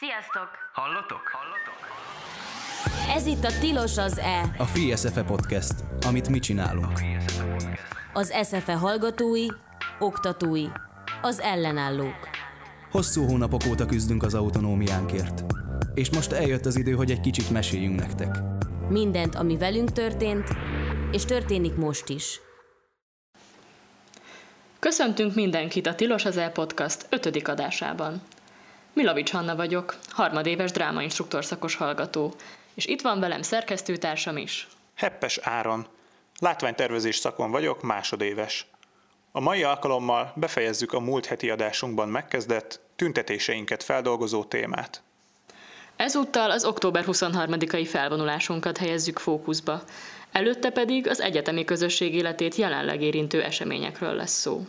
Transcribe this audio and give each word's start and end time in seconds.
Sziasztok! 0.00 0.48
Hallotok? 0.72 1.22
Hallotok? 1.32 1.78
Ez 3.16 3.26
itt 3.26 3.44
a 3.44 3.58
Tilos 3.60 3.96
az 3.98 4.18
E, 4.18 4.54
A 4.58 4.64
Free 4.64 4.96
SFE 4.96 5.22
Podcast, 5.22 5.74
amit 6.06 6.28
mi 6.28 6.38
csinálunk. 6.38 7.00
az 8.12 8.34
SFE 8.44 8.74
hallgatói, 8.74 9.46
oktatói, 9.98 10.66
az 11.22 11.40
ellenállók. 11.40 12.28
Hosszú 12.90 13.24
hónapok 13.26 13.60
óta 13.68 13.86
küzdünk 13.86 14.22
az 14.22 14.34
autonómiánkért. 14.34 15.44
És 15.94 16.10
most 16.10 16.32
eljött 16.32 16.64
az 16.66 16.76
idő, 16.76 16.92
hogy 16.92 17.10
egy 17.10 17.20
kicsit 17.20 17.50
meséljünk 17.50 18.00
nektek. 18.00 18.36
Mindent, 18.88 19.34
ami 19.34 19.56
velünk 19.56 19.92
történt, 19.92 20.48
és 21.10 21.24
történik 21.24 21.74
most 21.76 22.08
is. 22.08 22.40
Köszöntünk 24.78 25.34
mindenkit 25.34 25.86
a 25.86 25.94
Tilos 25.94 26.24
az 26.24 26.36
El 26.36 26.50
Podcast 26.50 27.06
5. 27.10 27.48
adásában. 27.48 28.22
Milovics 28.94 29.30
Hanna 29.30 29.56
vagyok, 29.56 29.96
harmadéves 30.08 30.70
drámainstruktor 30.72 31.44
szakos 31.44 31.74
hallgató, 31.74 32.34
és 32.74 32.86
itt 32.86 33.00
van 33.00 33.20
velem 33.20 33.42
szerkesztőtársam 33.42 34.36
is. 34.36 34.68
Heppes 34.94 35.38
Áron. 35.42 35.86
Látványtervezés 36.38 37.16
szakon 37.16 37.50
vagyok, 37.50 37.82
másodéves. 37.82 38.66
A 39.32 39.40
mai 39.40 39.62
alkalommal 39.62 40.32
befejezzük 40.36 40.92
a 40.92 41.00
múlt 41.00 41.26
heti 41.26 41.50
adásunkban 41.50 42.08
megkezdett 42.08 42.80
tüntetéseinket 42.96 43.82
feldolgozó 43.82 44.44
témát. 44.44 45.02
Ezúttal 45.96 46.50
az 46.50 46.64
október 46.64 47.04
23-ai 47.06 47.86
felvonulásunkat 47.88 48.78
helyezzük 48.78 49.18
fókuszba, 49.18 49.82
előtte 50.32 50.70
pedig 50.70 51.08
az 51.08 51.20
egyetemi 51.20 51.64
közösség 51.64 52.14
életét 52.14 52.54
jelenleg 52.54 53.02
érintő 53.02 53.42
eseményekről 53.42 54.14
lesz 54.14 54.40
szó. 54.40 54.66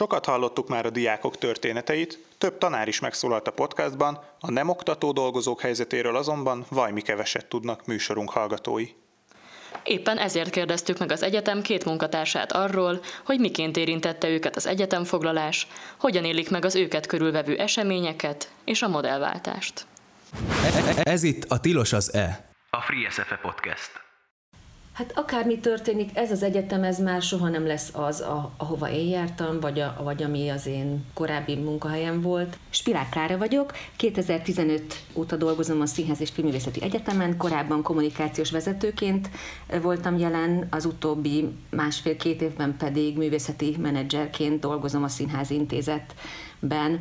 Sokat 0.00 0.24
hallottuk 0.24 0.68
már 0.68 0.86
a 0.86 0.90
diákok 0.90 1.38
történeteit, 1.38 2.18
több 2.38 2.58
tanár 2.58 2.88
is 2.88 3.00
megszólalt 3.00 3.48
a 3.48 3.50
podcastban, 3.50 4.18
a 4.40 4.50
nem 4.50 4.68
oktató 4.68 5.12
dolgozók 5.12 5.60
helyzetéről 5.60 6.16
azonban 6.16 6.64
vajmi 6.68 7.00
keveset 7.00 7.46
tudnak 7.46 7.86
műsorunk 7.86 8.30
hallgatói. 8.30 8.86
Éppen 9.84 10.18
ezért 10.18 10.50
kérdeztük 10.50 10.98
meg 10.98 11.12
az 11.12 11.22
egyetem 11.22 11.62
két 11.62 11.84
munkatársát 11.84 12.52
arról, 12.52 13.00
hogy 13.24 13.40
miként 13.40 13.76
érintette 13.76 14.28
őket 14.28 14.56
az 14.56 14.66
egyetemfoglalás, 14.66 15.66
hogyan 15.98 16.24
élik 16.24 16.50
meg 16.50 16.64
az 16.64 16.74
őket 16.74 17.06
körülvevő 17.06 17.56
eseményeket 17.56 18.52
és 18.64 18.82
a 18.82 18.88
modellváltást. 18.88 19.86
Ez 21.02 21.22
itt 21.22 21.44
a 21.44 21.60
Tilos 21.60 21.92
az 21.92 22.14
E. 22.14 22.50
A 22.70 22.80
Free 22.80 23.10
SFE 23.10 23.38
Podcast. 23.42 24.09
Hát 25.00 25.12
akármi 25.14 25.58
történik, 25.58 26.10
ez 26.16 26.30
az 26.30 26.42
egyetem, 26.42 26.82
ez 26.82 26.98
már 26.98 27.22
soha 27.22 27.48
nem 27.48 27.66
lesz 27.66 27.90
az, 27.92 28.20
a, 28.20 28.52
ahova 28.56 28.90
én 28.90 29.08
jártam, 29.08 29.60
vagy, 29.60 29.80
a, 29.80 30.00
vagy 30.02 30.22
ami 30.22 30.48
az 30.48 30.66
én 30.66 31.04
korábbi 31.14 31.56
munkahelyem 31.56 32.20
volt. 32.20 32.58
Spirák 32.70 33.08
Klára 33.08 33.38
vagyok, 33.38 33.72
2015 33.96 35.02
óta 35.14 35.36
dolgozom 35.36 35.80
a 35.80 35.86
Színház 35.86 36.20
és 36.20 36.30
Filmművészeti 36.30 36.82
Egyetemen, 36.82 37.36
korábban 37.36 37.82
kommunikációs 37.82 38.50
vezetőként 38.50 39.30
voltam 39.82 40.18
jelen, 40.18 40.66
az 40.70 40.84
utóbbi 40.84 41.48
másfél-két 41.70 42.42
évben 42.42 42.76
pedig 42.76 43.16
művészeti 43.16 43.76
menedzserként 43.78 44.60
dolgozom 44.60 45.02
a 45.02 45.08
Színház 45.08 45.50
Intézetben. 45.50 47.00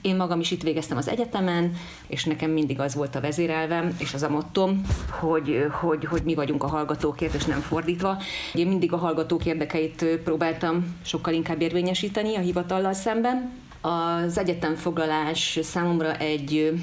Én 0.00 0.16
magam 0.16 0.40
is 0.40 0.50
itt 0.50 0.62
végeztem 0.62 0.96
az 0.96 1.08
egyetemen, 1.08 1.76
és 2.06 2.24
nekem 2.24 2.50
mindig 2.50 2.80
az 2.80 2.94
volt 2.94 3.14
a 3.14 3.20
vezérelvem, 3.20 3.96
és 3.98 4.14
az 4.14 4.22
a 4.22 4.28
mottom, 4.28 4.80
hogy, 5.10 5.66
hogy, 5.80 6.04
hogy 6.04 6.22
mi 6.22 6.34
vagyunk 6.34 6.62
a 6.62 6.68
hallgatókért, 6.68 7.34
és 7.34 7.44
nem 7.44 7.60
fordítva. 7.60 8.16
Én 8.54 8.66
mindig 8.66 8.92
a 8.92 8.96
hallgatók 8.96 9.46
érdekeit 9.46 10.04
próbáltam 10.04 10.96
sokkal 11.04 11.34
inkább 11.34 11.60
érvényesíteni 11.60 12.36
a 12.36 12.40
hivatallal 12.40 12.92
szemben. 12.92 13.52
Az 13.80 14.38
egyetemfoglalás 14.38 15.58
számomra 15.62 16.16
egy 16.16 16.80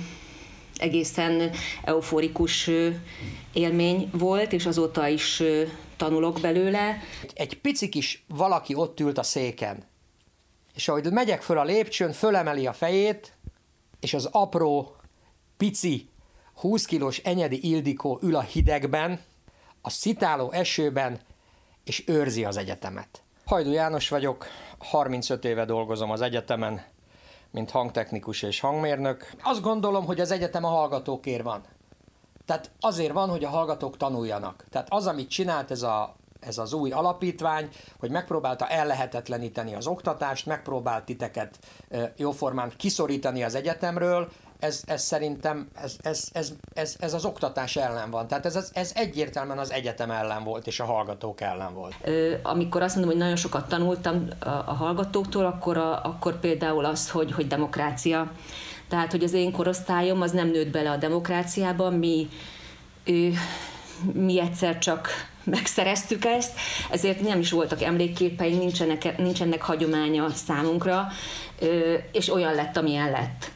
egészen 0.78 1.50
euforikus 1.84 2.70
élmény 3.54 4.10
volt, 4.12 4.54
és 4.54 4.66
azóta 4.66 5.08
is 5.08 5.44
tanulok 5.98 6.40
belőle. 6.42 6.98
egy 7.34 7.60
pici 7.60 7.90
kis 7.90 8.26
valaki 8.28 8.74
ott 8.76 9.00
ült 9.00 9.18
a 9.18 9.24
széken, 9.24 9.84
és 10.78 10.88
ahogy 10.88 11.12
megyek 11.12 11.42
föl 11.42 11.58
a 11.58 11.64
lépcsőn, 11.64 12.12
fölemeli 12.12 12.68
a 12.68 12.74
fejét, 12.74 13.34
és 14.00 14.14
az 14.14 14.30
apró, 14.32 14.96
pici, 15.58 16.10
20 16.54 16.86
kilós 16.86 17.18
Enyedi 17.18 17.70
Ildikó 17.70 18.20
ül 18.22 18.36
a 18.36 18.42
hidegben, 18.42 19.20
a 19.82 19.90
szitáló 19.90 20.52
esőben, 20.52 21.20
és 21.84 22.04
őrzi 22.08 22.46
az 22.46 22.58
egyetemet. 22.58 23.24
Hajdú 23.46 23.72
János 23.72 24.10
vagyok, 24.10 24.46
35 24.78 25.46
éve 25.46 25.66
dolgozom 25.66 26.12
az 26.12 26.22
egyetemen, 26.22 26.82
mint 27.52 27.72
hangtechnikus 27.72 28.42
és 28.42 28.60
hangmérnök. 28.60 29.32
Azt 29.44 29.62
gondolom, 29.62 30.06
hogy 30.06 30.20
az 30.20 30.32
egyetem 30.32 30.64
a 30.64 30.70
hallgatókért 30.70 31.44
van. 31.44 31.64
Tehát 32.46 32.72
azért 32.80 33.14
van, 33.14 33.30
hogy 33.30 33.44
a 33.44 33.50
hallgatók 33.50 33.98
tanuljanak. 33.98 34.66
Tehát 34.70 34.88
az, 34.90 35.08
amit 35.08 35.30
csinált 35.30 35.72
ez, 35.72 35.82
a, 35.82 36.16
ez 36.40 36.58
az 36.58 36.74
új 36.74 36.92
alapítvány, 36.92 37.70
hogy 38.00 38.10
megpróbálta 38.10 38.68
ellehetetleníteni 38.68 39.76
az 39.76 39.88
oktatást, 39.88 40.46
megpróbált 40.46 41.04
titeket 41.04 41.60
jóformán 42.16 42.72
kiszorítani 42.78 43.44
az 43.44 43.56
egyetemről, 43.56 44.30
ez, 44.60 44.84
ez 44.86 45.04
szerintem 45.04 45.68
ez, 45.74 45.96
ez, 46.02 46.30
ez, 46.34 46.54
ez, 46.74 46.96
ez 47.00 47.14
az 47.14 47.26
oktatás 47.26 47.76
ellen 47.76 48.12
van. 48.12 48.28
Tehát 48.28 48.46
ez, 48.46 48.70
ez, 48.74 48.92
egyértelműen 48.96 49.58
az 49.58 49.72
egyetem 49.72 50.12
ellen 50.12 50.44
volt, 50.44 50.68
és 50.68 50.80
a 50.80 50.86
hallgatók 50.86 51.42
ellen 51.42 51.74
volt. 51.74 51.94
Ö, 52.04 52.34
amikor 52.44 52.82
azt 52.82 52.96
mondom, 52.96 53.12
hogy 53.12 53.22
nagyon 53.22 53.36
sokat 53.36 53.68
tanultam 53.68 54.28
a, 54.40 54.50
a 54.50 54.74
hallgatóktól, 54.74 55.46
akkor, 55.46 55.78
a, 55.78 56.04
akkor 56.04 56.40
például 56.40 56.86
az, 56.86 57.10
hogy, 57.10 57.32
hogy 57.32 57.48
demokrácia. 57.48 58.32
Tehát, 58.90 59.12
hogy 59.12 59.24
az 59.24 59.34
én 59.34 59.52
korosztályom 59.52 60.22
az 60.22 60.32
nem 60.32 60.48
nőtt 60.48 60.72
bele 60.72 60.92
a 60.92 60.98
demokráciába, 60.98 61.90
mi, 61.90 62.30
ö, 63.06 63.28
mi 64.14 64.40
egyszer 64.40 64.78
csak 64.78 65.10
megszereztük 65.50 66.26
ezt, 66.26 66.52
ezért 66.92 67.22
nem 67.22 67.40
is 67.40 67.52
voltak 67.52 67.82
emlékképeink, 67.82 68.60
nincsenek, 68.60 69.18
nincsenek 69.18 69.62
hagyománya 69.62 70.30
számunkra, 70.30 71.08
és 72.12 72.34
olyan 72.34 72.54
lett, 72.54 72.78
amilyen 72.78 73.12
lett. 73.12 73.52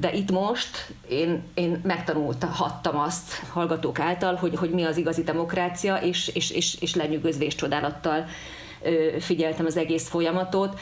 De 0.00 0.12
itt 0.12 0.30
most 0.30 0.92
én, 1.08 1.42
én 1.54 1.80
megtanulhattam 1.82 2.98
azt 2.98 3.32
hallgatók 3.50 3.98
által, 3.98 4.34
hogy, 4.34 4.56
hogy 4.56 4.70
mi 4.70 4.84
az 4.84 4.96
igazi 4.96 5.22
demokrácia, 5.22 5.96
és, 5.96 6.28
és, 6.28 6.50
és, 6.50 6.80
és 6.80 6.94
lenyűgözve 6.94 7.44
és 7.44 7.54
csodálattal 7.54 8.26
figyeltem 9.18 9.66
az 9.66 9.76
egész 9.76 10.08
folyamatot, 10.08 10.80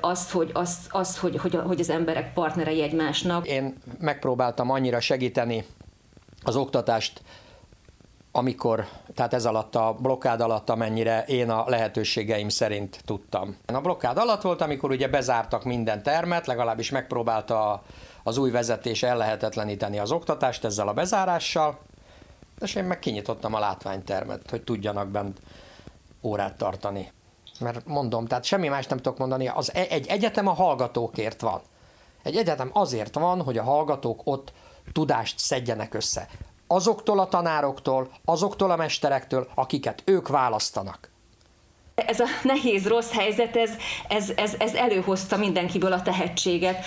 azt, 0.00 0.30
hogy, 0.30 0.50
azt, 0.52 0.86
azt 0.90 1.16
hogy, 1.16 1.36
hogy, 1.36 1.58
hogy 1.66 1.80
az 1.80 1.90
emberek 1.90 2.32
partnerei 2.32 2.82
egymásnak. 2.82 3.48
Én 3.48 3.76
megpróbáltam 4.00 4.70
annyira 4.70 5.00
segíteni 5.00 5.64
az 6.42 6.56
oktatást, 6.56 7.22
amikor, 8.32 8.86
tehát 9.14 9.34
ez 9.34 9.44
alatt 9.44 9.74
a 9.74 9.96
blokkád 10.00 10.40
alatt, 10.40 10.70
amennyire 10.70 11.24
én 11.26 11.50
a 11.50 11.64
lehetőségeim 11.68 12.48
szerint 12.48 13.00
tudtam. 13.04 13.56
A 13.66 13.80
blokkád 13.80 14.18
alatt 14.18 14.42
volt, 14.42 14.60
amikor 14.60 14.90
ugye 14.90 15.08
bezártak 15.08 15.64
minden 15.64 16.02
termet, 16.02 16.46
legalábbis 16.46 16.90
megpróbálta 16.90 17.82
az 18.22 18.38
új 18.38 18.50
vezetés 18.50 19.02
ellehetetleníteni 19.02 19.98
az 19.98 20.12
oktatást 20.12 20.64
ezzel 20.64 20.88
a 20.88 20.92
bezárással, 20.92 21.78
és 22.60 22.74
én 22.74 22.84
meg 22.84 22.98
kinyitottam 22.98 23.54
a 23.54 23.58
látványtermet, 23.58 24.50
hogy 24.50 24.62
tudjanak 24.62 25.08
bent 25.08 25.40
órát 26.22 26.56
tartani. 26.56 27.12
Mert 27.60 27.86
mondom, 27.86 28.26
tehát 28.26 28.44
semmi 28.44 28.68
más 28.68 28.86
nem 28.86 28.98
tudok 28.98 29.18
mondani, 29.18 29.48
az 29.48 29.74
e- 29.74 29.86
egy 29.90 30.06
egyetem 30.06 30.46
a 30.46 30.52
hallgatókért 30.52 31.40
van. 31.40 31.60
Egy 32.22 32.36
egyetem 32.36 32.70
azért 32.72 33.14
van, 33.14 33.42
hogy 33.42 33.58
a 33.58 33.62
hallgatók 33.62 34.20
ott 34.24 34.52
tudást 34.92 35.38
szedjenek 35.38 35.94
össze. 35.94 36.28
Azoktól 36.72 37.18
a 37.18 37.28
tanároktól, 37.28 38.08
azoktól 38.24 38.70
a 38.70 38.76
mesterektől, 38.76 39.48
akiket 39.54 40.02
ők 40.04 40.28
választanak. 40.28 41.10
ez 41.94 42.20
a 42.20 42.26
nehéz, 42.42 42.86
rossz 42.86 43.12
helyzet, 43.12 43.56
ez, 43.56 43.70
ez, 44.08 44.32
ez, 44.36 44.54
ez 44.58 44.74
előhozta 44.74 45.36
mindenkiből 45.36 45.92
a 45.92 46.02
tehetséget. 46.02 46.84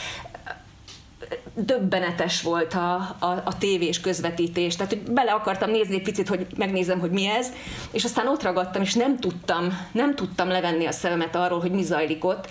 Döbbenetes 1.54 2.42
volt 2.42 2.74
a, 2.74 2.96
a, 3.20 3.42
a 3.46 3.58
tévés 3.58 4.00
közvetítés, 4.00 4.76
tehát 4.76 4.94
hogy 4.94 5.12
bele 5.12 5.32
akartam 5.32 5.70
nézni 5.70 5.96
egy 5.96 6.02
picit, 6.02 6.28
hogy 6.28 6.48
megnézem, 6.56 7.00
hogy 7.00 7.12
mi 7.12 7.28
ez, 7.28 7.52
és 7.92 8.04
aztán 8.04 8.28
ott 8.28 8.44
ragadtam, 8.44 8.82
és 8.82 8.94
nem 8.94 9.20
tudtam, 9.20 9.88
nem 9.92 10.16
tudtam 10.16 10.48
levenni 10.48 10.86
a 10.86 10.92
szememet 10.92 11.36
arról, 11.36 11.60
hogy 11.60 11.72
mi 11.72 11.84
zajlik 11.84 12.26
ott, 12.26 12.48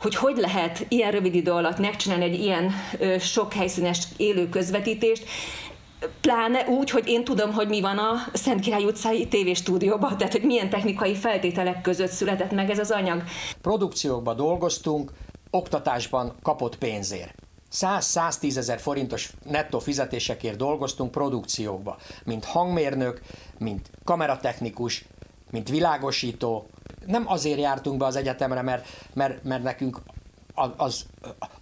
hogy 0.00 0.14
hogy 0.14 0.36
lehet 0.36 0.86
ilyen 0.88 1.10
rövid 1.10 1.34
idő 1.34 1.50
alatt 1.50 1.78
megcsinálni 1.78 2.24
egy 2.24 2.40
ilyen 2.40 2.72
ö, 2.98 3.18
sok 3.18 3.52
helyszínes 3.52 3.98
élő 4.16 4.48
közvetítést, 4.48 5.24
Pláne 6.20 6.66
úgy, 6.68 6.90
hogy 6.90 7.08
én 7.08 7.24
tudom, 7.24 7.52
hogy 7.52 7.68
mi 7.68 7.80
van 7.80 7.98
a 7.98 8.12
Szent 8.32 8.60
Király 8.60 8.84
utcai 8.84 9.28
tévéstúdióban, 9.28 10.16
tehát 10.16 10.32
hogy 10.32 10.42
milyen 10.42 10.70
technikai 10.70 11.14
feltételek 11.14 11.80
között 11.80 12.10
született 12.10 12.52
meg 12.52 12.70
ez 12.70 12.78
az 12.78 12.90
anyag. 12.90 13.22
Produkciókban 13.60 14.36
dolgoztunk, 14.36 15.12
oktatásban 15.50 16.34
kapott 16.42 16.78
pénzért. 16.78 17.34
100-110 17.72 18.56
ezer 18.56 18.80
forintos 18.80 19.30
nettó 19.44 19.78
fizetésekért 19.78 20.56
dolgoztunk 20.56 21.10
produkciókba, 21.10 21.96
mint 22.24 22.44
hangmérnök, 22.44 23.20
mint 23.58 23.90
kameratechnikus, 24.04 25.04
mint 25.50 25.68
világosító, 25.68 26.66
nem 27.06 27.24
azért 27.26 27.58
jártunk 27.58 27.98
be 27.98 28.04
az 28.04 28.16
egyetemre, 28.16 28.62
mert, 28.62 28.86
mert, 29.14 29.44
mert 29.44 29.62
nekünk 29.62 30.00
az, 30.76 31.06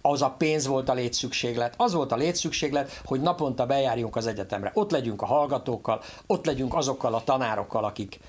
az 0.01 0.21
a 0.21 0.29
pénz 0.29 0.67
volt 0.67 0.89
a 0.89 0.93
létszükséglet. 0.93 1.73
Az 1.77 1.93
volt 1.93 2.11
a 2.11 2.15
létszükséglet, 2.15 3.01
hogy 3.05 3.21
naponta 3.21 3.65
bejárjunk 3.65 4.15
az 4.15 4.27
egyetemre. 4.27 4.71
Ott 4.73 4.91
legyünk 4.91 5.21
a 5.21 5.25
hallgatókkal, 5.25 6.01
ott 6.27 6.45
legyünk 6.45 6.75
azokkal 6.75 7.13
a 7.13 7.23
tanárokkal, 7.23 7.83
akik, 7.83 8.19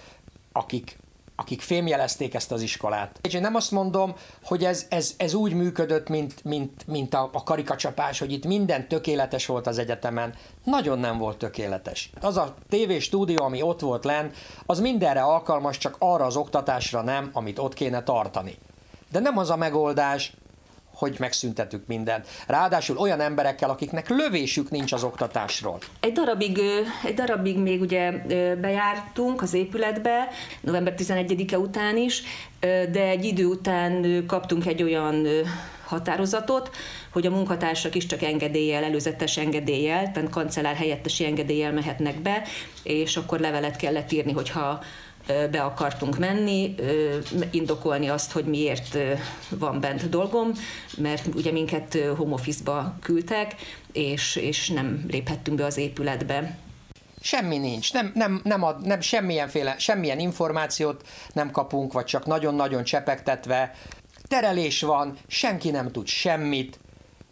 akik, 0.53 0.99
akik 1.37 1.61
fémjelezték 1.61 2.35
ezt 2.35 2.53
az 2.53 2.63
iskolát. 2.63 3.19
És 3.23 3.35
én 3.35 3.41
nem 3.41 3.55
azt 3.55 3.71
mondom, 3.71 4.15
hogy 4.45 4.65
ez, 4.65 4.87
ez, 4.89 5.15
ez 5.17 5.35
úgy 5.35 5.53
működött, 5.53 6.09
mint, 6.09 6.45
mint, 6.45 6.87
mint 6.87 7.15
a, 7.15 7.31
a 7.33 7.43
karikacsapás, 7.43 8.19
hogy 8.19 8.33
itt 8.33 8.47
minden 8.47 8.89
tökéletes 8.89 9.47
volt 9.47 9.67
az 9.67 9.79
egyetemen. 9.79 10.35
Nagyon 10.65 10.99
nem 10.99 11.19
volt 11.19 11.39
tökéletes. 11.39 12.11
Az 12.21 12.37
a 12.37 12.55
stúdió, 12.99 13.43
ami 13.45 13.63
ott 13.63 13.81
volt 13.81 14.05
len, 14.05 14.33
az 14.67 14.81
mindenre 14.81 15.23
alkalmas, 15.23 15.79
csak 15.79 15.97
arra 15.99 16.25
az 16.25 16.37
oktatásra 16.37 17.03
nem, 17.03 17.31
amit 17.33 17.59
ott 17.59 17.75
kéne 17.75 18.03
tartani. 18.03 18.59
De 19.11 19.21
nem 19.21 19.39
az 19.39 19.51
a 19.51 19.57
megoldás, 19.57 20.33
hogy 20.97 21.17
megszüntetük 21.19 21.87
mindent. 21.87 22.27
Ráadásul 22.47 22.97
olyan 22.97 23.21
emberekkel, 23.21 23.71
akiknek 23.71 24.09
lövésük 24.09 24.71
nincs 24.71 24.93
az 24.93 25.05
oktatásról. 25.05 25.79
Egy 26.01 26.13
darabig, 26.13 26.61
egy 27.05 27.15
darabig 27.15 27.59
még 27.59 27.81
ugye 27.81 28.11
bejártunk 28.61 29.43
az 29.43 29.55
épületbe, 29.55 30.29
november 30.61 30.95
11-e 30.99 31.59
után 31.59 31.97
is, 31.97 32.23
de 32.91 33.03
egy 33.09 33.25
idő 33.25 33.45
után 33.45 34.25
kaptunk 34.27 34.67
egy 34.67 34.83
olyan 34.83 35.27
határozatot, 35.85 36.71
hogy 37.13 37.27
a 37.27 37.31
munkatársak 37.31 37.95
is 37.95 38.07
csak 38.07 38.23
engedéllyel, 38.23 38.85
előzetes 38.85 39.37
engedéllyel, 39.37 40.13
tehát 40.13 40.31
kancellár 40.31 40.75
helyettesi 40.75 41.25
engedéllyel 41.25 41.73
mehetnek 41.73 42.21
be, 42.21 42.43
és 42.83 43.17
akkor 43.17 43.41
levelet 43.41 43.77
kellett 43.77 44.13
írni, 44.13 44.33
hogyha 44.33 44.83
be 45.27 45.63
akartunk 45.63 46.19
menni, 46.19 46.75
indokolni 47.51 48.09
azt, 48.09 48.33
hogy 48.33 48.45
miért 48.45 48.99
van 49.49 49.81
bent 49.81 50.09
dolgom, 50.09 50.53
mert 50.97 51.35
ugye 51.35 51.53
minket 51.53 51.99
home 52.17 52.33
office-ba 52.33 52.97
küldtek, 53.03 53.55
és, 53.93 54.37
és 54.37 54.69
nem 54.69 55.05
léphettünk 55.09 55.57
be 55.57 55.65
az 55.65 55.77
épületbe. 55.77 56.59
Semmi 57.21 57.59
nincs, 57.59 57.93
nem, 57.93 58.11
nem, 58.15 58.41
nem, 58.45 58.63
ad, 58.63 58.87
nem 58.87 59.01
semmilyenféle, 59.01 59.79
semmilyen 59.79 60.19
információt 60.19 61.09
nem 61.33 61.51
kapunk, 61.51 61.93
vagy 61.93 62.05
csak 62.05 62.27
nagyon-nagyon 62.27 62.85
csepegtetve. 62.85 63.75
Terelés 64.29 64.83
van, 64.83 65.19
senki 65.27 65.71
nem 65.71 65.93
tud 65.93 66.07
semmit. 66.07 66.79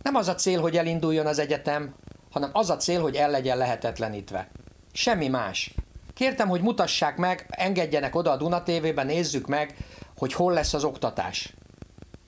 Nem 0.02 0.14
az 0.14 0.28
a 0.28 0.34
cél, 0.34 0.60
hogy 0.60 0.76
elinduljon 0.76 1.26
az 1.26 1.38
egyetem, 1.38 1.94
hanem 2.30 2.50
az 2.52 2.70
a 2.70 2.76
cél, 2.76 3.00
hogy 3.00 3.14
el 3.14 3.30
legyen 3.30 3.56
lehetetlenítve. 3.56 4.50
Semmi 4.92 5.28
más. 5.28 5.74
Kértem, 6.14 6.48
hogy 6.48 6.60
mutassák 6.60 7.16
meg, 7.16 7.46
engedjenek 7.48 8.14
oda 8.14 8.30
a 8.30 8.36
Duna 8.36 8.62
TV-be, 8.62 9.02
nézzük 9.02 9.46
meg, 9.46 9.74
hogy 10.16 10.32
hol 10.32 10.52
lesz 10.52 10.74
az 10.74 10.84
oktatás. 10.84 11.54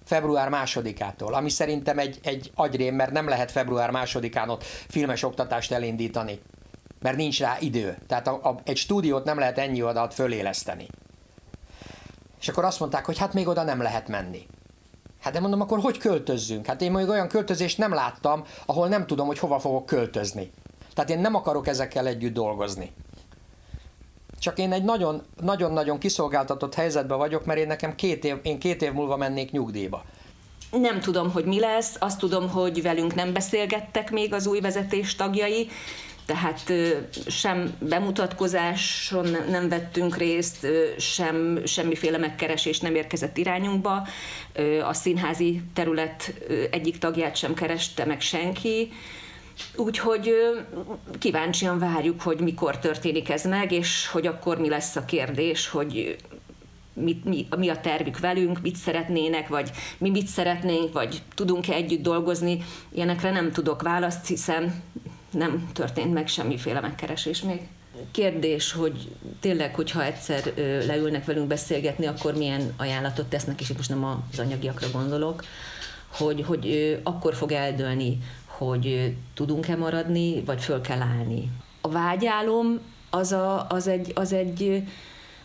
Február 0.05 0.49
másodikától, 0.49 1.35
ami 1.35 1.49
szerintem 1.49 1.99
egy, 1.99 2.19
egy 2.23 2.51
agyrém, 2.55 2.95
mert 2.95 3.11
nem 3.11 3.29
lehet 3.29 3.51
február 3.51 3.91
másodikán 3.91 4.49
ott 4.49 4.65
filmes 4.65 5.23
oktatást 5.23 5.73
elindítani, 5.73 6.41
mert 7.01 7.17
nincs 7.17 7.41
rá 7.41 7.57
idő. 7.61 7.99
Tehát 8.07 8.27
a, 8.27 8.41
a, 8.43 8.61
egy 8.65 8.77
stúdiót 8.77 9.25
nem 9.25 9.39
lehet 9.39 9.59
ennyi 9.59 9.81
adat 9.81 10.15
föléleszteni. 10.15 10.87
És 12.41 12.49
akkor 12.49 12.65
azt 12.65 12.81
mondták, 12.81 13.05
hogy 13.05 13.19
hát 13.19 13.33
még 13.33 13.49
oda 13.49 13.63
nem 13.63 13.83
lehet 13.83 14.09
menni. 14.09 14.47
Hát 15.21 15.33
de 15.33 15.41
mondom, 15.41 15.61
akkor 15.61 15.79
hogy 15.79 15.99
költözzünk? 15.99 16.67
Hát 16.67 16.83
én 16.83 16.93
még 16.93 17.09
olyan 17.09 17.29
költözést 17.29 17.79
nem 17.79 17.93
láttam, 17.93 18.45
ahol 18.67 18.89
nem 18.89 19.07
tudom, 19.07 19.27
hogy 19.27 19.39
hova 19.39 19.59
fogok 19.59 19.87
költözni. 19.87 20.51
Tehát 20.95 21.11
én 21.11 21.19
nem 21.19 21.35
akarok 21.35 21.67
ezekkel 21.67 22.07
együtt 22.07 22.33
dolgozni. 22.33 22.93
Csak 24.47 24.59
én 24.59 24.73
egy 24.73 24.85
nagyon-nagyon 25.43 25.99
kiszolgáltatott 25.99 26.75
helyzetben 26.75 27.19
vagyok, 27.19 27.45
mert 27.45 27.59
én 27.59 27.67
nekem 27.67 27.95
két 27.95 28.25
év, 28.25 28.37
én 28.43 28.59
két 28.59 28.83
év 28.83 28.93
múlva 28.93 29.17
mennék 29.17 29.51
nyugdíjba. 29.51 30.05
Nem 30.71 31.01
tudom, 31.01 31.31
hogy 31.31 31.45
mi 31.45 31.61
lesz, 31.61 31.97
azt 31.99 32.19
tudom, 32.19 32.49
hogy 32.49 32.83
velünk 32.83 33.15
nem 33.15 33.33
beszélgettek 33.33 34.11
még 34.11 34.33
az 34.33 34.47
új 34.47 34.61
vezetés 34.61 35.15
tagjai, 35.15 35.69
tehát 36.27 36.73
sem 37.27 37.77
bemutatkozáson 37.79 39.37
nem 39.51 39.69
vettünk 39.69 40.17
részt, 40.17 40.67
sem 40.99 41.61
semmiféle 41.65 42.19
megkeresés 42.19 42.81
nem 42.81 42.95
érkezett 42.95 43.37
irányunkba. 43.37 44.07
A 44.83 44.93
színházi 44.93 45.63
terület 45.75 46.35
egyik 46.71 46.99
tagját 46.99 47.37
sem 47.37 47.55
kereste 47.55 48.05
meg 48.05 48.21
senki. 48.21 48.93
Úgyhogy 49.77 50.33
kíváncsian 51.19 51.79
várjuk, 51.79 52.21
hogy 52.21 52.41
mikor 52.41 52.79
történik 52.79 53.29
ez 53.29 53.45
meg, 53.45 53.73
és 53.73 54.07
hogy 54.07 54.27
akkor 54.27 54.59
mi 54.59 54.69
lesz 54.69 54.97
a 54.97 55.05
kérdés, 55.05 55.69
hogy 55.69 56.17
mit, 56.93 57.25
mi, 57.25 57.47
mi 57.57 57.69
a 57.69 57.81
tervük 57.81 58.19
velünk, 58.19 58.61
mit 58.61 58.77
szeretnének, 58.77 59.49
vagy 59.49 59.71
mi 59.99 60.11
mit 60.11 60.27
szeretnénk, 60.27 60.93
vagy 60.93 61.23
tudunk-e 61.35 61.73
együtt 61.73 62.03
dolgozni. 62.03 62.65
Ilyenekre 62.95 63.31
nem 63.31 63.53
tudok 63.53 63.83
választ, 63.83 64.27
hiszen 64.27 64.83
nem 65.31 65.69
történt 65.73 66.13
meg 66.13 66.29
semmiféle 66.29 66.81
megkeresés 66.81 67.43
még. 67.43 67.61
Kérdés, 68.11 68.73
hogy 68.73 69.09
tényleg, 69.41 69.75
hogyha 69.75 70.05
egyszer 70.05 70.53
leülnek 70.87 71.25
velünk 71.25 71.47
beszélgetni, 71.47 72.07
akkor 72.07 72.35
milyen 72.35 72.75
ajánlatot 72.77 73.27
tesznek, 73.27 73.61
és 73.61 73.71
itt 73.71 73.77
most 73.77 73.89
nem 73.89 74.05
az 74.05 74.39
anyagiakra 74.39 74.91
gondolok, 74.93 75.45
hogy, 76.09 76.45
hogy 76.47 76.99
akkor 77.03 77.35
fog 77.35 77.53
eldőlni, 77.53 78.19
hogy 78.59 79.15
tudunk-e 79.35 79.77
maradni, 79.77 80.43
vagy 80.45 80.61
föl 80.61 80.81
kell 80.81 81.01
állni. 81.01 81.51
A 81.81 81.89
vágyálom 81.89 82.81
az, 83.11 83.33
a, 83.33 83.67
az, 83.69 83.87
egy, 83.87 84.13
az, 84.15 84.33
egy, 84.33 84.83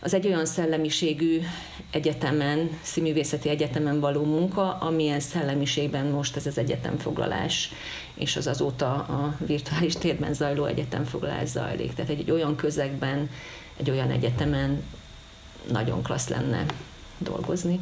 az 0.00 0.14
egy 0.14 0.26
olyan 0.26 0.46
szellemiségű 0.46 1.40
egyetemen, 1.90 2.78
színművészeti 2.82 3.48
egyetemen 3.48 4.00
való 4.00 4.24
munka, 4.24 4.74
amilyen 4.74 5.20
szellemiségben 5.20 6.06
most 6.06 6.36
ez 6.36 6.46
az 6.46 6.58
egyetemfoglalás, 6.58 7.72
és 8.14 8.36
az 8.36 8.46
azóta 8.46 8.92
a 8.92 9.36
virtuális 9.46 9.96
térben 9.96 10.34
zajló 10.34 10.64
egyetemfoglalás 10.64 11.48
zajlik. 11.48 11.94
Tehát 11.94 12.10
egy, 12.10 12.20
egy 12.20 12.30
olyan 12.30 12.56
közegben, 12.56 13.30
egy 13.76 13.90
olyan 13.90 14.10
egyetemen 14.10 14.82
nagyon 15.70 16.02
klassz 16.02 16.28
lenne 16.28 16.64
dolgozni. 17.18 17.80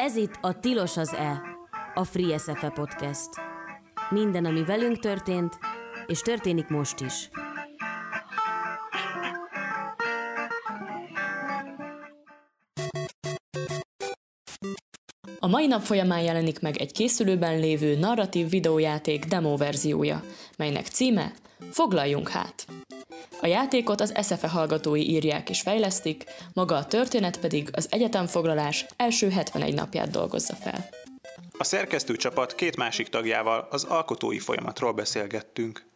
Ez 0.00 0.16
itt 0.16 0.38
a 0.40 0.60
Tilos 0.60 0.96
az 0.96 1.14
E, 1.14 1.42
a 1.94 2.04
Free 2.04 2.38
SFE 2.38 2.68
Podcast. 2.74 3.51
Minden, 4.12 4.44
ami 4.44 4.64
velünk 4.64 4.98
történt, 4.98 5.58
és 6.06 6.20
történik 6.20 6.68
most 6.68 7.00
is. 7.00 7.28
A 15.38 15.46
mai 15.46 15.66
nap 15.66 15.82
folyamán 15.82 16.20
jelenik 16.20 16.60
meg 16.60 16.76
egy 16.76 16.92
készülőben 16.92 17.58
lévő 17.58 17.98
narratív 17.98 18.48
videójáték 18.48 19.24
demo 19.24 19.56
verziója, 19.56 20.22
melynek 20.56 20.86
címe 20.86 21.32
Foglaljunk 21.70 22.28
hát! 22.28 22.66
A 23.40 23.46
játékot 23.46 24.00
az 24.00 24.14
SFE 24.22 24.48
hallgatói 24.48 25.10
írják 25.10 25.50
és 25.50 25.60
fejlesztik, 25.60 26.24
maga 26.52 26.76
a 26.76 26.86
történet 26.86 27.40
pedig 27.40 27.68
az 27.72 27.86
egyetemfoglalás 27.90 28.86
első 28.96 29.30
71 29.30 29.74
napját 29.74 30.10
dolgozza 30.10 30.54
fel. 30.54 31.01
A 31.62 31.64
szerkesztőcsapat 31.64 32.54
két 32.54 32.76
másik 32.76 33.08
tagjával 33.08 33.66
az 33.70 33.84
alkotói 33.84 33.84
folyamatról 34.38 34.92
beszélgettünk. 34.92 35.91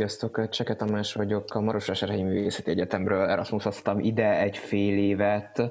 Sziasztok, 0.00 0.48
Cseke 0.48 0.74
Tamás 0.74 1.14
vagyok, 1.14 1.54
a 1.54 1.60
Marosvásárhelyi 1.60 2.22
Művészeti 2.22 2.70
Egyetemről 2.70 3.28
Erasmusoztam 3.28 3.98
ide 3.98 4.40
egy 4.40 4.56
fél 4.56 4.98
évet. 4.98 5.70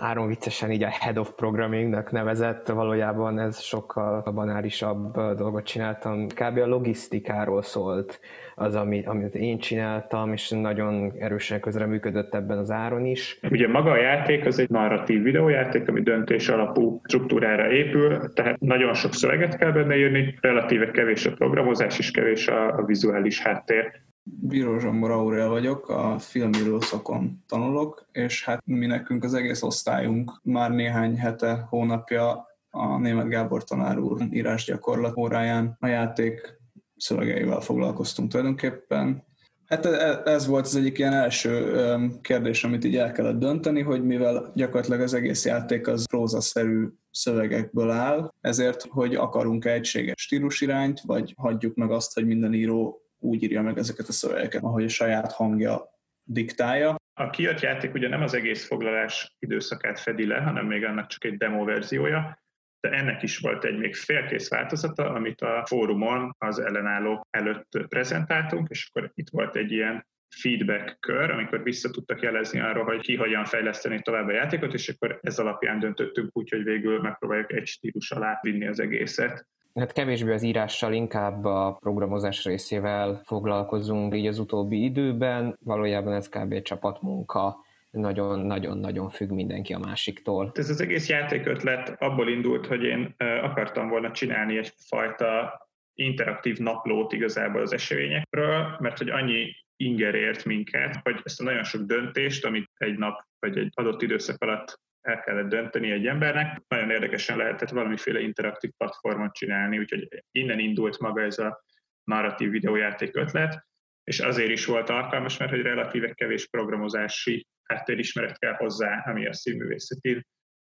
Áron 0.00 0.26
viccesen 0.26 0.70
így 0.70 0.82
a 0.82 0.88
Head 0.88 1.18
of 1.18 1.30
Programmingnak 1.36 2.10
nevezett, 2.10 2.68
valójában 2.68 3.38
ez 3.38 3.60
sokkal 3.60 4.22
banálisabb 4.22 5.20
dolgot 5.36 5.64
csináltam. 5.64 6.26
Kb. 6.26 6.58
a 6.58 6.66
logisztikáról 6.66 7.62
szólt 7.62 8.20
az, 8.54 8.74
amit, 8.74 9.06
amit 9.06 9.34
én 9.34 9.58
csináltam, 9.58 10.32
és 10.32 10.50
nagyon 10.50 11.12
erősen 11.18 11.60
közreműködött 11.60 12.34
ebben 12.34 12.58
az 12.58 12.70
áron 12.70 13.04
is. 13.04 13.38
Ugye 13.50 13.68
maga 13.68 13.90
a 13.90 14.00
játék 14.00 14.46
az 14.46 14.58
egy 14.58 14.68
narratív 14.68 15.22
videójáték, 15.22 15.88
ami 15.88 16.02
döntés 16.02 16.48
alapú 16.48 17.00
struktúrára 17.04 17.72
épül, 17.72 18.32
tehát 18.32 18.60
nagyon 18.60 18.94
sok 18.94 19.14
szöveget 19.14 19.56
kell 19.56 19.72
benne 19.72 19.96
írni, 19.96 20.38
relatíve 20.40 20.90
kevés 20.90 21.26
a 21.26 21.32
programozás 21.32 21.98
és 21.98 22.10
kevés 22.10 22.48
a, 22.48 22.78
a 22.78 22.84
vizuális 22.84 23.40
háttér. 23.40 23.92
Bíró 24.24 24.78
Zsambor 24.78 25.10
Aurel 25.10 25.48
vagyok, 25.48 25.88
a 25.88 26.18
filmíró 26.18 26.80
szakon 26.80 27.42
tanulok, 27.48 28.06
és 28.12 28.44
hát 28.44 28.62
mi 28.64 28.86
nekünk 28.86 29.24
az 29.24 29.34
egész 29.34 29.62
osztályunk 29.62 30.40
már 30.42 30.70
néhány 30.70 31.16
hete, 31.16 31.66
hónapja 31.68 32.46
a 32.70 32.98
német 32.98 33.28
Gábor 33.28 33.64
tanár 33.64 33.98
úr 33.98 34.20
írásgyakorlat 34.30 35.16
óráján 35.16 35.76
a 35.80 35.86
játék 35.86 36.60
szövegeivel 37.02 37.60
foglalkoztunk 37.60 38.30
tulajdonképpen. 38.30 39.24
Hát 39.66 39.86
e- 39.86 40.22
ez 40.24 40.46
volt 40.46 40.64
az 40.64 40.76
egyik 40.76 40.98
ilyen 40.98 41.12
első 41.12 41.76
kérdés, 42.20 42.64
amit 42.64 42.84
így 42.84 42.96
el 42.96 43.12
kellett 43.12 43.38
dönteni, 43.38 43.82
hogy 43.82 44.04
mivel 44.04 44.52
gyakorlatilag 44.54 45.00
az 45.00 45.14
egész 45.14 45.44
játék 45.44 45.86
az 45.86 46.06
prózaszerű 46.06 46.86
szövegekből 47.10 47.90
áll, 47.90 48.32
ezért, 48.40 48.82
hogy 48.82 49.14
akarunk 49.14 49.64
egységes 49.64 50.22
stílusirányt, 50.22 51.00
vagy 51.00 51.34
hagyjuk 51.36 51.74
meg 51.74 51.90
azt, 51.90 52.14
hogy 52.14 52.26
minden 52.26 52.54
író 52.54 53.02
úgy 53.18 53.42
írja 53.42 53.62
meg 53.62 53.78
ezeket 53.78 54.08
a 54.08 54.12
szövegeket, 54.12 54.62
ahogy 54.62 54.84
a 54.84 54.88
saját 54.88 55.32
hangja 55.32 55.90
diktálja. 56.22 56.96
A 57.14 57.30
kijött 57.30 57.60
játék 57.60 57.94
ugye 57.94 58.08
nem 58.08 58.22
az 58.22 58.34
egész 58.34 58.66
foglalás 58.66 59.36
időszakát 59.38 60.00
fedi 60.00 60.26
le, 60.26 60.40
hanem 60.40 60.66
még 60.66 60.84
annak 60.84 61.06
csak 61.06 61.24
egy 61.24 61.36
demo 61.36 61.64
verziója, 61.64 62.41
de 62.82 62.90
ennek 62.90 63.22
is 63.22 63.38
volt 63.38 63.64
egy 63.64 63.78
még 63.78 63.94
félkész 63.94 64.48
változata, 64.48 65.10
amit 65.10 65.40
a 65.40 65.64
fórumon 65.66 66.34
az 66.38 66.58
ellenálló 66.58 67.26
előtt 67.30 67.78
prezentáltunk, 67.88 68.68
és 68.70 68.90
akkor 68.90 69.10
itt 69.14 69.28
volt 69.30 69.56
egy 69.56 69.72
ilyen 69.72 70.06
feedback 70.28 70.96
kör, 71.00 71.30
amikor 71.30 71.62
vissza 71.62 71.90
tudtak 71.90 72.22
jelezni 72.22 72.60
arról, 72.60 72.84
hogy 72.84 73.00
ki 73.00 73.16
hogyan 73.16 73.44
fejleszteni 73.44 74.00
tovább 74.02 74.28
a 74.28 74.32
játékot, 74.32 74.74
és 74.74 74.88
akkor 74.88 75.18
ez 75.22 75.38
alapján 75.38 75.78
döntöttünk 75.78 76.30
úgy, 76.32 76.50
hogy 76.50 76.62
végül 76.62 77.00
megpróbáljuk 77.00 77.52
egy 77.52 77.66
stílus 77.66 78.10
alá 78.10 78.38
vinni 78.42 78.66
az 78.66 78.80
egészet. 78.80 79.46
Hát 79.74 79.92
kevésbé 79.92 80.32
az 80.32 80.42
írással, 80.42 80.92
inkább 80.92 81.44
a 81.44 81.76
programozás 81.80 82.44
részével 82.44 83.20
foglalkozunk 83.24 84.14
így 84.14 84.26
az 84.26 84.38
utóbbi 84.38 84.84
időben. 84.84 85.56
Valójában 85.64 86.12
ez 86.12 86.28
kb. 86.28 86.62
csapatmunka, 86.62 87.56
nagyon-nagyon-nagyon 87.92 89.10
függ 89.10 89.30
mindenki 89.30 89.72
a 89.72 89.78
másiktól. 89.78 90.50
Ez 90.54 90.70
az 90.70 90.80
egész 90.80 91.08
játékötlet 91.08 92.02
abból 92.02 92.28
indult, 92.28 92.66
hogy 92.66 92.82
én 92.82 93.14
akartam 93.18 93.88
volna 93.88 94.10
csinálni 94.10 94.56
egyfajta 94.56 95.60
interaktív 95.94 96.58
naplót 96.58 97.12
igazából 97.12 97.60
az 97.60 97.72
eseményekről, 97.72 98.76
mert 98.80 98.98
hogy 98.98 99.08
annyi 99.08 99.54
inger 99.76 100.14
ért 100.14 100.44
minket, 100.44 101.00
hogy 101.02 101.20
ezt 101.22 101.40
a 101.40 101.44
nagyon 101.44 101.64
sok 101.64 101.82
döntést, 101.82 102.44
amit 102.44 102.70
egy 102.76 102.98
nap 102.98 103.20
vagy 103.38 103.58
egy 103.58 103.70
adott 103.74 104.02
időszak 104.02 104.42
alatt 104.42 104.80
el 105.00 105.20
kellett 105.20 105.48
dönteni 105.48 105.90
egy 105.90 106.06
embernek, 106.06 106.62
nagyon 106.68 106.90
érdekesen 106.90 107.36
lehetett 107.36 107.68
valamiféle 107.68 108.20
interaktív 108.20 108.70
platformot 108.76 109.32
csinálni, 109.32 109.78
úgyhogy 109.78 110.08
innen 110.30 110.58
indult 110.58 110.98
maga 110.98 111.22
ez 111.22 111.38
a 111.38 111.64
narratív 112.04 112.50
videójáték 112.50 113.16
ötlet, 113.16 113.66
és 114.04 114.20
azért 114.20 114.50
is 114.50 114.64
volt 114.64 114.90
alkalmas, 114.90 115.36
mert 115.36 115.50
hogy 115.50 115.62
relatíve 115.62 116.12
kevés 116.12 116.48
programozási 116.48 117.46
háttérismeret 117.72 118.38
kell 118.38 118.54
hozzá, 118.54 119.02
ami 119.06 119.26
a 119.26 119.32
színművészeti 119.32 120.26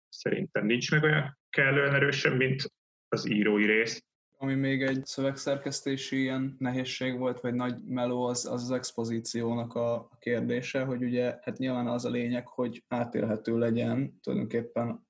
szerintem 0.10 0.66
nincs 0.66 0.92
meg 0.92 1.04
olyan 1.04 1.40
kellően 1.50 1.94
erősen, 1.94 2.36
mint 2.36 2.64
az 3.08 3.30
írói 3.30 3.66
rész. 3.66 4.04
Ami 4.38 4.54
még 4.54 4.82
egy 4.82 5.06
szövegszerkesztési 5.06 6.22
ilyen 6.22 6.56
nehézség 6.60 7.18
volt, 7.18 7.40
vagy 7.40 7.54
nagy 7.54 7.84
meló, 7.88 8.26
az 8.26 8.46
az, 8.46 8.64
az 8.64 8.72
expozíciónak 8.72 9.74
a 9.76 10.10
kérdése, 10.20 10.84
hogy 10.84 11.04
ugye 11.04 11.38
hát 11.42 11.58
nyilván 11.58 11.88
az 11.88 12.06
a 12.06 12.10
lényeg, 12.10 12.48
hogy 12.48 12.84
átélhető 12.88 13.58
legyen 13.58 14.20
tulajdonképpen 14.22 15.08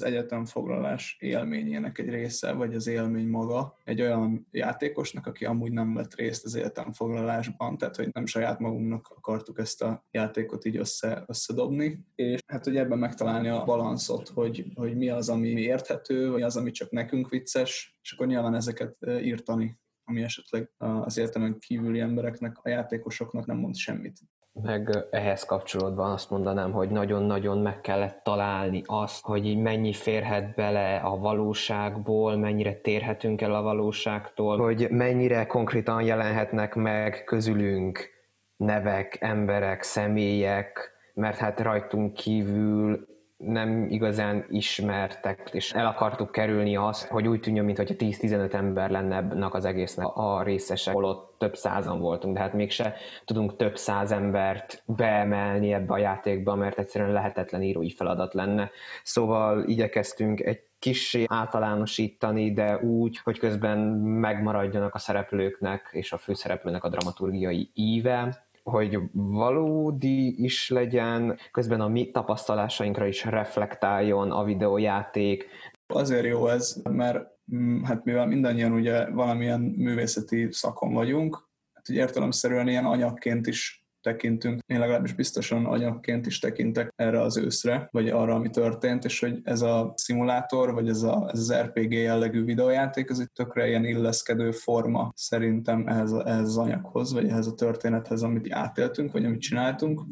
az 0.00 0.04
egyetemfoglalás 0.08 1.16
élményének 1.20 1.98
egy 1.98 2.08
része, 2.08 2.52
vagy 2.52 2.74
az 2.74 2.86
élmény 2.86 3.28
maga 3.28 3.76
egy 3.84 4.00
olyan 4.00 4.46
játékosnak, 4.50 5.26
aki 5.26 5.44
amúgy 5.44 5.72
nem 5.72 5.94
vett 5.94 6.14
részt 6.14 6.44
az 6.44 6.54
egyetemfoglalásban, 6.54 7.78
tehát 7.78 7.96
hogy 7.96 8.08
nem 8.12 8.26
saját 8.26 8.58
magunknak 8.58 9.08
akartuk 9.16 9.58
ezt 9.58 9.82
a 9.82 10.06
játékot 10.10 10.64
így 10.64 10.76
össze, 10.76 11.24
összedobni, 11.26 12.06
és 12.14 12.40
hát 12.46 12.64
hogy 12.64 12.76
ebben 12.76 12.98
megtalálni 12.98 13.48
a 13.48 13.64
balanszot, 13.64 14.28
hogy, 14.28 14.64
hogy 14.74 14.96
mi 14.96 15.08
az, 15.08 15.28
ami 15.28 15.48
érthető, 15.48 16.30
vagy 16.30 16.42
az, 16.42 16.56
ami 16.56 16.70
csak 16.70 16.90
nekünk 16.90 17.28
vicces, 17.28 17.98
és 18.02 18.12
akkor 18.12 18.26
nyilván 18.26 18.54
ezeket 18.54 18.96
írtani 19.22 19.78
ami 20.08 20.22
esetleg 20.22 20.70
az 20.76 21.18
értelmen 21.18 21.58
kívüli 21.58 22.00
embereknek, 22.00 22.58
a 22.62 22.68
játékosoknak 22.68 23.46
nem 23.46 23.56
mond 23.56 23.76
semmit 23.76 24.18
meg 24.62 25.06
ehhez 25.10 25.44
kapcsolódva 25.44 26.12
azt 26.12 26.30
mondanám, 26.30 26.72
hogy 26.72 26.88
nagyon-nagyon 26.88 27.58
meg 27.58 27.80
kellett 27.80 28.20
találni 28.24 28.82
azt, 28.86 29.24
hogy 29.24 29.58
mennyi 29.58 29.92
férhet 29.92 30.54
bele 30.54 30.96
a 30.96 31.16
valóságból, 31.16 32.36
mennyire 32.36 32.74
térhetünk 32.74 33.40
el 33.40 33.54
a 33.54 33.62
valóságtól, 33.62 34.58
hogy 34.58 34.86
mennyire 34.90 35.46
konkrétan 35.46 36.02
jelenhetnek 36.02 36.74
meg 36.74 37.22
közülünk 37.24 38.10
nevek, 38.56 39.16
emberek, 39.20 39.82
személyek, 39.82 40.92
mert 41.14 41.36
hát 41.36 41.60
rajtunk 41.60 42.14
kívül 42.14 43.07
nem 43.38 43.86
igazán 43.90 44.44
ismertek, 44.48 45.50
és 45.52 45.72
el 45.72 45.86
akartuk 45.86 46.32
kerülni 46.32 46.76
azt, 46.76 47.06
hogy 47.06 47.28
úgy 47.28 47.40
tűnjön, 47.40 47.64
mintha 47.64 47.84
10-15 47.86 48.52
ember 48.52 48.90
lenne 48.90 49.16
ennek 49.16 49.54
az 49.54 49.64
egésznek 49.64 50.06
a 50.06 50.42
részesek, 50.42 50.94
holott 50.94 51.34
több 51.38 51.56
százan 51.56 52.00
voltunk, 52.00 52.34
de 52.34 52.40
hát 52.40 52.52
mégse 52.52 52.94
tudunk 53.24 53.56
több 53.56 53.76
száz 53.76 54.12
embert 54.12 54.82
beemelni 54.86 55.72
ebbe 55.72 55.92
a 55.92 55.98
játékba, 55.98 56.54
mert 56.54 56.78
egyszerűen 56.78 57.12
lehetetlen 57.12 57.62
írói 57.62 57.90
feladat 57.90 58.34
lenne. 58.34 58.70
Szóval 59.02 59.64
igyekeztünk 59.64 60.40
egy 60.40 60.62
kissé 60.78 61.24
általánosítani, 61.26 62.52
de 62.52 62.78
úgy, 62.78 63.18
hogy 63.18 63.38
közben 63.38 63.78
megmaradjanak 63.98 64.94
a 64.94 64.98
szereplőknek 64.98 65.88
és 65.92 66.12
a 66.12 66.18
főszereplőnek 66.18 66.84
a 66.84 66.88
dramaturgiai 66.88 67.70
íve, 67.74 68.47
hogy 68.68 68.98
valódi 69.12 70.44
is 70.44 70.68
legyen, 70.68 71.38
közben 71.50 71.80
a 71.80 71.88
mi 71.88 72.10
tapasztalásainkra 72.10 73.06
is 73.06 73.24
reflektáljon 73.24 74.30
a 74.30 74.44
videójáték. 74.44 75.46
Azért 75.86 76.26
jó 76.26 76.46
ez, 76.46 76.82
mert 76.90 77.26
mm, 77.54 77.82
hát 77.82 78.04
mivel 78.04 78.26
mindannyian 78.26 78.72
ugye 78.72 79.10
valamilyen 79.10 79.60
művészeti 79.60 80.48
szakon 80.50 80.92
vagyunk, 80.92 81.48
hát 81.72 81.88
ugye 81.88 82.00
értelemszerűen 82.00 82.68
ilyen 82.68 82.84
anyagként 82.84 83.46
is 83.46 83.87
tekintünk, 84.02 84.60
én 84.66 84.78
legalábbis 84.78 85.12
biztosan 85.12 85.66
anyagként 85.66 86.26
is 86.26 86.38
tekintek 86.38 86.92
erre 86.96 87.20
az 87.20 87.36
őszre, 87.36 87.88
vagy 87.90 88.08
arra, 88.08 88.34
ami 88.34 88.50
történt, 88.50 89.04
és 89.04 89.20
hogy 89.20 89.40
ez 89.42 89.62
a 89.62 89.92
szimulátor, 89.96 90.72
vagy 90.72 90.88
ez, 90.88 91.02
a, 91.02 91.28
ez 91.32 91.38
az 91.38 91.54
RPG 91.54 91.92
jellegű 91.92 92.44
videójáték, 92.44 93.10
ez 93.10 93.18
egy 93.18 93.32
tökre 93.32 93.68
ilyen 93.68 93.84
illeszkedő 93.84 94.50
forma 94.50 95.12
szerintem 95.14 95.86
ehhez, 95.86 96.12
ehhez 96.12 96.48
az 96.48 96.58
anyaghoz, 96.58 97.12
vagy 97.12 97.28
ehhez 97.28 97.46
a 97.46 97.54
történethez, 97.54 98.22
amit 98.22 98.52
átéltünk, 98.52 99.12
vagy 99.12 99.24
amit 99.24 99.40
csináltunk, 99.40 100.02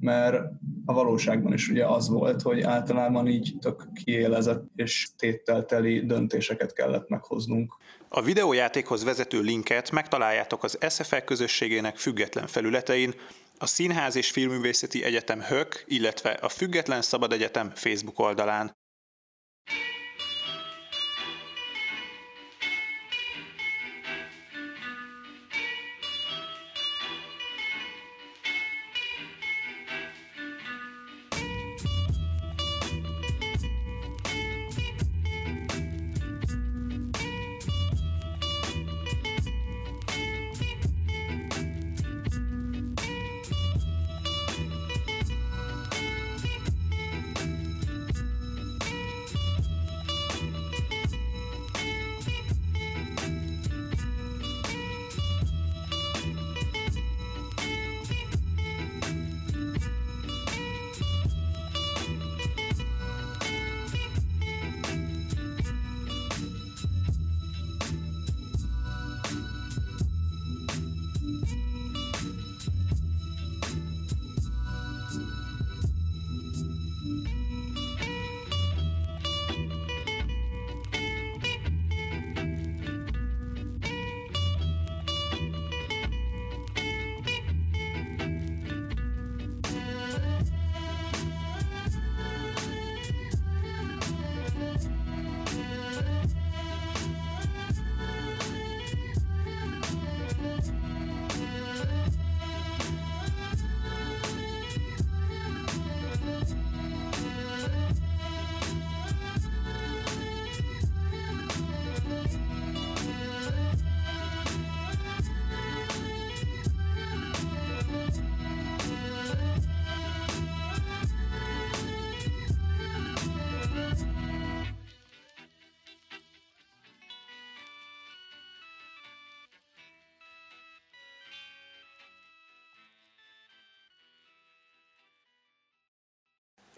mert 0.00 0.42
a 0.84 0.92
valóságban 0.92 1.52
is 1.52 1.68
ugye 1.68 1.86
az 1.86 2.08
volt, 2.08 2.42
hogy 2.42 2.60
általában 2.60 3.26
így 3.26 3.56
tök 3.60 3.88
kiélezett 3.92 4.64
és 4.74 5.10
téttelteli 5.16 6.06
döntéseket 6.06 6.72
kellett 6.72 7.08
meghoznunk. 7.08 7.76
A 8.08 8.22
videójátékhoz 8.22 9.04
vezető 9.04 9.40
linket 9.40 9.90
megtaláljátok 9.90 10.64
az 10.64 10.78
SFL 10.90 11.16
közösségének 11.16 11.96
független 11.96 12.46
felületein, 12.46 13.14
a 13.58 13.66
Színház 13.66 14.16
és 14.16 14.30
Filmművészeti 14.30 15.04
Egyetem 15.04 15.40
HÖK, 15.40 15.84
illetve 15.86 16.30
a 16.30 16.48
Független 16.48 17.02
Szabad 17.02 17.32
Egyetem 17.32 17.72
Facebook 17.74 18.18
oldalán. 18.18 18.76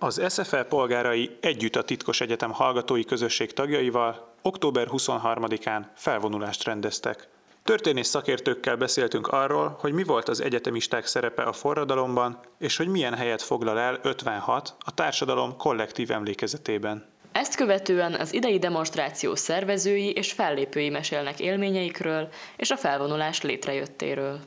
Az 0.08 0.22
SFL 0.28 0.56
polgárai 0.56 1.36
együtt 1.40 1.76
a 1.76 1.82
Titkos 1.82 2.20
Egyetem 2.20 2.52
hallgatói 2.52 3.04
közösség 3.04 3.52
tagjaival 3.52 4.34
október 4.42 4.86
23-án 4.90 5.82
felvonulást 5.94 6.64
rendeztek. 6.64 7.28
Történész 7.64 8.08
szakértőkkel 8.08 8.76
beszéltünk 8.76 9.26
arról, 9.26 9.76
hogy 9.80 9.92
mi 9.92 10.02
volt 10.02 10.28
az 10.28 10.40
egyetemisták 10.40 11.06
szerepe 11.06 11.42
a 11.42 11.52
forradalomban, 11.52 12.40
és 12.58 12.76
hogy 12.76 12.88
milyen 12.88 13.14
helyet 13.14 13.42
foglal 13.42 13.78
el 13.78 13.98
56 14.02 14.74
a 14.78 14.94
társadalom 14.94 15.56
kollektív 15.56 16.10
emlékezetében. 16.10 17.06
Ezt 17.32 17.56
követően 17.56 18.14
az 18.14 18.32
idei 18.32 18.58
demonstráció 18.58 19.34
szervezői 19.34 20.10
és 20.10 20.32
fellépői 20.32 20.88
mesélnek 20.88 21.40
élményeikről 21.40 22.28
és 22.56 22.70
a 22.70 22.76
felvonulás 22.76 23.42
létrejöttéről. 23.42 24.40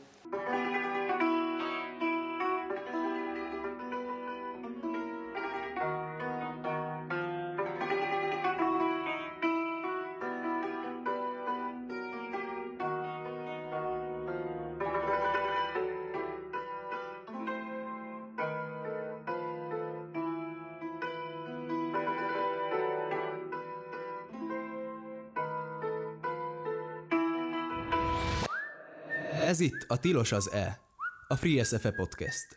Itt 29.62 29.86
a 29.88 30.00
Tilos 30.00 30.32
az 30.32 30.52
E, 30.52 30.80
a 31.28 31.36
Free 31.36 31.64
SFE 31.64 31.92
Podcast. 31.92 32.48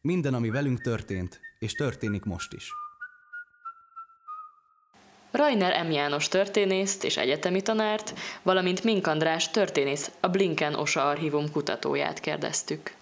Minden, 0.00 0.34
ami 0.34 0.50
velünk 0.50 0.80
történt, 0.80 1.40
és 1.58 1.72
történik 1.72 2.24
most 2.24 2.52
is. 2.52 2.72
Rainer 5.30 5.86
M. 5.86 5.90
János 5.90 6.28
történészt 6.28 7.04
és 7.04 7.16
egyetemi 7.16 7.62
tanárt, 7.62 8.18
valamint 8.42 8.84
Mink 8.84 9.06
András 9.06 9.50
történész, 9.50 10.10
a 10.20 10.28
Blinken 10.28 10.74
OSA 10.74 11.08
archívum 11.08 11.50
kutatóját 11.50 12.20
kérdeztük. 12.20 12.97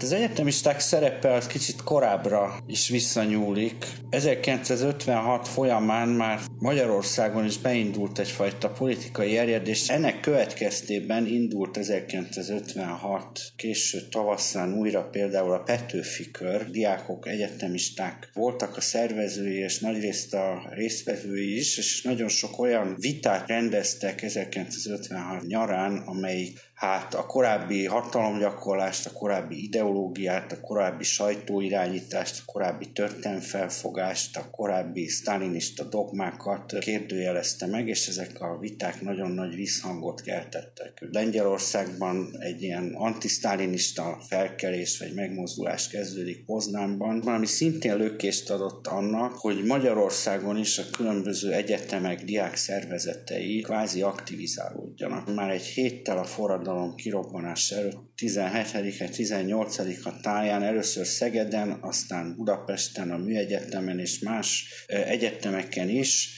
Az 0.00 0.12
egyetemisták 0.12 0.80
szerepe 0.80 1.32
az 1.32 1.46
kicsit 1.46 1.82
korábbra 1.82 2.58
is 2.66 2.88
visszanyúlik. 2.88 3.86
1956 4.10 5.48
folyamán 5.48 6.08
már 6.08 6.40
Magyarországon 6.58 7.44
is 7.44 7.58
beindult 7.58 8.18
egyfajta 8.18 8.70
politikai 8.70 9.38
erjedés. 9.38 9.88
Ennek 9.88 10.20
következtében 10.20 11.26
indult 11.26 11.76
1956 11.76 13.40
késő 13.56 13.98
tavaszán 14.10 14.72
újra 14.72 15.02
például 15.02 15.52
a 15.52 15.62
Petőfi 15.62 16.30
kör. 16.30 16.70
Diákok, 16.70 17.28
egyetemisták 17.28 18.30
voltak 18.32 18.76
a 18.76 18.80
szervezői 18.80 19.58
és 19.58 19.78
nagyrészt 19.78 20.34
a 20.34 20.70
résztvevői 20.70 21.56
is, 21.56 21.78
és 21.78 22.02
nagyon 22.02 22.28
sok 22.28 22.58
olyan 22.58 22.96
vitát 22.98 23.48
rendeztek 23.48 24.22
1956 24.22 25.46
nyarán, 25.46 25.96
amelyik 25.96 26.60
hát 26.74 27.14
a 27.14 27.26
korábbi 27.26 27.86
hatalomgyakorlást, 27.86 29.06
a 29.06 29.12
korábbi 29.12 29.62
ideológiát, 29.62 30.52
a 30.52 30.60
korábbi 30.60 31.04
sajtóirányítást, 31.04 32.42
a 32.46 32.52
korábbi 32.52 32.92
történelmfelfogást, 32.92 34.36
a 34.36 34.50
korábbi 34.50 35.08
sztálinista 35.08 35.84
dogmákat 35.84 36.78
kérdőjelezte 36.78 37.66
meg, 37.66 37.88
és 37.88 38.08
ezek 38.08 38.40
a 38.40 38.58
viták 38.58 39.00
nagyon 39.00 39.30
nagy 39.30 39.54
visszhangot 39.54 40.20
keltettek. 40.20 41.06
Lengyelországban 41.10 42.36
egy 42.38 42.62
ilyen 42.62 42.94
antisztálinista 42.94 44.18
felkelés 44.28 44.98
vagy 44.98 45.14
megmozdulás 45.14 45.88
kezdődik 45.88 46.44
Poznánban, 46.44 47.20
ami 47.20 47.46
szintén 47.46 47.96
lökést 47.96 48.50
adott 48.50 48.86
annak, 48.86 49.32
hogy 49.32 49.64
Magyarországon 49.64 50.56
is 50.56 50.78
a 50.78 50.82
különböző 50.96 51.52
egyetemek, 51.52 52.24
diák 52.24 52.56
szervezetei 52.56 53.60
kvázi 53.60 54.02
aktivizálódjanak. 54.02 55.34
Már 55.34 55.50
egy 55.50 55.62
héttel 55.62 56.18
a 56.18 56.24
forradalom 56.24 56.62
forradalom 56.64 56.94
kirobbanása 56.94 57.76
előtt 57.76 58.13
17-e, 58.18 59.08
18-a 59.12 60.20
táján 60.20 60.62
először 60.62 61.06
Szegeden, 61.06 61.78
aztán 61.80 62.34
Budapesten, 62.36 63.10
a 63.10 63.16
Műegyetemen 63.16 63.98
és 63.98 64.18
más 64.18 64.66
egyetemeken 64.86 65.88
is 65.88 66.36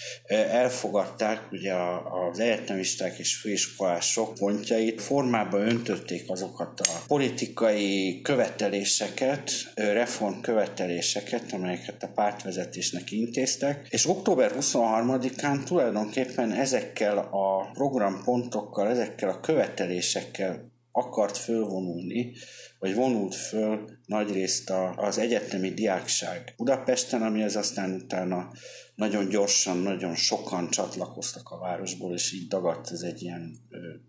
elfogadták 0.51 1.53
ugye 1.53 1.75
az 2.31 2.39
egyetemisták 2.39 3.19
és 3.19 3.37
főiskolások 3.37 4.35
pontjait, 4.35 5.01
formába 5.01 5.59
öntötték 5.59 6.25
azokat 6.27 6.81
a 6.81 7.03
politikai 7.07 8.21
követeléseket, 8.23 9.51
reform 9.75 10.41
követeléseket, 10.41 11.53
amelyeket 11.53 12.03
a 12.03 12.13
pártvezetésnek 12.15 13.11
intéztek, 13.11 13.87
és 13.91 14.09
október 14.09 14.53
23-án 14.61 15.65
tulajdonképpen 15.65 16.53
ezekkel 16.53 17.19
a 17.19 17.71
programpontokkal, 17.73 18.89
ezekkel 18.89 19.29
a 19.29 19.41
követelésekkel 19.41 20.75
akart 20.97 21.37
fölvonulni, 21.37 22.33
vagy 22.79 22.95
vonult 22.95 23.35
föl 23.35 23.85
nagyrészt 24.07 24.73
az 24.97 25.19
egyetemi 25.19 25.71
diákság 25.71 26.55
Budapesten, 26.57 27.23
ami 27.23 27.43
az 27.43 27.57
aztán 27.57 27.93
utána 27.93 28.51
nagyon 28.97 29.29
gyorsan, 29.29 29.77
nagyon 29.77 30.15
sokan 30.15 30.71
csatlakoztak 30.71 31.51
a 31.51 31.59
városból, 31.59 32.15
és 32.15 32.33
így 32.33 32.49
dagadt 32.49 32.91
ez 32.91 33.01
egy 33.01 33.23
ilyen 33.23 33.57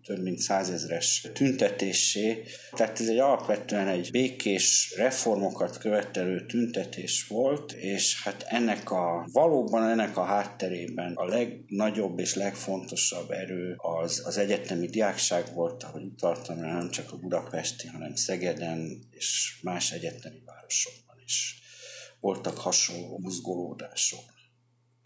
több 0.04 0.22
mint 0.22 0.38
százezres 0.38 1.26
tüntetésé. 1.34 2.42
Tehát 2.70 3.00
ez 3.00 3.08
egy 3.08 3.18
alapvetően 3.18 3.88
egy 3.88 4.10
békés 4.10 4.94
reformokat 4.96 5.78
követelő 5.78 6.46
tüntetés 6.46 7.26
volt, 7.26 7.72
és 7.72 8.22
hát 8.22 8.44
ennek 8.48 8.90
a 8.90 9.28
valóban 9.32 9.88
ennek 9.88 10.16
a 10.16 10.24
hátterében 10.24 11.12
a 11.14 11.24
legnagyobb 11.24 12.18
és 12.18 12.34
legfontosabb 12.34 13.30
erő 13.30 13.74
az, 13.76 14.22
az 14.24 14.36
egyetemi 14.38 14.86
diákság 14.86 15.54
volt, 15.54 15.82
ahogy 15.82 16.04
utaltam 16.04 16.60
rá, 16.60 16.72
nem 16.72 16.90
csak 16.90 17.12
a 17.12 17.16
budapesti, 17.16 17.86
hanem 17.86 18.14
Szegeden 18.14 18.98
és 19.10 19.58
más 19.62 19.92
egyetemi 19.92 20.42
városokban 20.44 21.16
is 21.24 21.62
voltak 22.20 22.58
hasonló 22.58 23.18
mozgolódások. 23.18 24.37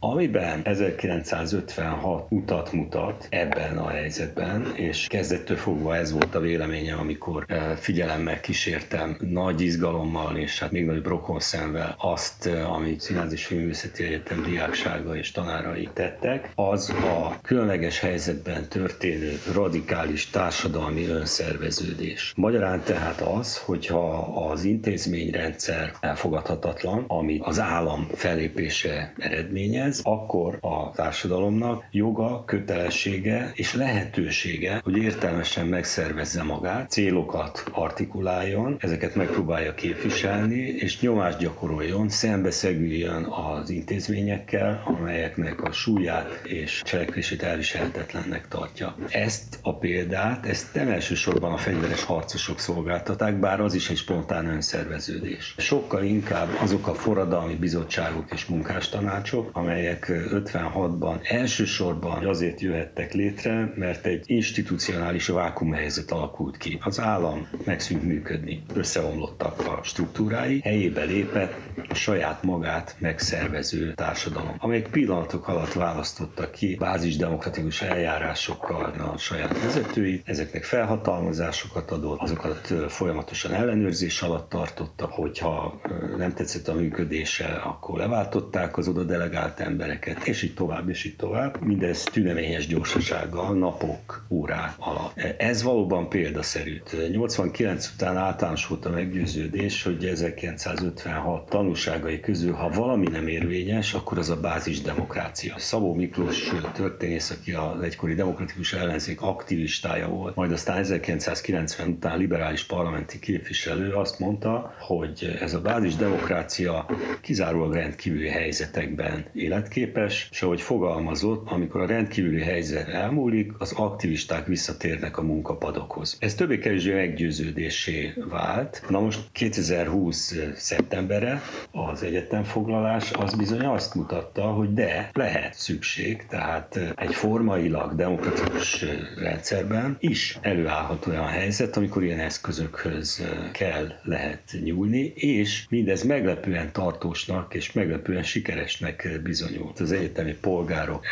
Amiben 0.04 0.60
1956 0.64 2.26
utat 2.28 2.72
mutat 2.72 3.26
ebben 3.30 3.78
a 3.78 3.88
helyzetben, 3.88 4.72
és 4.76 5.06
kezdettől 5.06 5.56
fogva 5.56 5.96
ez 5.96 6.12
volt 6.12 6.34
a 6.34 6.40
véleményem, 6.40 6.98
amikor 6.98 7.44
eh, 7.48 7.76
figyelemmel 7.76 8.40
kísértem 8.40 9.16
nagy 9.20 9.60
izgalommal 9.60 10.36
és 10.36 10.58
hát 10.58 10.70
még 10.70 10.84
nagyobb 10.84 11.06
rokonszemvel 11.06 11.94
azt, 11.98 12.46
eh, 12.46 12.72
amit 12.72 13.00
Színház 13.00 13.32
és 13.32 13.46
Filmvészeti 13.46 14.04
Egyetem 14.04 14.42
diáksága 14.42 15.16
és 15.16 15.30
tanárai 15.30 15.88
tettek, 15.92 16.52
az 16.54 16.90
a 16.90 17.38
különleges 17.42 18.00
helyzetben 18.00 18.68
történő 18.68 19.38
radikális 19.52 20.30
társadalmi 20.30 21.06
önszerveződés. 21.06 22.32
Magyarán 22.36 22.82
tehát 22.84 23.20
az, 23.20 23.58
hogyha 23.58 24.18
az 24.50 24.64
intézményrendszer 24.64 25.92
elfogadhatatlan, 26.00 27.04
ami 27.06 27.38
az 27.42 27.60
állam 27.60 28.06
felépése 28.14 29.12
eredményez, 29.18 29.90
ez 29.92 30.00
akkor 30.02 30.58
a 30.60 30.90
társadalomnak 30.90 31.84
joga, 31.90 32.44
kötelessége 32.44 33.50
és 33.54 33.74
lehetősége, 33.74 34.80
hogy 34.84 34.96
értelmesen 34.96 35.66
megszervezze 35.66 36.42
magát, 36.42 36.90
célokat 36.90 37.64
artikuláljon, 37.72 38.76
ezeket 38.78 39.14
megpróbálja 39.14 39.74
képviselni, 39.74 40.56
és 40.56 41.00
nyomást 41.00 41.38
gyakoroljon, 41.38 42.08
szembeszegüljön 42.08 43.24
az 43.24 43.70
intézményekkel, 43.70 44.82
amelyeknek 44.84 45.62
a 45.62 45.72
súlyát 45.72 46.40
és 46.44 46.82
cselekvését 46.84 47.42
elviselhetetlennek 47.42 48.48
tartja. 48.48 48.94
Ezt 49.08 49.58
a 49.62 49.76
példát, 49.78 50.46
ezt 50.46 50.74
nem 50.74 50.88
elsősorban 50.88 51.52
a 51.52 51.56
fegyveres 51.56 52.04
harcosok 52.04 52.58
szolgáltaták, 52.58 53.34
bár 53.36 53.60
az 53.60 53.74
is 53.74 53.90
egy 53.90 53.96
spontán 53.96 54.46
önszerveződés. 54.46 55.54
Sokkal 55.58 56.02
inkább 56.02 56.48
azok 56.60 56.86
a 56.86 56.94
forradalmi 56.94 57.54
bizottságok 57.54 58.32
és 58.32 58.46
munkástanácsok, 58.46 59.50
amelyek 59.52 59.81
amelyek 59.82 60.12
56-ban 60.30 61.30
elsősorban 61.32 62.26
azért 62.26 62.60
jöhettek 62.60 63.12
létre, 63.12 63.72
mert 63.76 64.06
egy 64.06 64.24
institucionális 64.26 65.26
vákumhelyzet 65.26 66.10
alakult 66.10 66.56
ki. 66.56 66.78
Az 66.82 67.00
állam 67.00 67.48
megszűnt 67.64 68.02
működni, 68.02 68.62
összeomlottak 68.74 69.58
a 69.58 69.80
struktúrái, 69.82 70.60
helyébe 70.60 71.04
lépett 71.04 71.54
a 71.88 71.94
saját 71.94 72.42
magát 72.42 72.96
megszervező 72.98 73.92
társadalom, 73.94 74.54
amelyek 74.58 74.88
pillanatok 74.88 75.48
alatt 75.48 75.72
választottak 75.72 76.50
ki 76.50 76.76
bázisdemokratikus 76.78 77.82
eljárásokkal 77.82 78.94
a 79.14 79.18
saját 79.18 79.62
vezetőit, 79.62 80.22
ezeknek 80.28 80.64
felhatalmazásokat 80.64 81.90
adott, 81.90 82.20
azokat 82.20 82.74
folyamatosan 82.88 83.52
ellenőrzés 83.52 84.22
alatt 84.22 84.48
tartottak, 84.48 85.10
hogyha 85.12 85.80
nem 86.16 86.32
tetszett 86.32 86.68
a 86.68 86.74
működése, 86.74 87.46
akkor 87.46 87.98
leváltották 87.98 88.76
az 88.76 88.88
oda 88.88 89.02
delegált 89.02 89.60
embereket, 89.72 90.26
és 90.26 90.42
így 90.42 90.54
tovább, 90.54 90.88
és 90.88 91.04
így 91.04 91.16
tovább. 91.16 91.60
Mindez 91.60 92.02
tüneményes 92.02 92.66
gyorsasággal, 92.66 93.54
napok, 93.54 94.26
órák 94.30 94.74
alatt. 94.78 95.18
Ez 95.38 95.62
valóban 95.62 96.08
példaszerű. 96.08 96.80
89 97.12 97.90
után 97.94 98.16
általános 98.16 98.66
volt 98.66 98.84
a 98.84 98.90
meggyőződés, 98.90 99.82
hogy 99.82 100.04
1956 100.04 101.48
tanúságai 101.48 102.20
közül, 102.20 102.52
ha 102.52 102.68
valami 102.68 103.06
nem 103.08 103.26
érvényes, 103.28 103.94
akkor 103.94 104.18
az 104.18 104.30
a 104.30 104.40
bázis 104.40 104.80
demokrácia. 104.80 105.54
Szabó 105.58 105.94
Miklós 105.94 106.52
történész, 106.74 107.30
aki 107.30 107.52
az 107.52 107.82
egykori 107.82 108.14
demokratikus 108.14 108.72
ellenzék 108.72 109.20
aktivistája 109.22 110.08
volt, 110.08 110.34
majd 110.34 110.52
aztán 110.52 110.78
1990 110.78 111.88
után 111.88 112.18
liberális 112.18 112.64
parlamenti 112.64 113.18
képviselő 113.18 113.92
azt 113.92 114.18
mondta, 114.18 114.74
hogy 114.80 115.36
ez 115.40 115.54
a 115.54 115.60
bázis 115.60 115.94
demokrácia 115.96 116.86
kizárólag 117.20 117.72
rendkívüli 117.74 118.28
helyzetekben 118.28 119.24
életképes, 119.62 120.28
és 120.30 120.42
ahogy 120.42 120.60
fogalmazott, 120.60 121.50
amikor 121.50 121.80
a 121.80 121.86
rendkívüli 121.86 122.40
helyzet 122.40 122.88
elmúlik, 122.88 123.52
az 123.58 123.72
aktivisták 123.72 124.46
visszatérnek 124.46 125.18
a 125.18 125.22
munkapadokhoz. 125.22 126.16
Ez 126.20 126.34
többé-kevésbé 126.34 126.94
meggyőződésé 126.94 128.12
vált. 128.28 128.82
Na 128.88 129.00
most 129.00 129.20
2020 129.32 130.36
szeptembere 130.54 131.42
az 131.70 132.02
egyetemfoglalás 132.02 133.10
az 133.12 133.34
bizony 133.34 133.64
azt 133.64 133.94
mutatta, 133.94 134.42
hogy 134.42 134.72
de, 134.74 135.10
lehet 135.12 135.54
szükség, 135.54 136.26
tehát 136.28 136.78
egy 136.96 137.14
formailag 137.14 137.94
demokratikus 137.94 138.84
rendszerben 139.16 139.96
is 140.00 140.38
előállhat 140.40 141.06
olyan 141.06 141.26
helyzet, 141.26 141.76
amikor 141.76 142.02
ilyen 142.02 142.18
eszközökhöz 142.18 143.26
kell, 143.52 143.92
lehet 144.02 144.42
nyúlni, 144.64 145.12
és 145.14 145.66
mindez 145.68 146.02
meglepően 146.02 146.72
tartósnak 146.72 147.54
és 147.54 147.72
meglepően 147.72 148.22
sikeresnek 148.22 149.20
bizonyult. 149.22 149.41
Az 149.78 149.92
egyetemi 149.92 150.34
polgárok 150.40 151.04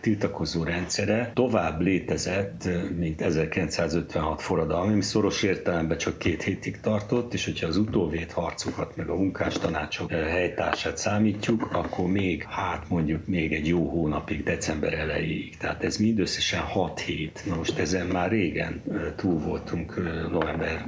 tiltakozó 0.00 0.62
rendszere 0.62 1.30
tovább 1.34 1.80
létezett, 1.80 2.68
mint 2.96 3.20
1956 3.20 4.42
forradalmi, 4.42 4.92
ami 4.92 5.02
szoros 5.02 5.42
értelemben 5.42 5.98
csak 5.98 6.18
két 6.18 6.42
hétig 6.42 6.80
tartott, 6.80 7.34
és 7.34 7.44
hogyha 7.44 7.66
az 7.66 7.76
utóvét 7.76 8.32
harcokat, 8.32 8.96
meg 8.96 9.08
a 9.08 9.14
munkástanácsok 9.14 10.10
helytársát 10.10 10.98
számítjuk, 10.98 11.68
akkor 11.72 12.06
még, 12.06 12.42
hát 12.42 12.88
mondjuk 12.88 13.26
még 13.26 13.52
egy 13.52 13.66
jó 13.66 13.88
hónapig, 13.88 14.42
december 14.42 14.92
elejéig. 14.92 15.56
Tehát 15.56 15.84
ez 15.84 15.96
mindösszesen 15.96 16.60
6 16.60 17.00
hét. 17.00 17.42
Na 17.46 17.56
most 17.56 17.78
ezen 17.78 18.06
már 18.06 18.30
régen 18.30 18.82
túl 19.16 19.38
voltunk 19.38 20.00
november 20.30 20.86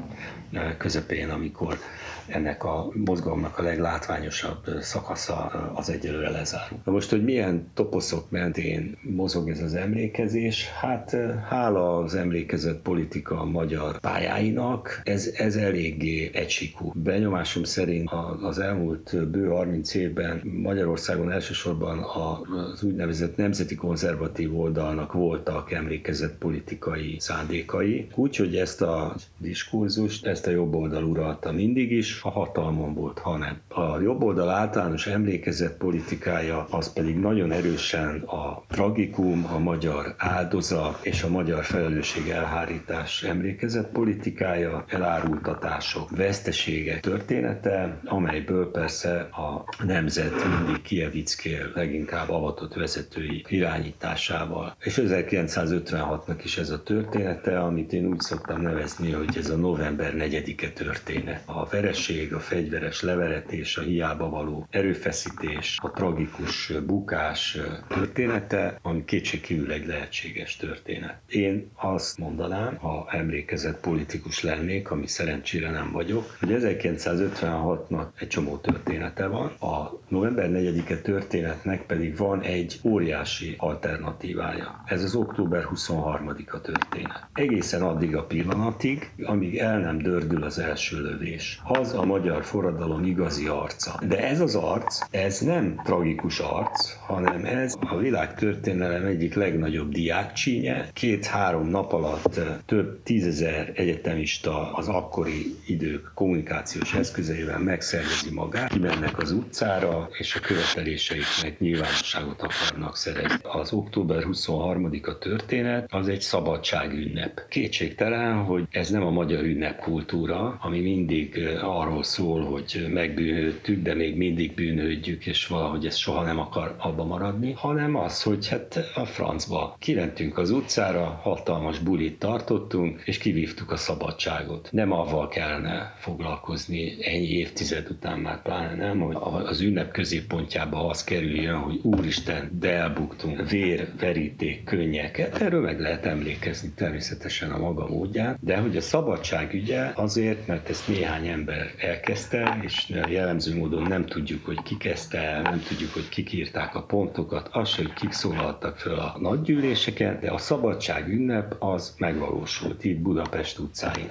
közepén, 0.79 1.29
amikor 1.29 1.79
ennek 2.27 2.65
a 2.65 2.91
mozgalomnak 3.05 3.59
a 3.59 3.63
leglátványosabb 3.63 4.67
szakasza 4.81 5.37
az 5.75 5.91
egyelőre 5.91 6.31
lezárul. 6.31 6.79
Na 6.85 6.93
most, 6.93 7.11
hogy 7.11 7.25
milyen 7.25 7.71
toposzok 7.75 8.31
mentén 8.31 8.97
mozog 9.03 9.49
ez 9.49 9.61
az 9.63 9.75
emlékezés, 9.75 10.69
hát 10.69 11.17
hála 11.49 11.99
az 11.99 12.15
emlékezett 12.15 12.81
politika 12.83 13.45
magyar 13.45 14.01
pályáinak, 14.01 15.01
ez, 15.05 15.31
ez 15.37 15.57
eléggé 15.57 16.31
egysíkú. 16.35 16.93
Benyomásom 16.95 17.65
szerint 17.65 18.11
az 18.43 18.59
elmúlt 18.59 19.29
bő 19.31 19.49
30 19.49 19.95
évben 19.95 20.41
Magyarországon 20.63 21.31
elsősorban 21.33 21.99
az 21.99 22.83
úgynevezett 22.83 23.37
nemzeti 23.37 23.75
konzervatív 23.75 24.59
oldalnak 24.59 25.13
voltak 25.13 25.73
emlékezett 25.73 26.39
politikai 26.39 27.17
szándékai, 27.19 28.07
úgyhogy 28.15 28.57
ezt 28.57 28.83
a 28.83 29.15
diskurzust, 29.39 30.27
ezt 30.27 30.47
a 30.47 30.51
jobb 30.51 30.75
oldal 30.75 31.05
uralta 31.05 31.53
mindig 31.53 31.91
is, 31.93 32.12
a 32.23 32.31
hatalmon 32.31 32.95
volt, 32.95 33.19
hanem 33.19 33.61
a 33.69 34.01
jobb 34.01 34.23
oldal 34.23 34.49
általános 34.49 35.07
emlékezett 35.07 35.77
politikája 35.77 36.67
az 36.71 36.93
pedig 36.93 37.17
nagyon 37.17 37.53
erősen 37.53 38.21
a 38.21 38.65
tragikum, 38.69 39.47
a 39.55 39.59
magyar 39.59 40.15
áldoza 40.19 40.99
és 41.03 41.23
a 41.23 41.29
magyar 41.29 41.65
felelősség 41.65 42.29
elhárítás 42.29 43.23
emlékezett 43.23 43.91
politikája, 43.93 44.85
elárultatások, 44.89 46.11
veszteségek 46.17 47.01
története, 47.01 48.01
amelyből 48.05 48.71
persze 48.71 49.21
a 49.21 49.65
nemzet 49.85 50.33
mindig 50.49 50.83
Kievickél 50.83 51.71
leginkább 51.75 52.31
avatott 52.31 52.75
vezetői 52.75 53.45
irányításával. 53.49 54.77
És 54.81 55.01
1956-nak 55.03 56.41
is 56.45 56.59
ez 56.59 56.71
a 56.71 56.83
története, 56.83 57.61
amit 57.61 57.93
én 57.93 58.07
úgy 58.07 58.21
szoktam 58.21 58.61
nevezni, 58.61 59.11
hogy 59.11 59.37
ez 59.37 59.51
a 59.51 59.57
november 59.57 60.15
4-e 60.17 60.69
történet. 60.69 61.43
A 61.47 61.67
vereség, 62.07 62.33
a 62.35 62.41
fegyveres 62.41 63.03
leveretés, 63.03 63.77
a 63.77 63.81
hiába 63.83 64.29
való 64.29 64.67
erőfeszítés, 64.71 65.79
a 65.83 65.91
tragikus 65.91 66.73
bukás 66.87 67.59
története, 67.89 68.79
ami 68.83 69.05
kétségkívül 69.05 69.73
egy 69.73 69.87
lehetséges 69.87 70.57
történet. 70.57 71.17
Én 71.29 71.71
azt 71.75 72.19
mondanám, 72.19 72.77
ha 72.77 73.07
emlékezett 73.11 73.81
politikus 73.81 74.43
lennék, 74.43 74.91
ami 74.91 75.07
szerencsére 75.07 75.71
nem 75.71 75.93
vagyok, 75.93 76.37
hogy 76.41 76.49
1956-nak 76.53 78.07
egy 78.19 78.29
csomó 78.29 78.57
története 78.57 79.27
van, 79.27 79.47
a 79.47 80.01
november 80.09 80.49
4-e 80.53 80.97
történetnek 80.97 81.87
pedig 81.87 82.17
van 82.17 82.41
egy 82.41 82.81
óriási 82.85 83.55
alternatívája. 83.59 84.83
Ez 84.87 85.03
az 85.03 85.15
október 85.15 85.65
23-a 85.75 86.61
történet. 86.61 87.27
Egészen 87.33 87.83
addig 87.83 88.17
a 88.17 88.25
pillanatig, 88.25 89.11
amíg 89.25 89.57
el 89.59 89.79
nem 89.79 89.99
dördül 89.99 90.43
az 90.43 90.59
első 90.59 91.01
lövés. 91.03 91.61
Az 91.65 91.92
a 91.93 92.05
magyar 92.05 92.45
forradalom 92.45 93.05
igazi 93.05 93.47
arca. 93.47 94.01
De 94.09 94.29
ez 94.29 94.41
az 94.41 94.55
arc, 94.55 95.01
ez 95.11 95.41
nem 95.41 95.81
tragikus 95.85 96.39
arc, 96.39 96.93
hanem 97.07 97.45
ez 97.45 97.75
a 97.81 97.97
világ 97.97 98.35
történelem 98.35 99.05
egyik 99.05 99.35
legnagyobb 99.35 99.93
diákcsínye. 99.93 100.89
Két-három 100.93 101.69
nap 101.69 101.93
alatt 101.93 102.41
több 102.67 103.03
tízezer 103.03 103.73
egyetemista 103.75 104.73
az 104.73 104.89
akkori 104.89 105.57
idők 105.67 106.11
kommunikációs 106.15 106.95
eszközeivel 106.95 107.59
megszervezi 107.59 108.31
magát, 108.33 108.73
kimennek 108.73 109.19
az 109.19 109.31
utcára, 109.31 110.09
és 110.19 110.35
a 110.35 110.41
követeléseiknek 110.41 111.59
nyilvánosságot 111.59 112.43
akarnak 112.43 112.97
szerezni. 112.97 113.39
Az 113.43 113.73
október 113.73 114.23
23-a 114.33 115.19
történet 115.19 115.87
az 115.93 116.09
egy 116.09 116.21
szabadságünnep. 116.21 117.41
Kétségtelen, 117.49 118.35
hogy 118.35 118.65
ez 118.71 118.91
nem 118.91 119.07
a 119.07 119.11
magyar 119.11 119.43
ünnepkultúra, 119.43 120.59
ami 120.61 120.81
mindig 120.81 121.49
arról 121.83 122.03
szól, 122.03 122.45
hogy 122.45 122.87
megbűnődtük, 122.93 123.83
de 123.83 123.95
még 123.95 124.17
mindig 124.17 124.55
bűnődjük, 124.55 125.27
és 125.27 125.47
valahogy 125.47 125.87
ez 125.87 125.97
soha 125.97 126.23
nem 126.23 126.39
akar 126.39 126.75
abba 126.79 127.05
maradni, 127.05 127.53
hanem 127.53 127.97
az, 127.97 128.23
hogy 128.23 128.49
hát 128.49 128.91
a 128.95 129.05
francba 129.05 129.77
kirentünk 129.79 130.39
az 130.39 130.51
utcára, 130.51 131.21
hatalmas 131.23 131.79
bulit 131.79 132.19
tartottunk, 132.19 133.03
és 133.05 133.19
kivívtuk 133.19 133.71
a 133.71 133.77
szabadságot. 133.77 134.69
Nem 134.73 134.93
avval 134.93 135.29
kellene 135.29 135.95
foglalkozni 135.99 136.97
ennyi 137.01 137.29
évtized 137.29 137.87
után 137.91 138.19
már 138.19 138.43
pláne 138.43 138.75
nem, 138.75 139.01
hogy 139.01 139.17
az 139.47 139.61
ünnep 139.61 139.93
középpontjába 139.93 140.89
az 140.89 141.05
kerüljön, 141.05 141.59
hogy 141.59 141.81
úristen, 141.83 142.51
de 142.61 142.71
elbuktunk, 142.71 143.51
vér, 143.51 143.89
veríték, 144.01 144.65
könnyeket. 144.65 145.41
Erről 145.41 145.61
meg 145.61 145.81
lehet 145.81 146.07
emlékezni 146.07 146.73
természetesen 146.75 147.51
a 147.51 147.59
maga 147.59 147.89
módján, 147.89 148.39
de 148.41 148.57
hogy 148.57 148.77
a 148.77 148.81
szabadság 148.81 149.55
ügye 149.55 149.91
azért, 149.95 150.47
mert 150.47 150.69
ezt 150.69 150.89
néhány 150.89 151.27
ember 151.27 151.72
elkezdte, 151.79 152.59
és 152.63 152.89
jellemző 153.09 153.57
módon 153.57 153.83
nem 153.83 154.07
tudjuk, 154.07 154.45
hogy 154.45 154.63
ki 154.63 154.77
kezdte 154.77 155.41
nem 155.43 155.61
tudjuk, 155.69 155.93
hogy 155.93 156.09
kik 156.09 156.33
írták 156.33 156.75
a 156.75 156.83
pontokat, 156.83 157.49
az 157.53 157.75
hogy 157.75 157.93
kik 157.93 158.13
szólaltak 158.13 158.77
föl 158.77 158.99
a 158.99 159.17
nagygyűléseken, 159.21 160.21
de 160.21 160.31
a 160.31 160.39
szabadság 160.39 161.09
ünnep 161.09 161.57
az 161.59 161.95
megvalósult 161.99 162.85
itt 162.85 163.01
Budapest 163.01 163.59
utcáin. 163.59 164.11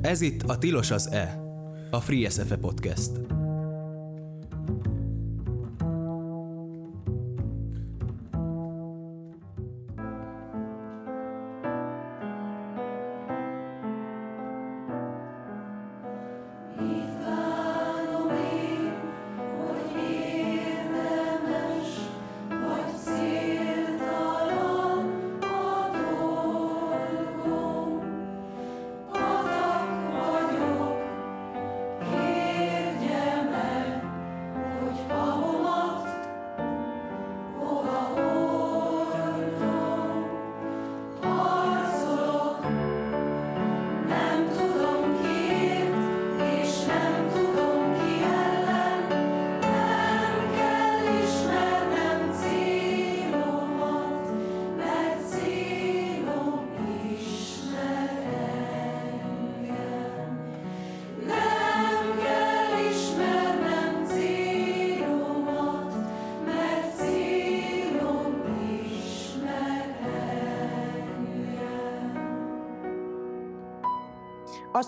Ez 0.00 0.20
itt 0.20 0.42
a 0.42 0.58
Tilos 0.58 0.90
az 0.90 1.12
E, 1.12 1.40
a 1.90 2.00
Free 2.00 2.30
SFE 2.30 2.56
Podcast. 2.56 3.37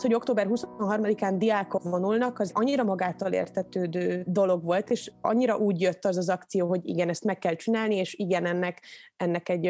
Az, 0.01 0.07
hogy 0.07 0.15
október 0.15 0.47
23-án 0.51 1.35
diákok 1.39 1.83
vonulnak, 1.83 2.39
az 2.39 2.51
annyira 2.55 2.85
magától 2.85 3.33
értetődő 3.33 4.25
dolog 4.27 4.65
volt, 4.65 4.91
és 4.91 5.13
annyira 5.21 5.57
úgy 5.57 5.81
jött 5.81 6.05
az 6.05 6.17
az 6.17 6.29
akció, 6.29 6.69
hogy 6.69 6.89
igen, 6.89 7.09
ezt 7.09 7.25
meg 7.25 7.39
kell 7.39 7.55
csinálni, 7.55 7.95
és 7.95 8.15
igen, 8.15 8.47
ennek, 8.47 8.83
ennek 9.17 9.49
egy 9.49 9.67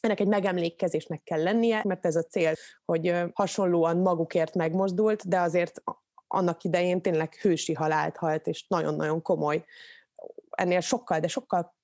ennek 0.00 0.20
egy 0.20 0.26
megemlékezésnek 0.26 1.22
kell 1.22 1.42
lennie, 1.42 1.82
mert 1.84 2.06
ez 2.06 2.16
a 2.16 2.22
cél, 2.22 2.54
hogy 2.84 3.14
hasonlóan 3.32 3.96
magukért 3.96 4.54
megmozdult, 4.54 5.28
de 5.28 5.40
azért 5.40 5.82
annak 6.26 6.64
idején 6.64 7.02
tényleg 7.02 7.34
hősi 7.34 7.72
halált 7.72 8.16
halt, 8.16 8.46
és 8.46 8.66
nagyon-nagyon 8.68 9.22
komoly, 9.22 9.64
ennél 10.50 10.80
sokkal, 10.80 11.20
de 11.20 11.28
sokkal 11.28 11.76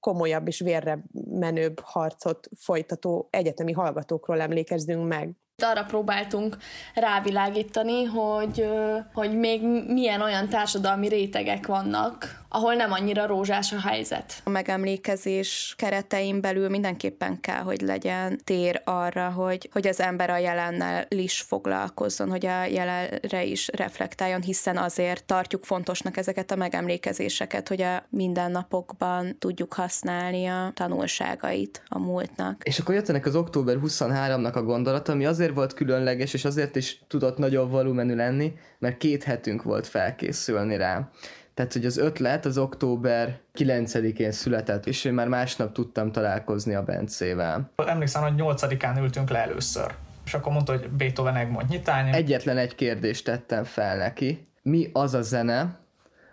komolyabb 0.00 0.46
és 0.46 0.60
vérre 0.60 1.04
menőbb 1.24 1.80
harcot 1.80 2.48
folytató 2.56 3.28
egyetemi 3.30 3.72
hallgatókról 3.72 4.40
emlékezzünk 4.40 5.08
meg. 5.08 5.36
Arra 5.62 5.84
próbáltunk 5.84 6.56
rávilágítani, 6.94 8.04
hogy, 8.04 8.68
hogy 9.12 9.38
még 9.38 9.62
milyen 9.86 10.20
olyan 10.20 10.48
társadalmi 10.48 11.08
rétegek 11.08 11.66
vannak, 11.66 12.44
ahol 12.48 12.74
nem 12.74 12.92
annyira 12.92 13.26
rózsás 13.26 13.72
a 13.72 13.80
helyzet. 13.80 14.40
A 14.44 14.50
megemlékezés 14.50 15.74
keretein 15.76 16.40
belül 16.40 16.68
mindenképpen 16.68 17.40
kell, 17.40 17.62
hogy 17.62 17.80
legyen 17.80 18.40
tér 18.44 18.80
arra, 18.84 19.30
hogy, 19.30 19.68
hogy 19.72 19.86
az 19.86 20.00
ember 20.00 20.30
a 20.30 20.36
jelennel 20.36 21.06
is 21.08 21.40
foglalkozzon, 21.40 22.30
hogy 22.30 22.46
a 22.46 22.64
jelenre 22.64 23.44
is 23.44 23.68
reflektáljon, 23.76 24.42
hiszen 24.42 24.76
azért 24.76 25.24
tartjuk 25.24 25.64
fontosnak 25.64 26.16
ezeket 26.16 26.50
a 26.50 26.56
megemlékezéseket, 26.56 27.68
hogy 27.68 27.82
a 27.82 28.04
mindennapokban 28.08 29.38
tudjuk 29.38 29.72
használni 29.72 30.46
a 30.46 30.70
tanulságait 30.74 31.82
a 31.88 31.98
múltnak. 31.98 32.62
És 32.64 32.78
akkor 32.78 32.94
jött 32.94 33.08
ennek 33.08 33.26
az 33.26 33.36
október 33.36 33.76
23-nak 33.82 34.54
a 34.54 34.62
gondolata, 34.62 35.12
ami 35.12 35.26
azért 35.26 35.43
volt 35.52 35.74
különleges, 35.74 36.34
és 36.34 36.44
azért 36.44 36.76
is 36.76 37.00
tudott 37.06 37.38
nagyobb 37.38 37.70
volumenű 37.70 38.14
lenni, 38.14 38.52
mert 38.78 38.96
két 38.96 39.24
hetünk 39.24 39.62
volt 39.62 39.86
felkészülni 39.86 40.76
rá. 40.76 41.10
Tehát, 41.54 41.72
hogy 41.72 41.86
az 41.86 41.96
ötlet 41.96 42.44
az 42.44 42.58
október 42.58 43.38
9-én 43.54 44.32
született, 44.32 44.86
és 44.86 45.04
én 45.04 45.12
már 45.12 45.28
másnap 45.28 45.72
tudtam 45.72 46.12
találkozni 46.12 46.74
a 46.74 46.82
Bencével. 46.82 47.70
Emlékszem, 47.86 48.22
hogy 48.22 48.32
8-án 48.36 49.00
ültünk 49.00 49.30
le 49.30 49.38
először, 49.38 49.94
és 50.24 50.34
akkor 50.34 50.52
mondta, 50.52 50.72
hogy 50.72 50.90
Beethoven 50.90 51.36
Egmont 51.36 51.68
nyitány. 51.68 52.14
Egyetlen 52.14 52.56
egy 52.56 52.74
kérdést 52.74 53.24
tettem 53.24 53.64
fel 53.64 53.96
neki. 53.96 54.48
Mi 54.62 54.90
az 54.92 55.14
a 55.14 55.22
zene, 55.22 55.78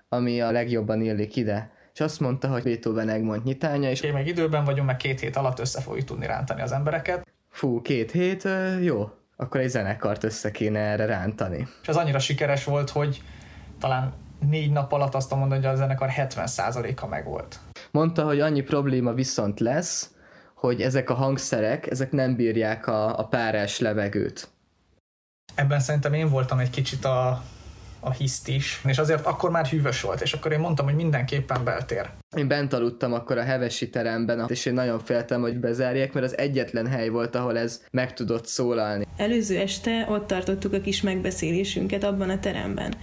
ami 0.09 0.41
a 0.41 0.51
legjobban 0.51 1.01
illik 1.01 1.35
ide? 1.35 1.71
És 1.93 1.99
azt 1.99 2.19
mondta, 2.19 2.47
hogy 2.47 2.63
Beethoven 2.63 3.09
Egmont 3.09 3.43
nyitánya. 3.43 3.89
És 3.89 4.01
én 4.01 4.13
még 4.13 4.27
időben 4.27 4.63
vagyunk, 4.63 4.87
meg 4.87 4.97
két 4.97 5.19
hét 5.19 5.35
alatt 5.35 5.59
össze 5.59 5.81
fogjuk 5.81 6.05
tudni 6.05 6.25
rántani 6.25 6.61
az 6.61 6.71
embereket. 6.71 7.27
Fú, 7.51 7.81
két 7.81 8.11
hét, 8.11 8.47
jó. 8.81 9.09
Akkor 9.35 9.59
egy 9.59 9.69
zenekart 9.69 10.23
össze 10.23 10.51
kéne 10.51 10.79
erre 10.79 11.05
rántani. 11.05 11.67
És 11.81 11.87
az 11.87 11.95
annyira 11.95 12.19
sikeres 12.19 12.63
volt, 12.63 12.89
hogy 12.89 13.21
talán 13.79 14.13
négy 14.49 14.71
nap 14.71 14.91
alatt 14.91 15.15
azt 15.15 15.35
mondani, 15.35 15.65
hogy 15.65 15.73
a 15.73 15.75
zenekar 15.75 16.09
70%-a 16.17 17.07
megvolt. 17.07 17.59
Mondta, 17.91 18.23
hogy 18.23 18.39
annyi 18.39 18.61
probléma 18.61 19.13
viszont 19.13 19.59
lesz, 19.59 20.11
hogy 20.53 20.81
ezek 20.81 21.09
a 21.09 21.13
hangszerek, 21.13 21.87
ezek 21.87 22.11
nem 22.11 22.35
bírják 22.35 22.87
a, 22.87 23.19
a 23.19 23.25
párás 23.25 23.79
levegőt. 23.79 24.49
Ebben 25.55 25.79
szerintem 25.79 26.13
én 26.13 26.29
voltam 26.29 26.59
egy 26.59 26.69
kicsit 26.69 27.05
a, 27.05 27.43
a 28.03 28.11
hiszt 28.11 28.47
is, 28.47 28.81
és 28.87 28.97
azért 28.97 29.25
akkor 29.25 29.49
már 29.49 29.65
hűvös 29.65 30.01
volt, 30.01 30.21
és 30.21 30.33
akkor 30.33 30.51
én 30.51 30.59
mondtam, 30.59 30.85
hogy 30.85 30.95
mindenképpen 30.95 31.63
beltér. 31.63 32.09
Én 32.35 32.47
bent 32.47 32.73
aludtam 32.73 33.13
akkor 33.13 33.37
a 33.37 33.43
hevesi 33.43 33.89
teremben, 33.89 34.45
és 34.47 34.65
én 34.65 34.73
nagyon 34.73 34.99
féltem, 34.99 35.41
hogy 35.41 35.57
bezárják, 35.57 36.13
mert 36.13 36.25
az 36.25 36.37
egyetlen 36.37 36.87
hely 36.87 37.09
volt, 37.09 37.35
ahol 37.35 37.57
ez 37.57 37.81
meg 37.91 38.13
tudott 38.13 38.45
szólalni. 38.45 39.05
Előző 39.17 39.57
este 39.59 40.05
ott 40.09 40.27
tartottuk 40.27 40.73
a 40.73 40.81
kis 40.81 41.01
megbeszélésünket 41.01 42.03
abban 42.03 42.29
a 42.29 42.39
teremben 42.39 42.93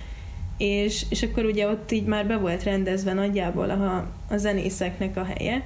és, 0.59 1.05
és 1.09 1.23
akkor 1.23 1.45
ugye 1.45 1.69
ott 1.69 1.91
így 1.91 2.05
már 2.05 2.27
be 2.27 2.37
volt 2.37 2.63
rendezve 2.63 3.13
nagyjából 3.13 3.71
a, 3.71 3.97
a 4.31 4.37
zenészeknek 4.37 5.17
a 5.17 5.25
helye, 5.25 5.65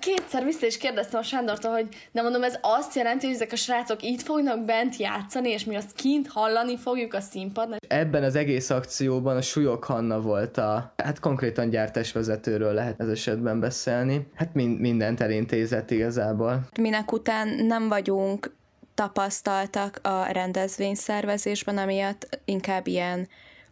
kétszer 0.00 0.44
vissza 0.44 0.66
is 0.66 0.76
kérdeztem 0.76 1.20
a 1.20 1.22
Sándortól, 1.22 1.72
hogy 1.72 1.88
de 2.12 2.22
mondom, 2.22 2.42
ez 2.42 2.58
azt 2.60 2.94
jelenti, 2.94 3.26
hogy 3.26 3.34
ezek 3.34 3.52
a 3.52 3.56
srácok 3.56 4.02
itt 4.02 4.22
fognak 4.22 4.64
bent 4.64 4.96
játszani, 4.96 5.50
és 5.50 5.64
mi 5.64 5.76
azt 5.76 5.92
kint 5.92 6.28
hallani 6.28 6.76
fogjuk 6.76 7.14
a 7.14 7.20
színpadon. 7.20 7.78
Ebben 7.88 8.22
az 8.22 8.34
egész 8.34 8.70
akcióban 8.70 9.36
a 9.36 9.42
Súlyok 9.42 9.84
Hanna 9.84 10.20
volt 10.20 10.56
a, 10.56 10.92
hát 10.96 11.20
konkrétan 11.20 11.70
gyártásvezetőről 11.70 12.72
lehet 12.72 13.00
ez 13.00 13.08
esetben 13.08 13.60
beszélni. 13.60 14.26
Hát 14.34 14.54
mind, 14.54 14.80
mindent 14.80 15.20
elintézett 15.20 15.90
igazából. 15.90 16.68
Minek 16.80 17.12
után 17.12 17.48
nem 17.48 17.88
vagyunk 17.88 18.56
tapasztaltak 18.94 19.98
a 20.02 20.24
rendezvényszervezésben, 20.32 21.78
amiatt 21.78 22.40
inkább 22.44 22.86
ilyen 22.86 23.28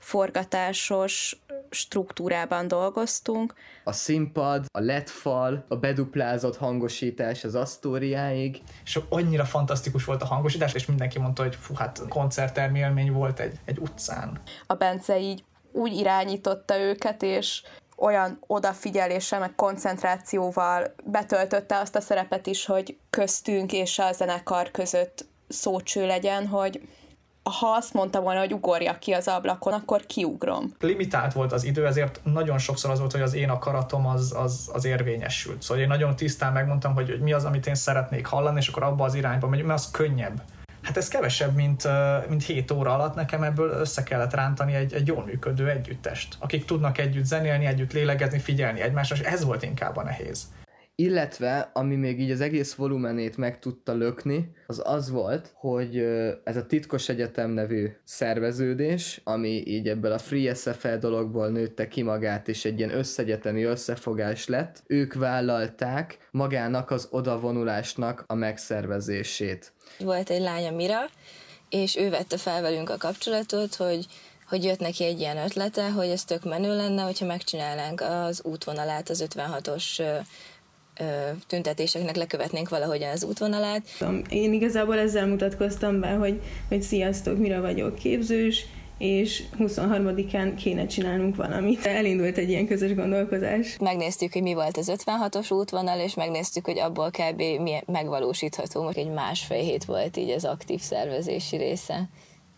forgatásos 0.06 1.36
struktúrában 1.70 2.68
dolgoztunk. 2.68 3.54
A 3.84 3.92
színpad, 3.92 4.64
a 4.72 4.80
LED 4.80 5.08
fal, 5.08 5.64
a 5.68 5.76
beduplázott 5.76 6.56
hangosítás 6.56 7.44
az 7.44 7.54
asztóriáig. 7.54 8.62
És 8.84 8.98
annyira 9.08 9.44
fantasztikus 9.44 10.04
volt 10.04 10.22
a 10.22 10.26
hangosítás, 10.26 10.74
és 10.74 10.86
mindenki 10.86 11.18
mondta, 11.18 11.42
hogy 11.42 11.54
fú, 11.54 11.74
hát 11.74 12.02
koncerttermi 12.08 12.78
élmény 12.78 13.12
volt 13.12 13.40
egy, 13.40 13.58
egy 13.64 13.78
utcán. 13.78 14.40
A 14.66 14.74
Bence 14.74 15.18
így 15.18 15.44
úgy 15.72 15.92
irányította 15.92 16.78
őket, 16.78 17.22
és 17.22 17.62
olyan 17.96 18.38
odafigyeléssel, 18.46 19.40
meg 19.40 19.54
koncentrációval 19.54 20.94
betöltötte 21.04 21.78
azt 21.78 21.96
a 21.96 22.00
szerepet 22.00 22.46
is, 22.46 22.66
hogy 22.66 22.98
köztünk 23.10 23.72
és 23.72 23.98
a 23.98 24.12
zenekar 24.12 24.70
között 24.70 25.26
szócső 25.48 26.06
legyen, 26.06 26.46
hogy 26.46 26.80
ha 27.50 27.66
azt 27.66 27.92
mondta 27.92 28.20
volna, 28.20 28.40
hogy 28.40 28.52
ugorjak 28.52 28.98
ki 28.98 29.12
az 29.12 29.28
ablakon, 29.28 29.72
akkor 29.72 30.06
kiugrom. 30.06 30.72
Limitált 30.80 31.32
volt 31.32 31.52
az 31.52 31.64
idő, 31.64 31.86
ezért 31.86 32.20
nagyon 32.24 32.58
sokszor 32.58 32.90
az 32.90 32.98
volt, 32.98 33.12
hogy 33.12 33.20
az 33.20 33.34
én 33.34 33.50
akaratom 33.50 34.06
az, 34.06 34.34
az, 34.36 34.70
az 34.72 34.84
érvényesült. 34.84 35.62
Szóval 35.62 35.82
én 35.82 35.88
nagyon 35.88 36.16
tisztán 36.16 36.52
megmondtam, 36.52 36.94
hogy, 36.94 37.18
mi 37.20 37.32
az, 37.32 37.44
amit 37.44 37.66
én 37.66 37.74
szeretnék 37.74 38.26
hallani, 38.26 38.58
és 38.58 38.68
akkor 38.68 38.82
abba 38.82 39.04
az 39.04 39.14
irányba 39.14 39.48
megyünk, 39.48 39.68
mert 39.68 39.80
az 39.80 39.90
könnyebb. 39.90 40.42
Hát 40.82 40.96
ez 40.96 41.08
kevesebb, 41.08 41.54
mint, 41.54 41.88
mint 42.28 42.44
7 42.44 42.70
óra 42.70 42.94
alatt 42.94 43.14
nekem 43.14 43.42
ebből 43.42 43.70
össze 43.70 44.02
kellett 44.02 44.34
rántani 44.34 44.74
egy, 44.74 44.92
egy 44.92 45.06
jól 45.06 45.24
működő 45.24 45.68
együttest, 45.68 46.36
akik 46.40 46.64
tudnak 46.64 46.98
együtt 46.98 47.24
zenélni, 47.24 47.66
együtt 47.66 47.92
lélegezni, 47.92 48.38
figyelni 48.38 48.80
egymásra, 48.80 49.16
és 49.16 49.22
ez 49.22 49.44
volt 49.44 49.62
inkább 49.62 49.96
a 49.96 50.02
nehéz 50.02 50.46
illetve 50.98 51.70
ami 51.72 51.94
még 51.94 52.20
így 52.20 52.30
az 52.30 52.40
egész 52.40 52.74
volumenét 52.74 53.36
meg 53.36 53.58
tudta 53.58 53.92
lökni, 53.92 54.52
az 54.66 54.82
az 54.84 55.10
volt, 55.10 55.52
hogy 55.54 55.96
ez 56.44 56.56
a 56.56 56.66
Titkos 56.66 57.08
Egyetem 57.08 57.50
nevű 57.50 57.88
szerveződés, 58.04 59.20
ami 59.24 59.66
így 59.66 59.88
ebből 59.88 60.12
a 60.12 60.18
Free 60.18 60.54
SFL 60.54 60.96
dologból 60.96 61.48
nőtte 61.48 61.88
ki 61.88 62.02
magát, 62.02 62.48
és 62.48 62.64
egy 62.64 62.78
ilyen 62.78 62.94
összegyetemi 62.94 63.62
összefogás 63.62 64.46
lett, 64.46 64.82
ők 64.86 65.14
vállalták 65.14 66.28
magának 66.30 66.90
az 66.90 67.08
odavonulásnak 67.10 68.24
a 68.26 68.34
megszervezését. 68.34 69.72
Volt 69.98 70.30
egy 70.30 70.40
lánya 70.40 70.70
Mira, 70.70 71.00
és 71.68 71.96
ő 71.96 72.10
vette 72.10 72.36
fel 72.36 72.62
velünk 72.62 72.90
a 72.90 72.96
kapcsolatot, 72.96 73.74
hogy 73.74 74.06
hogy 74.48 74.64
jött 74.64 74.78
neki 74.78 75.04
egy 75.04 75.20
ilyen 75.20 75.36
ötlete, 75.36 75.90
hogy 75.90 76.08
ez 76.08 76.24
tök 76.24 76.44
menő 76.44 76.76
lenne, 76.76 77.02
hogyha 77.02 77.26
megcsinálnánk 77.26 78.00
az 78.00 78.40
útvonalát 78.44 79.08
az 79.08 79.24
56-os 79.28 80.02
tüntetéseknek 81.46 82.16
lekövetnénk 82.16 82.68
valahogyan 82.68 83.10
az 83.10 83.24
útvonalát. 83.24 83.82
Én 84.28 84.52
igazából 84.52 84.98
ezzel 84.98 85.26
mutatkoztam 85.26 86.00
be, 86.00 86.10
hogy, 86.10 86.40
hogy 86.68 86.82
sziasztok, 86.82 87.38
mire 87.38 87.60
vagyok 87.60 87.94
képzős, 87.94 88.66
és 88.98 89.42
23-án 89.58 90.52
kéne 90.56 90.86
csinálnunk 90.86 91.36
valamit. 91.36 91.86
Elindult 91.86 92.36
egy 92.36 92.48
ilyen 92.48 92.66
közös 92.66 92.94
gondolkozás. 92.94 93.76
Megnéztük, 93.80 94.32
hogy 94.32 94.42
mi 94.42 94.54
volt 94.54 94.76
az 94.76 94.92
56-os 94.96 95.52
útvonal, 95.52 95.98
és 95.98 96.14
megnéztük, 96.14 96.64
hogy 96.64 96.78
abból 96.78 97.10
kb. 97.10 97.38
mi 97.38 97.72
megvalósítható. 97.86 98.88
Egy 98.94 99.10
másfél 99.10 99.62
hét 99.62 99.84
volt 99.84 100.16
így 100.16 100.30
az 100.30 100.44
aktív 100.44 100.80
szervezési 100.80 101.56
része. 101.56 102.08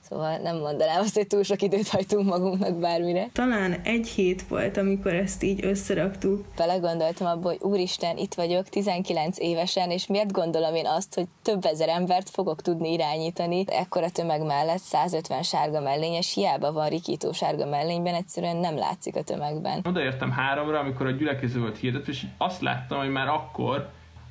Szóval 0.08 0.36
nem 0.36 0.56
mondanám 0.56 1.00
azt, 1.00 1.14
hogy 1.14 1.26
túl 1.26 1.42
sok 1.42 1.62
időt 1.62 1.88
hagytunk 1.88 2.28
magunknak 2.28 2.74
bármire. 2.78 3.28
Talán 3.32 3.72
egy 3.84 4.08
hét 4.08 4.48
volt, 4.48 4.76
amikor 4.76 5.12
ezt 5.12 5.42
így 5.42 5.64
összeraktuk. 5.64 6.44
Belegondoltam 6.56 7.26
abba, 7.26 7.48
hogy 7.48 7.58
úristen, 7.60 8.16
itt 8.16 8.34
vagyok 8.34 8.68
19 8.68 9.38
évesen, 9.38 9.90
és 9.90 10.06
miért 10.06 10.32
gondolom 10.32 10.74
én 10.74 10.86
azt, 10.86 11.14
hogy 11.14 11.26
több 11.42 11.64
ezer 11.64 11.88
embert 11.88 12.30
fogok 12.30 12.62
tudni 12.62 12.92
irányítani. 12.92 13.64
Ekkora 13.66 14.10
tömeg 14.10 14.42
mellett 14.44 14.80
150 14.80 15.42
sárga 15.42 15.80
mellényes, 15.80 16.34
hiába 16.34 16.72
van 16.72 16.88
rikító 16.88 17.32
sárga 17.32 17.66
mellényben, 17.66 18.14
egyszerűen 18.14 18.56
nem 18.56 18.76
látszik 18.76 19.16
a 19.16 19.22
tömegben. 19.22 19.80
Odaértem 19.84 20.30
háromra, 20.30 20.78
amikor 20.78 21.06
a 21.06 21.10
gyülekező 21.10 21.60
volt 21.60 21.78
hirdetve, 21.78 22.12
és 22.12 22.26
azt 22.38 22.60
láttam, 22.60 22.98
hogy 22.98 23.10
már 23.10 23.28
akkor 23.28 23.88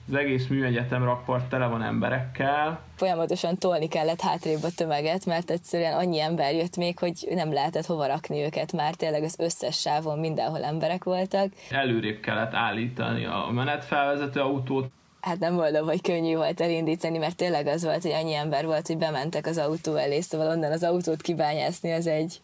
az 0.07 0.13
egész 0.15 0.47
műegyetem 0.47 1.03
rakpart 1.03 1.49
tele 1.49 1.65
van 1.65 1.83
emberekkel. 1.83 2.79
Folyamatosan 2.95 3.57
tolni 3.57 3.87
kellett 3.87 4.21
hátrébb 4.21 4.63
a 4.63 4.69
tömeget, 4.75 5.25
mert 5.25 5.49
egyszerűen 5.49 5.93
annyi 5.93 6.19
ember 6.19 6.53
jött 6.53 6.77
még, 6.77 6.99
hogy 6.99 7.27
nem 7.29 7.53
lehetett 7.53 7.85
hova 7.85 8.07
rakni 8.07 8.43
őket 8.43 8.71
már, 8.71 8.93
tényleg 8.93 9.23
az 9.23 9.35
összes 9.39 9.79
sávon 9.79 10.19
mindenhol 10.19 10.63
emberek 10.63 11.03
voltak. 11.03 11.51
Előrébb 11.69 12.19
kellett 12.19 12.53
állítani 12.53 13.25
a 13.25 13.49
menetfelvezető 13.51 14.39
autót. 14.39 14.91
hát 15.21 15.39
nem 15.39 15.53
mondom, 15.53 15.85
hogy 15.85 16.01
könnyű 16.01 16.35
volt 16.35 16.61
elindítani, 16.61 17.17
mert 17.17 17.35
tényleg 17.35 17.67
az 17.67 17.83
volt, 17.83 18.01
hogy 18.01 18.11
annyi 18.11 18.33
ember 18.33 18.65
volt, 18.65 18.87
hogy 18.87 18.97
bementek 18.97 19.45
az 19.45 19.57
autó 19.57 19.95
elé, 19.95 20.19
szóval 20.19 20.47
onnan 20.47 20.71
az 20.71 20.83
autót 20.83 21.21
kibányászni, 21.21 21.91
az 21.91 22.07
egy, 22.07 22.41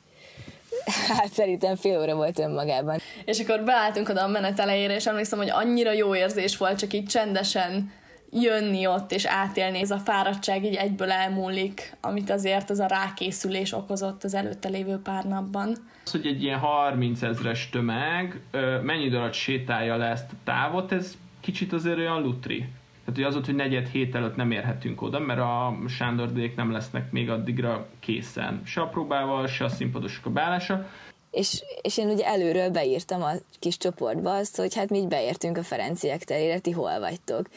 hát 1.07 1.31
szerintem 1.31 1.75
fél 1.75 1.99
óra 1.99 2.15
volt 2.15 2.39
önmagában. 2.39 2.97
És 3.25 3.39
akkor 3.39 3.63
beálltunk 3.63 4.09
oda 4.09 4.23
a 4.23 4.27
menet 4.27 4.59
elejére, 4.59 4.95
és 4.95 5.07
emlékszem, 5.07 5.39
hogy 5.39 5.49
annyira 5.49 5.91
jó 5.91 6.15
érzés 6.15 6.57
volt 6.57 6.79
csak 6.79 6.93
így 6.93 7.05
csendesen 7.05 7.91
jönni 8.31 8.87
ott 8.87 9.11
és 9.11 9.25
átélni. 9.25 9.79
Ez 9.79 9.91
a 9.91 9.97
fáradtság 9.97 10.65
így 10.65 10.75
egyből 10.75 11.11
elmúlik, 11.11 11.95
amit 12.01 12.29
azért 12.29 12.69
az 12.69 12.79
a 12.79 12.85
rákészülés 12.85 13.73
okozott 13.73 14.23
az 14.23 14.33
előtte 14.33 14.69
lévő 14.69 14.97
pár 14.97 15.23
napban. 15.23 15.77
Az, 16.05 16.11
hogy 16.11 16.25
egy 16.25 16.43
ilyen 16.43 16.59
30 16.59 17.21
ezres 17.21 17.69
tömeg 17.69 18.41
mennyi 18.83 19.15
alatt 19.15 19.33
sétálja 19.33 19.97
le 19.97 20.05
ezt 20.05 20.31
a 20.31 20.35
távot, 20.43 20.91
ez 20.91 21.17
kicsit 21.41 21.73
azért 21.73 21.97
olyan 21.97 22.21
lutri. 22.21 22.65
Tehát, 23.05 23.19
hogy 23.19 23.23
az 23.23 23.35
ott, 23.35 23.45
hogy 23.45 23.55
negyed 23.55 23.87
hét 23.87 24.15
előtt 24.15 24.35
nem 24.35 24.51
érhetünk 24.51 25.01
oda, 25.01 25.19
mert 25.19 25.39
a 25.39 25.75
Sándordék 25.87 26.55
nem 26.55 26.71
lesznek 26.71 27.11
még 27.11 27.29
addigra 27.29 27.87
készen. 27.99 28.61
Se 28.65 28.81
a 28.81 28.87
próbával, 28.87 29.47
se 29.47 29.63
a 29.63 29.69
színpadosok 29.69 30.25
a 30.25 30.29
bálása. 30.29 30.87
És, 31.31 31.63
és 31.81 31.97
én 31.97 32.09
ugye 32.09 32.25
előről 32.25 32.69
beírtam 32.69 33.21
a 33.21 33.31
kis 33.59 33.77
csoportba 33.77 34.35
azt, 34.35 34.57
hogy 34.57 34.75
hát 34.75 34.89
mi 34.89 34.97
így 34.97 35.07
beértünk 35.07 35.57
a 35.57 35.63
Ferenciek 35.63 36.23
terére, 36.23 36.59
ti 36.59 36.71
hol 36.71 36.99
vagytok 36.99 37.47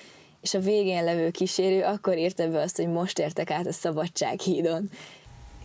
és 0.46 0.54
a 0.54 0.60
végén 0.60 1.04
levő 1.04 1.30
kísérő 1.30 1.82
akkor 1.82 2.16
írta 2.16 2.48
be 2.48 2.60
azt, 2.60 2.76
hogy 2.76 2.88
most 2.88 3.18
értek 3.18 3.50
át 3.50 3.66
a 3.66 3.72
Szabadsághídon. 3.72 4.90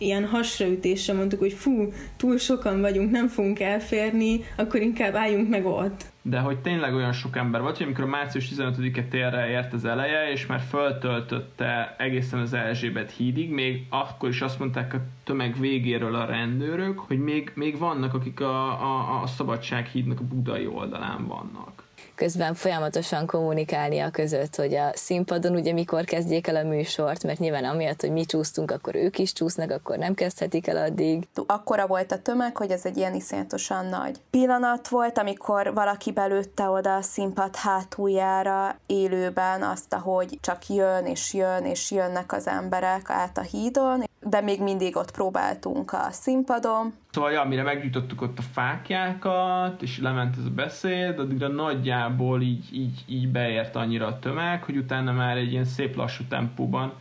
Ilyen 0.02 0.26
hasraütésre 0.26 1.14
mondtuk, 1.14 1.38
hogy 1.38 1.52
fú, 1.52 1.92
túl 2.16 2.38
sokan 2.38 2.80
vagyunk, 2.80 3.10
nem 3.10 3.28
fogunk 3.28 3.60
elférni, 3.60 4.40
akkor 4.56 4.80
inkább 4.80 5.14
álljunk 5.14 5.48
meg 5.48 5.66
ott. 5.66 6.04
De 6.22 6.38
hogy 6.38 6.58
tényleg 6.58 6.94
olyan 6.94 7.12
sok 7.12 7.36
ember 7.36 7.60
volt, 7.60 7.76
hogy 7.76 7.86
amikor 7.86 8.04
március 8.04 8.48
15-e 8.56 9.02
térre 9.02 9.48
ért 9.48 9.72
az 9.72 9.84
eleje, 9.84 10.30
és 10.30 10.46
már 10.46 10.60
föltöltötte 10.60 11.94
egészen 11.98 12.40
az 12.40 12.52
Erzsébet 12.52 13.10
hídig, 13.10 13.50
még 13.50 13.86
akkor 13.88 14.28
is 14.28 14.40
azt 14.40 14.58
mondták 14.58 14.94
a 14.94 15.00
tömeg 15.24 15.60
végéről 15.60 16.14
a 16.14 16.24
rendőrök, 16.26 16.98
hogy 16.98 17.18
még, 17.18 17.52
még 17.54 17.78
vannak, 17.78 18.14
akik 18.14 18.40
a, 18.40 18.66
a, 18.66 19.22
a 19.22 19.26
Szabadsághídnak 19.26 20.20
a 20.20 20.24
budai 20.24 20.66
oldalán 20.66 21.26
vannak 21.26 21.81
közben 22.14 22.54
folyamatosan 22.54 23.26
kommunikálni 23.26 23.98
a 23.98 24.10
között, 24.10 24.56
hogy 24.56 24.74
a 24.74 24.90
színpadon 24.94 25.54
ugye 25.54 25.72
mikor 25.72 26.04
kezdjék 26.04 26.46
el 26.46 26.56
a 26.56 26.62
műsort, 26.62 27.22
mert 27.22 27.38
nyilván 27.38 27.64
amiatt, 27.64 28.00
hogy 28.00 28.12
mi 28.12 28.24
csúsztunk, 28.24 28.70
akkor 28.70 28.94
ők 28.94 29.18
is 29.18 29.32
csúsznak, 29.32 29.70
akkor 29.70 29.98
nem 29.98 30.14
kezdhetik 30.14 30.66
el 30.66 30.76
addig. 30.76 31.28
Akkora 31.46 31.86
volt 31.86 32.12
a 32.12 32.22
tömeg, 32.22 32.56
hogy 32.56 32.70
ez 32.70 32.84
egy 32.84 32.96
ilyen 32.96 33.14
iszonyatosan 33.14 33.86
nagy 33.86 34.20
pillanat 34.30 34.88
volt, 34.88 35.18
amikor 35.18 35.74
valaki 35.74 36.12
belőtte 36.12 36.68
oda 36.68 36.96
a 36.96 37.02
színpad 37.02 37.56
hátuljára 37.56 38.76
élőben 38.86 39.62
azt, 39.62 39.92
ahogy 39.92 40.38
csak 40.40 40.68
jön 40.68 41.06
és 41.06 41.34
jön 41.34 41.64
és 41.64 41.90
jönnek 41.90 42.32
az 42.32 42.46
emberek 42.46 43.10
át 43.10 43.38
a 43.38 43.42
hídon, 43.42 44.04
de 44.20 44.40
még 44.40 44.62
mindig 44.62 44.96
ott 44.96 45.10
próbáltunk 45.10 45.92
a 45.92 46.08
színpadon. 46.10 46.94
Szóval, 47.12 47.32
ja, 47.32 47.44
mire 47.44 47.62
meggyújtottuk 47.62 48.20
ott 48.20 48.38
a 48.38 48.42
fákjákat, 48.42 49.82
és 49.82 49.98
lement 49.98 50.36
ez 50.38 50.44
a 50.44 50.50
beszéd, 50.50 51.18
addigra 51.18 51.48
nagyjából 51.48 52.42
így, 52.42 52.68
így, 52.72 53.04
így 53.06 53.28
beért 53.28 53.76
annyira 53.76 54.06
a 54.06 54.18
tömeg, 54.18 54.62
hogy 54.62 54.76
utána 54.76 55.12
már 55.12 55.36
egy 55.36 55.52
ilyen 55.52 55.64
szép 55.64 55.96
lassú 55.96 56.24
tempóban 56.24 56.92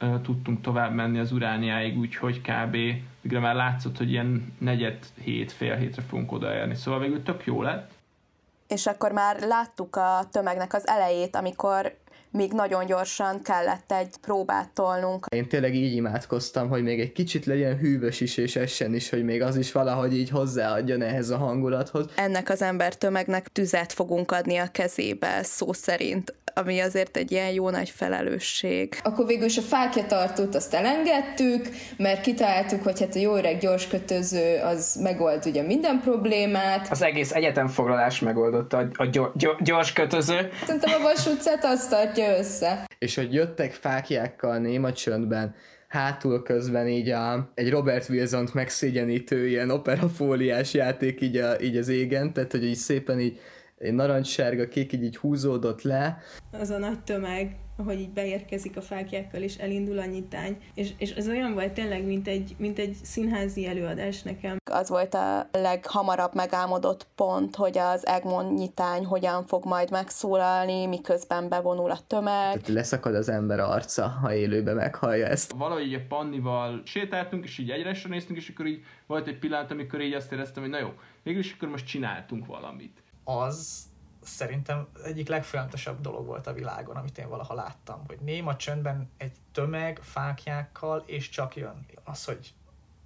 uh, 0.00 0.20
tudtunk 0.20 0.60
tovább 0.60 0.94
menni 0.94 1.18
az 1.18 1.32
Urániáig, 1.32 1.98
úgyhogy 1.98 2.40
kb. 2.40 2.76
addigra 3.18 3.40
már 3.40 3.54
látszott, 3.54 3.96
hogy 3.96 4.10
ilyen 4.10 4.54
negyed 4.58 4.98
hét, 5.24 5.52
fél 5.52 5.76
hétre 5.76 6.02
fogunk 6.02 6.32
odaérni. 6.32 6.74
Szóval 6.74 7.00
végül 7.00 7.22
tök 7.22 7.44
jó 7.44 7.62
lett. 7.62 7.90
És 8.68 8.86
akkor 8.86 9.12
már 9.12 9.40
láttuk 9.40 9.96
a 9.96 10.20
tömegnek 10.30 10.74
az 10.74 10.88
elejét, 10.88 11.36
amikor 11.36 11.96
még 12.32 12.52
nagyon 12.52 12.86
gyorsan 12.86 13.42
kellett 13.42 13.92
egy 13.92 14.14
próbát 14.20 14.70
tolnunk. 14.70 15.26
Én 15.34 15.48
tényleg 15.48 15.74
így 15.74 15.94
imádkoztam, 15.94 16.68
hogy 16.68 16.82
még 16.82 17.00
egy 17.00 17.12
kicsit 17.12 17.46
legyen 17.46 17.78
hűvös 17.78 18.20
is 18.20 18.36
és 18.36 18.56
essen 18.56 18.94
is, 18.94 19.10
hogy 19.10 19.24
még 19.24 19.42
az 19.42 19.56
is 19.56 19.72
valahogy 19.72 20.16
így 20.16 20.30
hozzáadjon 20.30 21.02
ehhez 21.02 21.30
a 21.30 21.36
hangulathoz. 21.36 22.06
Ennek 22.14 22.48
az 22.48 22.62
ember 22.62 22.96
tömegnek 22.96 23.48
tüzet 23.48 23.92
fogunk 23.92 24.32
adni 24.32 24.56
a 24.56 24.66
kezébe, 24.66 25.42
szó 25.42 25.72
szerint 25.72 26.34
ami 26.54 26.80
azért 26.80 27.16
egy 27.16 27.32
ilyen 27.32 27.50
jó 27.50 27.70
nagy 27.70 27.90
felelősség. 27.90 28.98
Akkor 29.02 29.26
végül 29.26 29.44
is 29.44 29.58
a 29.58 29.62
fákjatartót 29.62 30.54
azt 30.54 30.74
elengedtük, 30.74 31.68
mert 31.96 32.20
kitaláltuk, 32.20 32.82
hogy 32.82 33.00
hát 33.00 33.14
a 33.14 33.18
jó 33.18 33.36
öreg 33.36 33.58
gyors 33.58 33.86
kötöző 33.86 34.60
az 34.64 34.98
megold 35.02 35.46
ugye 35.46 35.62
minden 35.62 36.00
problémát. 36.00 36.90
Az 36.90 37.02
egész 37.02 37.32
egyetemfoglalás 37.32 38.20
megoldotta 38.20 38.78
a, 38.78 38.88
a 38.96 39.04
gyors, 39.04 39.32
gyors 39.60 39.92
kötöző. 39.92 40.50
Szerintem 40.66 40.92
a 41.00 41.02
Vas 41.02 41.26
utcát 41.26 41.64
azt 41.64 41.90
tartja 41.90 42.38
össze. 42.38 42.86
És 42.98 43.14
hogy 43.14 43.34
jöttek 43.34 43.72
fákjákkal 43.72 44.58
néma 44.58 44.92
csöndben, 44.92 45.54
hátul 45.88 46.42
közben 46.42 46.88
így 46.88 47.10
a, 47.10 47.50
egy 47.54 47.70
Robert 47.70 48.08
Wilson-t 48.08 48.54
megszégyenítő 48.54 49.46
ilyen 49.46 49.70
operafóliás 49.70 50.74
játék 50.74 51.20
így, 51.20 51.36
a, 51.36 51.60
így 51.60 51.76
az 51.76 51.88
égen, 51.88 52.32
tehát 52.32 52.50
hogy 52.50 52.64
így 52.64 52.76
szépen 52.76 53.20
így 53.20 53.40
narancssárga 53.90 54.68
kék 54.68 54.92
így, 54.92 55.02
így 55.02 55.16
húzódott 55.16 55.82
le. 55.82 56.18
Az 56.50 56.70
a 56.70 56.78
nagy 56.78 57.00
tömeg, 57.00 57.56
ahogy 57.76 58.00
így 58.00 58.10
beérkezik 58.10 58.76
a 58.76 58.80
fákjákkal, 58.80 59.40
és 59.40 59.56
elindul 59.56 59.98
a 59.98 60.04
nyitány. 60.04 60.56
És, 60.74 60.90
és 60.98 61.10
ez 61.10 61.28
olyan 61.28 61.54
volt 61.54 61.72
tényleg, 61.72 62.04
mint 62.04 62.28
egy, 62.28 62.54
mint 62.58 62.78
egy 62.78 62.96
színházi 63.02 63.66
előadás 63.66 64.22
nekem. 64.22 64.56
Az 64.70 64.88
volt 64.88 65.14
a 65.14 65.48
leghamarabb 65.52 66.34
megálmodott 66.34 67.06
pont, 67.14 67.56
hogy 67.56 67.78
az 67.78 68.06
Egmont 68.06 68.58
nyitány 68.58 69.04
hogyan 69.04 69.46
fog 69.46 69.64
majd 69.64 69.90
megszólalni, 69.90 70.86
miközben 70.86 71.48
bevonul 71.48 71.90
a 71.90 71.98
tömeg. 72.06 72.52
Tehát 72.52 72.68
leszakad 72.68 73.14
az 73.14 73.28
ember 73.28 73.60
arca, 73.60 74.06
ha 74.06 74.34
élőben 74.34 74.74
meghallja 74.74 75.26
ezt. 75.26 75.52
Valahogy 75.52 75.94
a 75.94 76.00
Pannival 76.08 76.82
sétáltunk, 76.84 77.44
és 77.44 77.58
így 77.58 77.70
egyre 77.70 77.96
néztünk, 78.08 78.38
és 78.38 78.48
akkor 78.48 78.66
így 78.66 78.82
volt 79.06 79.26
egy 79.26 79.38
pillanat, 79.38 79.70
amikor 79.70 80.00
így 80.00 80.12
azt 80.12 80.32
éreztem, 80.32 80.62
hogy 80.62 80.72
na 80.72 80.78
jó, 80.78 80.92
végülis 81.22 81.52
akkor 81.52 81.68
most 81.68 81.86
csináltunk 81.86 82.46
valamit 82.46 83.01
az 83.24 83.90
szerintem 84.22 84.86
egyik 85.04 85.28
legfolyamatosebb 85.28 86.00
dolog 86.00 86.26
volt 86.26 86.46
a 86.46 86.52
világon, 86.52 86.96
amit 86.96 87.18
én 87.18 87.28
valaha 87.28 87.54
láttam, 87.54 88.02
hogy 88.06 88.18
néma 88.20 88.56
csöndben 88.56 89.10
egy 89.16 89.32
tömeg 89.52 89.98
fákjákkal, 90.02 91.02
és 91.06 91.28
csak 91.28 91.56
jön. 91.56 91.86
Az, 92.04 92.24
hogy 92.24 92.54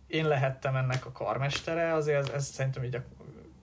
én 0.07 0.29
lehettem 0.29 0.77
ennek 0.77 1.07
a 1.07 1.13
karmestere, 1.13 1.93
azért 1.93 2.19
ez, 2.19 2.29
ez 2.29 2.47
szerintem 2.47 2.85
így 2.85 2.95
a 2.95 3.03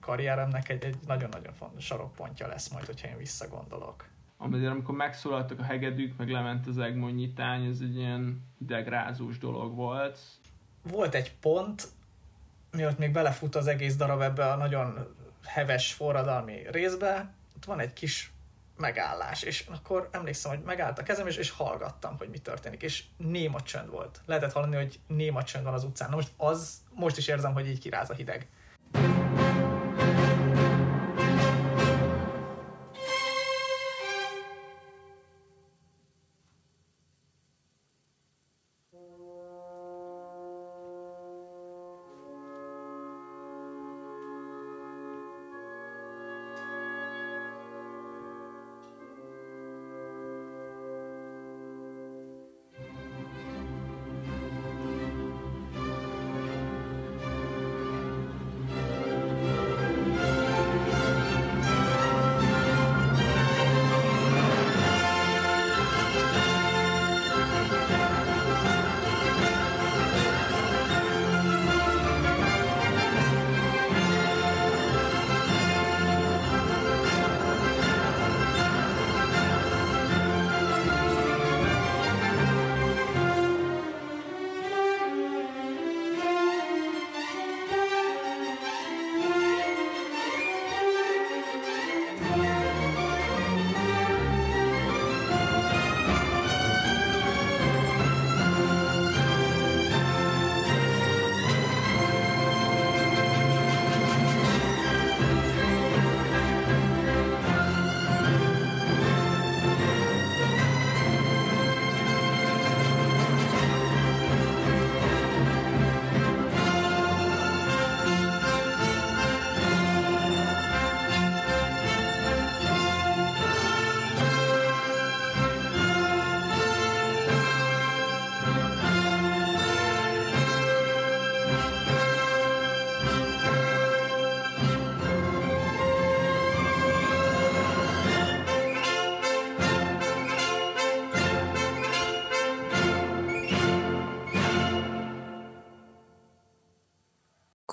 karrieremnek 0.00 0.68
egy, 0.68 0.84
egy 0.84 0.96
nagyon-nagyon 1.06 1.52
fontos 1.52 1.84
sarokpontja 1.84 2.46
lesz 2.46 2.68
majd, 2.68 2.86
hogyha 2.86 3.08
én 3.08 3.16
visszagondolok. 3.16 4.08
Amikor, 4.36 4.68
amikor 4.68 4.94
megszólaltak 4.94 5.58
a 5.58 5.62
hegedűk, 5.62 6.16
meg 6.16 6.30
lement 6.30 6.66
az 6.66 6.78
Egmond 6.78 7.14
nyitány, 7.14 7.64
ez 7.64 7.78
egy 7.80 7.96
ilyen 7.96 8.42
idegrázós 8.58 9.38
dolog 9.38 9.74
volt. 9.74 10.18
Volt 10.82 11.14
egy 11.14 11.34
pont, 11.34 11.88
miatt 12.70 12.98
még 12.98 13.12
belefut 13.12 13.54
az 13.54 13.66
egész 13.66 13.96
darab 13.96 14.20
ebbe 14.20 14.50
a 14.50 14.56
nagyon 14.56 15.14
heves 15.44 15.92
forradalmi 15.92 16.62
részbe, 16.70 17.34
ott 17.56 17.64
van 17.64 17.80
egy 17.80 17.92
kis 17.92 18.32
megállás, 18.76 19.42
és 19.42 19.64
akkor 19.74 20.08
emlékszem, 20.12 20.50
hogy 20.50 20.62
megállt 20.64 20.98
a 20.98 21.02
kezem, 21.02 21.26
és, 21.26 21.36
és 21.36 21.50
hallgattam, 21.50 22.16
hogy 22.18 22.28
mi 22.28 22.38
történik, 22.38 22.82
és 22.82 23.04
néma 23.16 23.62
csönd 23.62 23.90
volt. 23.90 24.20
Lehetett 24.26 24.52
hallani, 24.52 24.76
hogy 24.76 25.00
néma 25.06 25.42
csönd 25.42 25.64
van 25.64 25.74
az 25.74 25.84
utcán. 25.84 26.08
Na 26.08 26.14
most 26.14 26.32
az, 26.36 26.82
most 26.94 27.16
is 27.16 27.28
érzem, 27.28 27.52
hogy 27.52 27.68
így 27.68 27.78
kiráz 27.78 28.10
a 28.10 28.14
hideg. 28.14 28.46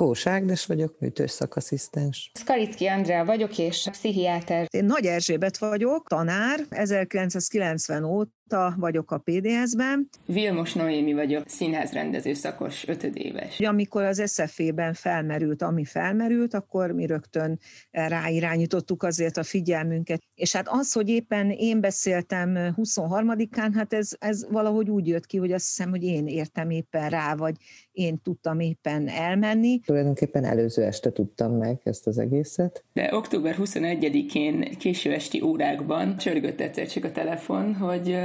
Kós 0.02 0.28
Ágnes 0.28 0.66
vagyok, 0.66 1.00
műtős 1.00 1.32
szakasszisztens. 1.32 2.32
Skalicki 2.40 2.86
Andrea 2.86 3.26
vagyok, 3.26 3.58
és 3.58 3.88
pszichiáter. 3.92 4.68
Én 4.70 4.86
Nagy 4.86 5.06
Erzsébet 5.06 5.58
vagyok, 5.58 6.08
tanár, 6.08 6.60
1990 6.70 8.04
óta 8.04 8.32
vagyok 8.78 9.12
a 9.12 9.18
PDS-ben. 9.18 10.10
Vilmos 10.26 10.74
Noémi 10.74 11.14
vagyok, 11.14 11.44
színházrendező 11.48 12.34
szakos, 12.34 12.88
ötödéves. 12.88 13.60
Amikor 13.60 14.04
az 14.04 14.22
SZF-ben 14.26 14.94
felmerült, 14.94 15.62
ami 15.62 15.86
felmerült, 15.86 16.54
akkor 16.54 16.92
mi 16.92 17.06
rögtön 17.06 17.60
ráirányítottuk 17.92 19.04
azért 19.04 19.38
a 19.38 19.44
figyelmünket. 19.44 20.22
És 20.36 20.56
hát 20.56 20.68
az, 20.70 20.94
hogy 20.94 21.10
éppen 21.10 21.50
én 21.50 21.82
beszéltem 21.82 22.74
23-án, 22.78 23.72
hát 23.74 23.94
ez, 23.94 24.10
ez 24.20 24.48
valahogy 24.50 24.90
úgy 24.90 25.08
jött 25.08 25.26
ki, 25.26 25.38
hogy 25.38 25.52
azt 25.52 25.68
hiszem, 25.68 25.90
hogy 25.90 26.04
én 26.04 26.28
értem 26.28 26.70
éppen 26.70 27.10
rá, 27.10 27.36
vagy 27.36 27.56
én 27.92 28.22
tudtam 28.22 28.60
éppen 28.60 29.08
elmenni. 29.08 29.80
Tulajdonképpen 29.80 30.44
előző 30.46 30.84
este 30.84 31.12
tudtam 31.12 31.58
meg 31.58 31.80
ezt 31.84 32.08
az 32.08 32.18
egészet. 32.18 32.84
De 32.94 33.10
október 33.16 33.56
21-én 33.60 34.78
késő 34.78 35.14
esti 35.14 35.42
órákban 35.42 36.18
csörgött 36.18 36.60
egyszer 36.60 36.88
csak 36.88 37.04
a 37.04 37.12
telefon, 37.12 37.76
hogy 37.76 38.18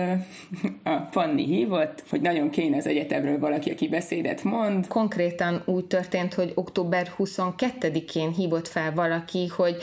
a 0.83 1.09
Fanni 1.11 1.45
hívott, 1.45 2.05
hogy 2.11 2.21
nagyon 2.21 2.51
kéne 2.51 2.77
az 2.77 2.87
egyetemről 2.87 3.39
valaki, 3.39 3.71
aki 3.71 3.89
beszédet 3.89 4.43
mond. 4.43 4.87
Konkrétan 4.87 5.63
úgy 5.67 5.87
történt, 5.87 6.35
hogy 6.35 6.53
október 6.55 7.11
22-én 7.19 8.31
hívott 8.33 8.69
fel 8.69 8.93
valaki, 8.95 9.47
hogy, 9.57 9.77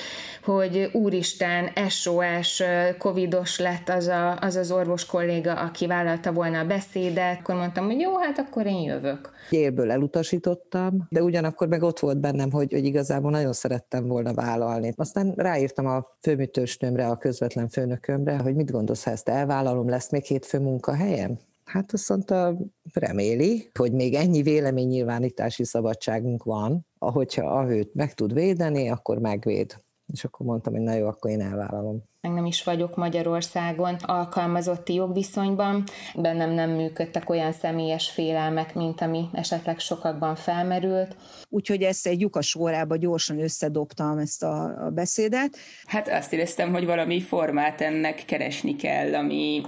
hogy 0.43 0.89
úristen, 0.93 1.69
SOS, 1.89 2.61
covidos 2.97 3.59
lett 3.59 3.89
az, 3.89 4.07
a, 4.07 4.37
az 4.39 4.55
az 4.55 4.71
orvos 4.71 5.05
kolléga, 5.05 5.53
aki 5.53 5.87
vállalta 5.87 6.31
volna 6.31 6.59
a 6.59 6.65
beszédet. 6.65 7.39
Akkor 7.39 7.55
mondtam, 7.55 7.85
hogy 7.85 7.99
jó, 7.99 8.17
hát 8.17 8.39
akkor 8.39 8.65
én 8.65 8.81
jövök. 8.81 9.31
Élből 9.49 9.91
elutasítottam, 9.91 11.07
de 11.09 11.23
ugyanakkor 11.23 11.67
meg 11.67 11.83
ott 11.83 11.99
volt 11.99 12.19
bennem, 12.19 12.51
hogy, 12.51 12.71
hogy 12.71 12.85
igazából 12.85 13.31
nagyon 13.31 13.53
szerettem 13.53 14.07
volna 14.07 14.33
vállalni. 14.33 14.93
Aztán 14.95 15.33
ráírtam 15.35 15.85
a 15.85 16.05
főműtősnőmre, 16.21 17.07
a 17.07 17.17
közvetlen 17.17 17.67
főnökömre, 17.67 18.37
hogy 18.37 18.55
mit 18.55 18.71
gondolsz, 18.71 19.03
ha 19.03 19.11
ezt 19.11 19.29
elvállalom, 19.29 19.89
lesz 19.89 20.11
még 20.11 20.22
hétfő 20.25 20.59
munkahelyem? 20.59 21.39
Hát 21.65 21.93
azt 21.93 22.09
mondta, 22.09 22.57
reméli, 22.93 23.69
hogy 23.79 23.91
még 23.91 24.13
ennyi 24.13 24.41
véleménynyilvánítási 24.41 25.63
szabadságunk 25.63 26.43
van, 26.43 26.85
ahogyha 26.97 27.45
a 27.45 27.65
hőt 27.65 27.93
meg 27.93 28.13
tud 28.13 28.33
védeni, 28.33 28.89
akkor 28.89 29.17
megvéd. 29.17 29.75
És 30.13 30.23
akkor 30.23 30.45
mondtam, 30.45 30.73
hogy 30.73 30.81
na 30.81 30.93
jó, 30.93 31.07
akkor 31.07 31.31
én 31.31 31.41
elvállalom 31.41 32.03
meg 32.27 32.33
nem 32.33 32.45
is 32.45 32.63
vagyok 32.63 32.95
Magyarországon 32.95 33.95
alkalmazotti 34.01 34.93
jogviszonyban. 34.93 35.83
Bennem 36.15 36.51
nem 36.51 36.69
működtek 36.69 37.29
olyan 37.29 37.51
személyes 37.51 38.09
félelmek, 38.09 38.75
mint 38.75 39.01
ami 39.01 39.29
esetleg 39.33 39.79
sokakban 39.79 40.35
felmerült. 40.35 41.15
Úgyhogy 41.49 41.81
ezt 41.81 42.07
egy 42.07 42.21
lyukas 42.21 42.55
órába 42.55 42.95
gyorsan 42.95 43.39
összedobtam 43.39 44.17
ezt 44.17 44.43
a, 44.43 44.85
a 44.85 44.89
beszédet. 44.89 45.57
Hát 45.85 46.07
azt 46.09 46.33
éreztem, 46.33 46.71
hogy 46.71 46.85
valami 46.85 47.21
formát 47.21 47.81
ennek 47.81 48.23
keresni 48.25 48.75
kell, 48.75 49.15
ami 49.15 49.61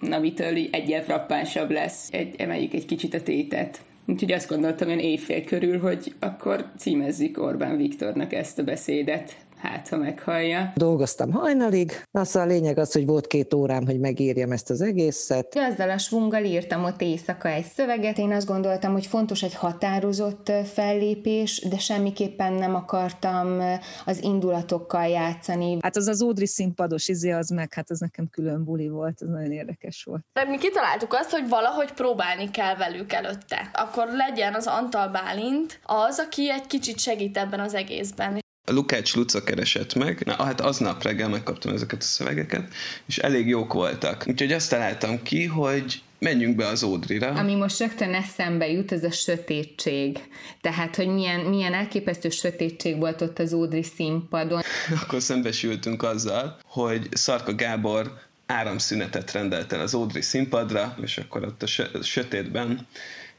amitől 0.00 0.56
egyel 0.70 1.02
frappánsabb 1.02 1.70
lesz. 1.70 2.08
Egy, 2.12 2.34
emeljük 2.36 2.74
egy 2.74 2.86
kicsit 2.86 3.14
a 3.14 3.22
tétet. 3.22 3.80
Úgyhogy 4.06 4.32
azt 4.32 4.48
gondoltam 4.48 4.88
én 4.88 4.98
éjfél 4.98 5.44
körül, 5.44 5.78
hogy 5.78 6.14
akkor 6.18 6.70
címezzük 6.78 7.42
Orbán 7.42 7.76
Viktornak 7.76 8.32
ezt 8.32 8.58
a 8.58 8.64
beszédet 8.64 9.36
hát 9.58 9.88
ha 9.88 9.96
meghallja. 9.96 10.72
Dolgoztam 10.74 11.30
hajnalig, 11.30 11.92
az 12.10 12.36
a 12.36 12.44
lényeg 12.44 12.78
az, 12.78 12.92
hogy 12.92 13.06
volt 13.06 13.26
két 13.26 13.54
órám, 13.54 13.84
hogy 13.86 14.00
megírjam 14.00 14.52
ezt 14.52 14.70
az 14.70 14.80
egészet. 14.80 15.54
Ezzel 15.54 15.90
a 15.90 15.98
svunggal 15.98 16.44
írtam 16.44 16.84
ott 16.84 17.00
éjszaka 17.00 17.48
egy 17.48 17.64
szöveget. 17.64 18.18
Én 18.18 18.32
azt 18.32 18.46
gondoltam, 18.46 18.92
hogy 18.92 19.06
fontos 19.06 19.42
egy 19.42 19.54
határozott 19.54 20.52
fellépés, 20.64 21.66
de 21.68 21.78
semmiképpen 21.78 22.52
nem 22.52 22.74
akartam 22.74 23.60
az 24.04 24.22
indulatokkal 24.22 25.06
játszani. 25.06 25.76
Hát 25.80 25.96
az 25.96 26.06
az 26.06 26.22
Ódri 26.22 26.46
színpados 26.46 27.08
izé, 27.08 27.30
az 27.30 27.48
meg, 27.48 27.74
hát 27.74 27.90
az 27.90 27.98
nekem 27.98 28.28
külön 28.30 28.64
buli 28.64 28.88
volt, 28.88 29.20
az 29.20 29.28
nagyon 29.28 29.52
érdekes 29.52 30.04
volt. 30.04 30.24
De 30.32 30.44
mi 30.44 30.58
kitaláltuk 30.58 31.12
azt, 31.12 31.30
hogy 31.30 31.48
valahogy 31.48 31.92
próbálni 31.92 32.50
kell 32.50 32.76
velük 32.76 33.12
előtte. 33.12 33.70
Akkor 33.72 34.08
legyen 34.08 34.54
az 34.54 34.66
Antal 34.66 35.08
Bálint 35.08 35.80
az, 35.82 36.18
aki 36.26 36.50
egy 36.50 36.66
kicsit 36.66 36.98
segít 36.98 37.36
ebben 37.36 37.60
az 37.60 37.74
egészben. 37.74 38.44
Lukács 38.66 39.14
Luca 39.14 39.42
keresett 39.42 39.94
meg, 39.94 40.22
na 40.24 40.44
hát 40.44 40.60
aznap 40.60 41.02
reggel 41.02 41.28
megkaptam 41.28 41.72
ezeket 41.72 42.00
a 42.00 42.04
szövegeket, 42.04 42.72
és 43.06 43.18
elég 43.18 43.48
jók 43.48 43.72
voltak. 43.72 44.24
Úgyhogy 44.28 44.52
azt 44.52 44.70
találtam 44.70 45.22
ki, 45.22 45.44
hogy 45.44 46.02
menjünk 46.18 46.56
be 46.56 46.66
az 46.66 46.82
Ódrira. 46.82 47.28
Ami 47.28 47.54
most 47.54 47.78
rögtön 47.78 48.14
eszembe 48.14 48.70
jut, 48.70 48.92
ez 48.92 49.04
a 49.04 49.10
sötétség. 49.10 50.18
Tehát, 50.60 50.96
hogy 50.96 51.06
milyen, 51.06 51.40
milyen 51.40 51.74
elképesztő 51.74 52.28
sötétség 52.28 52.98
volt 52.98 53.22
ott 53.22 53.38
az 53.38 53.52
Ódri 53.52 53.82
színpadon. 53.82 54.62
Akkor 55.02 55.22
szembesültünk 55.22 56.02
azzal, 56.02 56.58
hogy 56.64 57.08
Szarka 57.10 57.54
Gábor 57.54 58.12
áramszünetet 58.46 59.32
rendelt 59.32 59.72
el 59.72 59.80
az 59.80 59.94
Ódri 59.94 60.22
színpadra, 60.22 60.96
és 61.02 61.18
akkor 61.18 61.44
ott 61.44 61.62
a 61.62 61.66
sötétben 62.02 62.86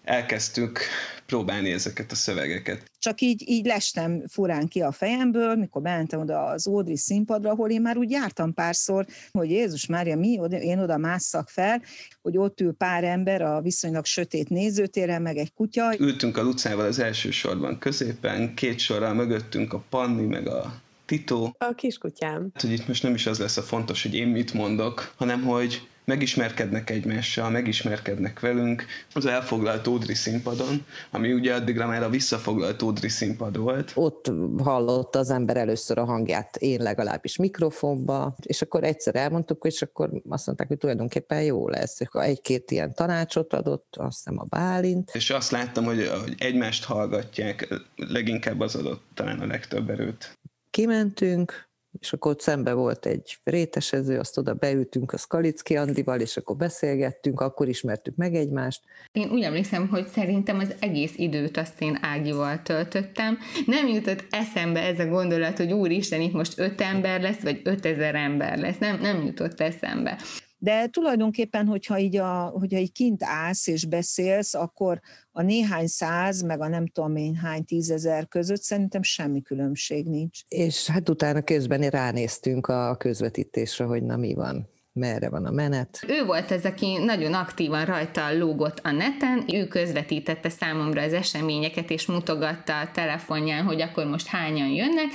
elkezdtük 0.04 0.80
próbálni 1.28 1.72
ezeket 1.72 2.12
a 2.12 2.16
szövegeket. 2.16 2.92
Csak 3.00 3.22
így, 3.22 3.44
így 3.50 3.66
lestem 3.66 4.24
furán 4.28 4.68
ki 4.68 4.82
a 4.82 4.92
fejemből, 4.92 5.56
mikor 5.56 5.82
bementem 5.82 6.20
oda 6.20 6.44
az 6.44 6.68
Ódri 6.68 6.98
színpadra, 6.98 7.50
ahol 7.50 7.70
én 7.70 7.82
már 7.82 7.98
úgy 7.98 8.12
jártam 8.12 8.54
párszor, 8.54 9.06
hogy 9.32 9.50
Jézus 9.50 9.86
Mária, 9.86 10.18
mi, 10.18 10.40
én 10.50 10.80
oda 10.80 10.98
másszak 10.98 11.50
fel, 11.50 11.82
hogy 12.22 12.38
ott 12.38 12.62
ül 12.62 12.74
pár 12.74 13.04
ember 13.04 13.42
a 13.42 13.62
viszonylag 13.62 14.06
sötét 14.06 14.50
nézőtéren, 14.50 15.22
meg 15.22 15.38
egy 15.38 15.54
kutya. 15.54 16.00
Ültünk 16.00 16.38
a 16.38 16.42
Lucával 16.42 16.86
az 16.86 17.00
első 17.00 17.32
sorban 17.32 17.80
középen, 17.80 18.54
két 18.54 18.80
sorral 18.80 19.14
mögöttünk 19.14 19.74
a 19.74 19.84
Panni, 19.90 20.26
meg 20.26 20.48
a 20.48 20.82
Tito. 21.06 21.52
A 21.58 21.74
kiskutyám. 21.76 22.50
Hát, 22.54 22.62
hogy 22.62 22.72
itt 22.72 22.88
most 22.88 23.04
nem 23.04 23.14
is 23.14 23.26
az 23.26 23.40
lesz 23.40 23.58
a 23.58 23.62
fontos, 23.62 24.04
hogy 24.04 24.16
én 24.16 24.28
mit 24.28 24.54
mondok, 24.54 25.14
hanem 25.16 25.44
hogy 25.44 25.88
megismerkednek 26.08 26.90
egymással, 26.90 27.50
megismerkednek 27.50 28.40
velünk 28.40 28.86
az 29.14 29.26
elfoglalt 29.26 29.88
Ódri 29.88 30.14
színpadon, 30.14 30.86
ami 31.12 31.34
ugye 31.34 31.54
addigra 31.54 31.88
már 31.88 32.04
a 32.04 32.10
visszafoglalt 32.10 32.82
Ódri 32.82 33.10
színpad 33.10 33.58
volt. 33.58 33.92
Ott 33.96 34.32
hallott 34.58 35.16
az 35.16 35.30
ember 35.30 35.58
először 35.58 35.98
a 35.98 36.06
hangját, 36.06 36.56
én 36.56 36.82
legalábbis 36.82 37.36
mikrofonba, 37.38 38.36
és 38.42 38.62
akkor 38.62 38.84
egyszer 38.84 39.16
elmondtuk, 39.16 39.66
és 39.66 39.82
akkor 39.82 40.10
azt 40.30 40.46
mondták, 40.46 40.68
hogy 40.68 40.78
tulajdonképpen 40.78 41.44
jó 41.44 41.70
lesz. 41.70 42.00
Egy-két 42.12 42.72
ilyen 42.72 42.94
tanácsot 42.94 43.54
adott, 43.54 43.96
azt 43.98 44.16
hiszem 44.16 44.40
a 44.40 44.44
Bálint. 44.44 45.12
És 45.14 45.30
azt 45.30 45.52
láttam, 45.52 45.84
hogy, 45.84 46.12
hogy 46.24 46.36
egymást 46.38 46.84
hallgatják, 46.84 47.68
leginkább 47.96 48.60
az 48.60 48.76
adott 48.76 49.04
talán 49.14 49.40
a 49.40 49.46
legtöbb 49.46 49.90
erőt. 49.90 50.38
Kimentünk, 50.70 51.67
és 52.00 52.14
akkor 52.14 52.32
ott 52.32 52.42
szembe 52.42 52.74
volt 52.74 53.06
egy 53.06 53.38
rétesező, 53.44 54.20
azt 54.20 54.38
oda 54.38 54.54
beültünk 54.54 55.12
a 55.12 55.18
Skalicki 55.18 55.78
Andival, 55.78 56.20
és 56.20 56.38
akkor 56.38 56.56
beszélgettünk, 56.56 57.42
akkor 57.42 57.68
ismertük 57.68 58.16
meg 58.16 58.36
egymást. 58.36 58.82
Én 59.12 59.30
úgy 59.32 59.42
emlékszem, 59.42 59.88
hogy 59.88 60.08
szerintem 60.08 60.60
az 60.60 60.76
egész 60.80 61.14
időt 61.16 61.58
azt 61.58 61.82
én 61.82 61.98
Ágival 62.02 62.62
töltöttem. 62.62 63.38
Nem 63.66 63.88
jutott 63.88 64.26
eszembe 64.30 64.80
ez 64.80 65.00
a 65.00 65.06
gondolat, 65.06 65.58
hogy 65.58 65.72
úristen, 65.72 66.22
itt 66.22 66.34
most 66.34 66.60
öt 66.60 66.82
ember 66.82 67.22
lesz, 67.22 67.42
vagy 67.42 67.62
ötezer 67.64 68.16
ember 68.16 68.58
lesz. 68.58 68.78
Nem, 68.78 69.00
nem 69.02 69.26
jutott 69.26 69.62
eszembe. 69.62 70.18
De 70.58 70.88
tulajdonképpen, 70.88 71.68
hogyha 71.68 72.00
így, 72.00 72.16
a, 72.16 72.44
hogyha 72.44 72.80
így 72.80 72.92
kint 72.92 73.24
állsz 73.24 73.68
és 73.68 73.86
beszélsz, 73.86 74.54
akkor 74.54 75.00
a 75.32 75.42
néhány 75.42 75.88
száz, 75.88 76.42
meg 76.42 76.62
a 76.62 76.68
nem 76.68 76.88
tudom 76.88 77.16
én 77.16 77.36
hány 77.36 77.66
tízezer 77.66 78.28
között 78.28 78.62
szerintem 78.62 79.02
semmi 79.04 79.42
különbség 79.42 80.08
nincs. 80.08 80.40
És 80.48 80.88
hát 80.88 81.10
utána 81.10 81.42
közben 81.42 81.90
ránéztünk 81.90 82.68
a 82.68 82.96
közvetítésre, 82.96 83.86
hogy 83.86 84.04
na 84.04 84.18
mi 84.18 84.34
van 84.34 84.70
merre 84.98 85.30
van 85.30 85.46
a 85.46 85.52
menet. 85.52 86.00
Ő 86.08 86.26
volt 86.26 86.52
ez, 86.52 86.66
aki 86.66 86.98
nagyon 86.98 87.34
aktívan 87.34 87.86
rajta 87.86 88.38
lógott 88.38 88.80
a 88.84 88.92
neten, 88.92 89.44
ő 89.54 89.68
közvetítette 89.68 90.50
számomra 90.50 91.02
az 91.02 91.14
eseményeket, 91.14 91.90
és 91.90 92.06
mutogatta 92.06 92.80
a 92.80 92.92
telefonján, 92.92 93.64
hogy 93.64 93.82
akkor 93.82 94.06
most 94.06 94.28
hányan 94.28 94.70
jönnek. 94.70 95.10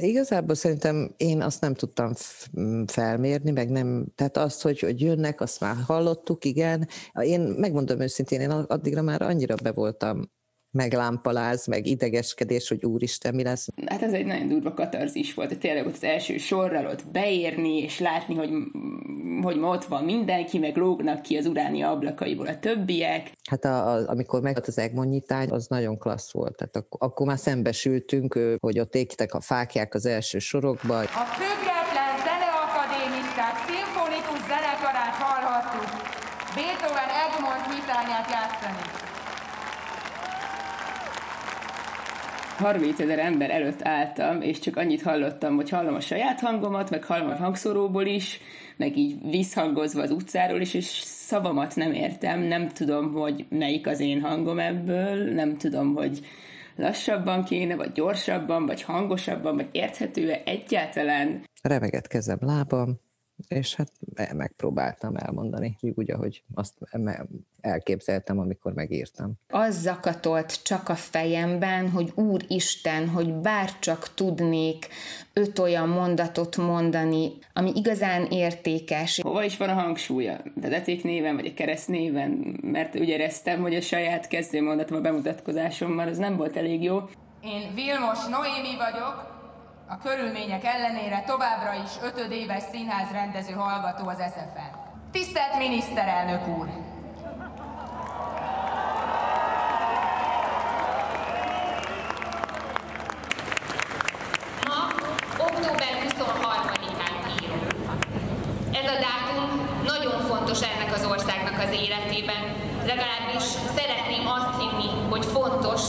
Igazából 0.00 0.54
szerintem 0.54 1.14
én 1.16 1.42
azt 1.42 1.60
nem 1.60 1.74
tudtam 1.74 2.12
felmérni, 2.86 3.50
meg 3.50 3.70
nem, 3.70 4.06
tehát 4.14 4.36
azt, 4.36 4.62
hogy, 4.62 4.80
hogy 4.80 5.00
jönnek, 5.00 5.40
azt 5.40 5.60
már 5.60 5.76
hallottuk, 5.86 6.44
igen. 6.44 6.88
Én 7.20 7.40
megmondom 7.40 8.00
őszintén, 8.00 8.40
én 8.40 8.50
addigra 8.50 9.02
már 9.02 9.22
annyira 9.22 9.54
be 9.62 9.72
voltam 9.72 10.30
meglámpaláz, 10.78 11.66
meg 11.66 11.86
idegeskedés, 11.86 12.68
hogy 12.68 12.84
úristen, 12.84 13.34
mi 13.34 13.42
lesz. 13.42 13.68
Hát 13.86 14.02
ez 14.02 14.12
egy 14.12 14.26
nagyon 14.26 14.48
durva 14.48 14.74
katarzis 14.74 15.34
volt, 15.34 15.48
hogy 15.48 15.58
tényleg 15.58 15.86
ott 15.86 15.94
az 15.94 16.04
első 16.04 16.36
sorral 16.36 16.86
ott 16.86 17.06
beérni, 17.12 17.78
és 17.78 17.98
látni, 17.98 18.34
hogy, 18.34 18.50
hogy 19.42 19.56
ma 19.56 19.68
ott 19.68 19.84
van 19.84 20.04
mindenki, 20.04 20.58
meg 20.58 20.76
lógnak 20.76 21.22
ki 21.22 21.36
az 21.36 21.46
uránia 21.46 21.90
ablakaiból 21.90 22.46
a 22.46 22.58
többiek. 22.58 23.30
Hát 23.50 23.64
a, 23.64 23.92
a, 23.92 24.08
amikor 24.08 24.40
meg 24.40 24.58
az 24.66 24.78
Egmond 24.78 25.10
nyitány, 25.10 25.48
az 25.50 25.66
nagyon 25.66 25.98
klassz 25.98 26.32
volt. 26.32 26.56
Tehát 26.56 26.76
akkor, 26.76 27.08
akkor 27.08 27.26
már 27.26 27.38
szembesültünk, 27.38 28.38
hogy 28.60 28.78
ott 28.78 28.94
égtek 28.94 29.34
a 29.34 29.40
fákják 29.40 29.94
az 29.94 30.06
első 30.06 30.38
sorokba. 30.38 30.98
A 30.98 31.04
független 31.04 31.67
30 42.58 43.00
ezer 43.00 43.18
ember 43.18 43.50
előtt 43.50 43.82
álltam, 43.82 44.42
és 44.42 44.58
csak 44.58 44.76
annyit 44.76 45.02
hallottam, 45.02 45.54
hogy 45.54 45.70
hallom 45.70 45.94
a 45.94 46.00
saját 46.00 46.40
hangomat, 46.40 46.90
meg 46.90 47.04
hallom 47.04 47.30
a 47.30 47.36
hangszóróból 47.36 48.06
is, 48.06 48.40
meg 48.76 48.96
így 48.96 49.30
visszhangozva 49.30 50.02
az 50.02 50.10
utcáról 50.10 50.60
is, 50.60 50.74
és 50.74 50.84
szavamat 51.04 51.76
nem 51.76 51.92
értem, 51.92 52.40
nem 52.40 52.68
tudom, 52.68 53.12
hogy 53.12 53.46
melyik 53.48 53.86
az 53.86 54.00
én 54.00 54.20
hangom 54.20 54.58
ebből, 54.58 55.34
nem 55.34 55.56
tudom, 55.56 55.94
hogy 55.94 56.26
lassabban 56.76 57.44
kéne, 57.44 57.76
vagy 57.76 57.92
gyorsabban, 57.92 58.66
vagy 58.66 58.82
hangosabban, 58.82 59.56
vagy 59.56 59.68
érthető-e 59.72 60.42
egyáltalán. 60.44 61.44
Remeget 61.62 62.06
kezem, 62.06 62.38
lábam, 62.40 63.00
és 63.48 63.74
hát 63.74 63.92
megpróbáltam 64.32 65.16
elmondani, 65.16 65.76
úgy, 65.94 66.10
ahogy 66.10 66.42
azt 66.54 66.74
elképzeltem, 67.60 68.38
amikor 68.38 68.72
megírtam. 68.72 69.32
Az 69.48 69.80
zakatolt 69.80 70.62
csak 70.62 70.88
a 70.88 70.94
fejemben, 70.94 71.90
hogy 71.90 72.12
Úristen, 72.14 73.08
hogy 73.08 73.34
bár 73.34 73.78
csak 73.78 74.14
tudnék 74.14 74.88
öt 75.32 75.58
olyan 75.58 75.88
mondatot 75.88 76.56
mondani, 76.56 77.32
ami 77.52 77.72
igazán 77.74 78.24
értékes. 78.24 79.20
Hova 79.22 79.44
is 79.44 79.56
van 79.56 79.68
a 79.68 79.74
hangsúlya? 79.74 80.36
Vezeték 80.54 81.04
néven, 81.04 81.34
vagy 81.34 81.46
a 81.46 81.54
kereszt 81.54 81.88
néven? 81.88 82.58
Mert 82.62 83.00
úgy 83.00 83.08
éreztem, 83.08 83.60
hogy 83.60 83.74
a 83.74 83.80
saját 83.80 84.28
kezdőmondatom 84.28 84.98
a 84.98 85.00
bemutatkozásommal 85.00 86.08
az 86.08 86.18
nem 86.18 86.36
volt 86.36 86.56
elég 86.56 86.82
jó. 86.82 87.00
Én 87.42 87.74
Vilmos 87.74 88.26
Noémi 88.30 88.76
vagyok, 88.76 89.37
a 89.90 89.98
körülmények 89.98 90.64
ellenére 90.64 91.22
továbbra 91.26 91.72
is 91.84 91.90
ötödéves 92.02 92.62
színház 92.72 93.10
rendező 93.12 93.52
hallgató 93.52 94.08
az 94.08 94.16
SFN. 94.16 94.76
Tisztelt 95.12 95.58
miniszterelnök 95.58 96.48
úr! 96.48 96.66
Ma 104.66 104.82
október 105.38 105.92
23-án 106.08 107.42
írunk. 107.42 107.72
Ez 108.72 108.90
a 108.90 108.98
dátum 109.06 109.68
nagyon 109.84 110.20
fontos 110.20 110.60
ennek 110.62 110.94
az 110.94 111.04
országnak 111.04 111.62
az 111.62 111.70
életében. 111.70 112.42
Legalábbis 112.86 113.42
szeretném 113.76 114.26
azt 114.26 114.60
hinni, 114.60 115.08
hogy 115.10 115.24
fontos, 115.24 115.82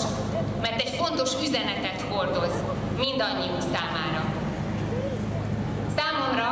mert 0.62 0.82
egy 0.82 0.90
fontos 0.90 1.34
üzenetet 1.44 2.02
hordoz 2.02 2.64
mindannyiunk 3.00 3.62
számára. 3.74 4.22
Számomra 5.98 6.50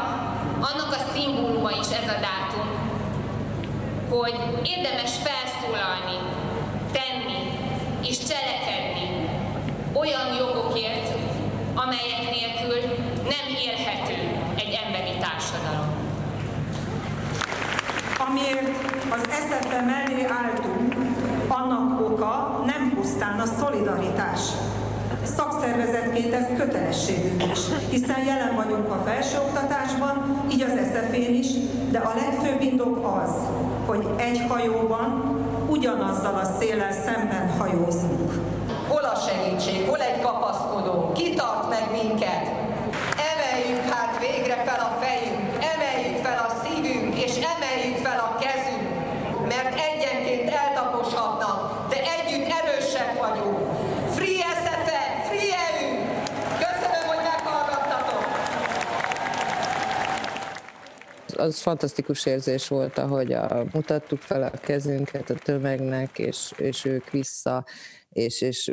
annak 0.70 0.92
a 0.92 1.12
szimbóluma 1.14 1.72
is 1.72 1.90
ez 2.02 2.10
a 2.16 2.20
dátum, 2.28 2.70
hogy 4.10 4.36
érdemes 4.64 5.12
felszólalni, 5.28 6.18
tenni 6.92 7.40
és 8.02 8.18
cselekedni 8.18 9.30
olyan 9.94 10.28
jogokért, 10.40 11.08
amelyek 11.76 12.24
nélkül 12.36 12.80
nem 13.34 13.46
élhető 13.66 14.18
egy 14.56 14.80
emberi 14.86 15.18
társadalom. 15.20 15.90
Amiért 18.28 18.68
az 19.10 19.22
SZFE 19.30 19.82
mellé 19.82 20.26
álltunk, 20.42 20.96
annak 21.48 22.02
oka 22.02 22.64
nem 22.66 22.92
pusztán 22.96 23.40
a 23.40 23.46
szolidaritás, 23.46 24.40
Szakszervezetként 25.36 26.34
ez 26.34 26.46
kötelességünk 26.58 27.44
is, 27.52 27.60
hiszen 27.90 28.26
jelen 28.26 28.56
vagyunk 28.56 28.92
a 28.92 29.04
felsőoktatásban, 29.06 30.46
így 30.52 30.62
az 30.62 30.78
eszefén 30.78 31.34
is, 31.34 31.48
de 31.92 32.00
a 32.00 32.14
legfőbb 32.16 32.62
indok 32.62 33.22
az, 33.24 33.32
hogy 33.86 34.08
egy 34.18 34.46
hajóban 34.50 35.36
ugyanazzal 35.70 36.36
a 36.36 36.60
széllel 36.60 36.92
szemben 36.92 37.50
hajózunk. 37.58 38.32
Hol 38.88 39.04
a 39.04 39.16
segítség, 39.28 39.88
hol 39.88 40.02
egy 40.02 40.22
kapaszkodó, 40.22 41.12
ki 41.12 41.34
tart 41.34 41.70
meg 41.70 41.86
minket? 41.92 42.46
Emeljük 43.32 43.84
hát 43.90 44.20
végre 44.20 44.56
fel 44.66 44.80
a 44.80 44.98
fejünk, 45.04 45.66
emeljük 45.74 46.26
fel 46.26 46.46
a 46.48 46.54
szívünk, 46.64 47.24
és 47.24 47.34
emeljük 47.54 47.98
fel 48.06 48.20
a 48.28 48.38
kezünk, 48.44 48.88
mert 49.48 49.74
egyenként 49.90 50.50
eltaposhatnak, 50.64 51.88
de 51.90 51.98
együtt 52.16 52.52
erősek 52.60 53.10
vagyunk. 53.20 53.68
Az 61.38 61.60
fantasztikus 61.60 62.26
érzés 62.26 62.68
volt, 62.68 62.98
ahogy 62.98 63.34
a, 63.34 63.66
mutattuk 63.74 64.20
fel 64.20 64.44
a 64.44 64.58
kezünket 64.58 65.30
a 65.30 65.36
tömegnek, 65.36 66.20
és, 66.20 66.52
és 66.58 66.86
ők 66.86 67.10
vissza, 67.10 67.66
és, 68.10 68.42
és 68.42 68.72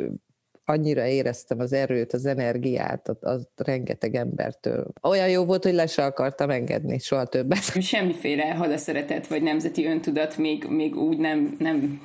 annyira 0.65 1.05
éreztem 1.05 1.59
az 1.59 1.73
erőt, 1.73 2.13
az 2.13 2.25
energiát, 2.25 3.07
az, 3.07 3.17
az 3.19 3.47
rengeteg 3.55 4.15
embertől. 4.15 4.87
Olyan 5.01 5.29
jó 5.29 5.45
volt, 5.45 5.63
hogy 5.63 5.73
le 5.73 5.87
se 5.87 6.05
akartam 6.05 6.49
engedni, 6.49 6.99
soha 6.99 7.25
többet. 7.25 7.81
Semmiféle 7.81 8.43
hadaszeretet 8.43 9.27
vagy 9.27 9.41
nemzeti 9.41 9.85
öntudat 9.85 10.37
még, 10.37 10.65
még 10.69 10.95
úgy 10.95 11.17
nem, 11.17 11.55
nem 11.59 12.01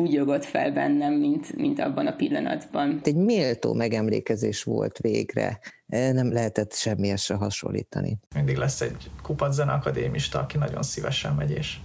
bugyogott 0.00 0.44
fel 0.44 0.72
bennem, 0.72 1.12
mint, 1.12 1.56
mint 1.56 1.80
abban 1.80 2.06
a 2.06 2.12
pillanatban. 2.12 3.00
Egy 3.04 3.16
méltó 3.16 3.74
megemlékezés 3.74 4.62
volt 4.62 4.98
végre, 4.98 5.58
nem 5.86 6.32
lehetett 6.32 6.74
semmihez 6.74 7.20
se 7.22 7.34
hasonlítani. 7.34 8.18
Mindig 8.34 8.56
lesz 8.56 8.80
egy 8.80 9.10
kupac 9.22 9.58
akadémista, 9.58 10.38
aki 10.38 10.58
nagyon 10.58 10.82
szívesen 10.82 11.34
megy, 11.34 11.50
és, 11.50 11.76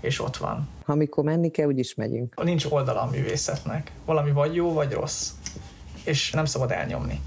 és 0.00 0.20
ott 0.20 0.36
van. 0.36 0.68
Ha 0.84 0.92
amikor 0.92 1.24
menni 1.24 1.50
kell, 1.50 1.66
úgyis 1.66 1.94
megyünk. 1.94 2.44
Nincs 2.44 2.64
oldala 2.64 3.02
a 3.02 3.10
művészetnek. 3.10 3.92
Valami 4.04 4.30
vagy 4.30 4.54
jó, 4.54 4.72
vagy 4.72 4.92
rossz. 4.92 5.30
És 6.04 6.30
nem 6.30 6.44
szabad 6.44 6.70
elnyomni. 6.70 7.20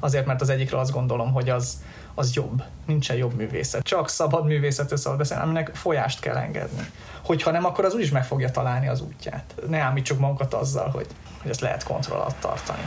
Azért, 0.00 0.26
mert 0.26 0.40
az 0.40 0.48
egyikről 0.48 0.80
azt 0.80 0.92
gondolom, 0.92 1.32
hogy 1.32 1.48
az, 1.48 1.82
az 2.14 2.34
jobb. 2.34 2.62
Nincsen 2.86 3.16
jobb 3.16 3.34
művészet. 3.34 3.82
Csak 3.82 4.08
szabad 4.08 4.46
művészetről 4.46 4.98
szabad 4.98 5.18
beszélni, 5.18 5.42
aminek 5.42 5.74
folyást 5.74 6.20
kell 6.20 6.36
engedni. 6.36 6.86
Hogyha 7.30 7.50
nem, 7.50 7.64
akkor 7.64 7.84
az 7.84 7.94
úgyis 7.94 8.10
meg 8.10 8.24
fogja 8.24 8.50
találni 8.50 8.88
az 8.88 9.00
útját. 9.00 9.54
Ne 9.68 9.78
ámítsuk 9.78 10.18
magunkat 10.18 10.54
azzal, 10.54 10.88
hogy, 10.88 11.06
hogy 11.42 11.50
ezt 11.50 11.60
lehet 11.60 11.82
kontroll 11.82 12.18
alatt 12.18 12.40
tartani. 12.40 12.82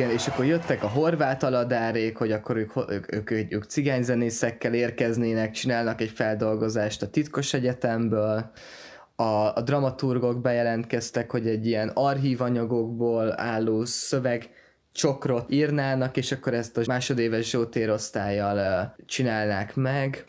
Igen, 0.00 0.12
és 0.12 0.26
akkor 0.26 0.44
jöttek 0.44 0.82
a 0.82 0.88
horvát 0.88 1.42
aladárék, 1.42 2.16
hogy 2.16 2.32
akkor 2.32 2.56
ők, 2.56 2.76
ők, 2.76 3.14
ők, 3.14 3.30
ők, 3.30 3.52
ők 3.52 3.64
cigányzenészekkel 3.64 4.74
érkeznének, 4.74 5.50
csinálnak 5.50 6.00
egy 6.00 6.10
feldolgozást 6.10 7.02
a 7.02 7.10
titkos 7.10 7.54
egyetemből, 7.54 8.50
a, 9.16 9.22
a 9.54 9.60
dramaturgok 9.64 10.40
bejelentkeztek, 10.40 11.30
hogy 11.30 11.46
egy 11.46 11.66
ilyen 11.66 11.88
archívanyagokból 11.88 13.40
álló 13.40 13.84
szöveg 13.84 14.50
csokrot 14.92 15.50
írnának, 15.50 16.16
és 16.16 16.32
akkor 16.32 16.54
ezt 16.54 16.76
a 16.76 16.82
másodéves 16.86 17.50
zsótérosztályjal 17.50 18.94
csinálnák 19.06 19.74
meg. 19.74 20.24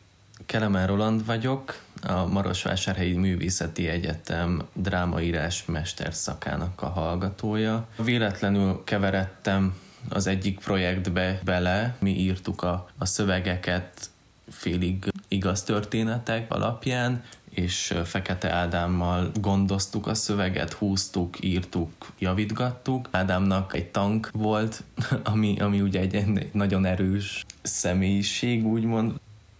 Kelemen 0.46 0.88
Roland 0.88 1.26
vagyok, 1.26 1.76
a 2.02 2.26
Marosvásárhelyi 2.26 3.14
Művészeti 3.14 3.88
Egyetem 3.88 4.62
drámaírás 4.74 5.66
mesterszakának 5.66 6.82
a 6.82 6.88
hallgatója. 6.88 7.88
Véletlenül 8.04 8.82
keveredtem 8.84 9.76
az 10.10 10.28
egyik 10.28 10.60
projektbe 10.60 11.40
bele, 11.44 11.96
mi 12.00 12.20
írtuk 12.20 12.64
a, 12.64 12.90
a 12.98 13.06
szövegeket 13.06 14.10
félig 14.50 15.12
igaz 15.28 15.64
történetek 15.64 16.52
alapján, 16.54 17.24
és 17.50 17.94
Fekete 18.04 18.52
Ádámmal 18.52 19.32
gondoztuk 19.40 20.08
a 20.08 20.14
szöveget, 20.14 20.74
húztuk, 20.74 21.44
írtuk, 21.44 21.92
javítgattuk. 22.20 23.08
Ádámnak 23.12 23.74
egy 23.74 23.88
tank 23.88 24.30
volt, 24.34 24.84
ami, 25.24 25.60
ami 25.60 25.82
ugye 25.82 26.00
egy, 26.00 26.16
egy 26.16 26.50
nagyon 26.54 26.86
erős 26.86 27.46
személyiség, 27.62 28.66
úgymond. 28.66 29.14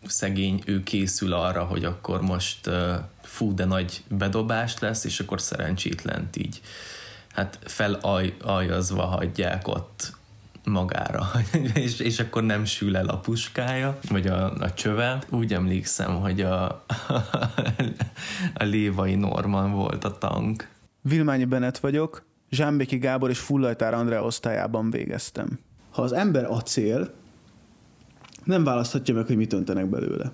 Szegény, 0.06 0.62
ő 0.66 0.84
készül 0.84 1.34
arra, 1.34 1.64
hogy 1.64 1.86
akkor 1.86 2.22
most 2.22 2.68
uh, 2.68 2.96
fú, 3.22 3.54
de 3.54 3.66
nagy 3.66 4.04
bedobás 4.08 4.80
lesz, 4.80 5.04
és 5.04 5.20
akkor 5.20 5.42
szerencsétlent 5.42 6.36
így 6.36 6.62
hát 7.34 7.60
felalajazva 7.64 9.06
hagyják 9.06 9.68
ott 9.68 10.14
magára, 10.64 11.32
és, 11.74 12.00
és 12.00 12.20
akkor 12.20 12.44
nem 12.44 12.66
sül 12.66 12.98
el 12.98 13.08
a 13.08 13.18
puskája, 13.18 14.00
vagy 14.10 14.28
a, 14.28 14.54
a 14.54 14.74
csöve. 14.74 15.20
Úgy 15.30 15.54
emlékszem, 15.54 16.20
hogy 16.20 16.42
a, 16.42 16.66
a 18.54 18.64
Lévai 18.64 19.16
Norman 19.16 19.72
volt 19.72 20.04
a 20.04 20.18
tank. 20.18 20.70
Vilmányi 21.02 21.46
Benet 21.46 21.80
vagyok, 21.80 22.26
Zsámbéki 22.50 22.98
Gábor 22.98 23.30
és 23.30 23.40
Fullajtár 23.40 23.94
Andrea 23.94 24.24
osztályában 24.24 24.90
végeztem. 24.90 25.60
Ha 25.92 26.02
az 26.02 26.14
ember 26.14 26.46
acél, 26.46 27.14
nem 28.44 28.64
választhatja 28.64 29.14
meg, 29.14 29.26
hogy 29.26 29.36
mit 29.36 29.54
öntenek 29.54 29.90
belőle. 29.90 30.32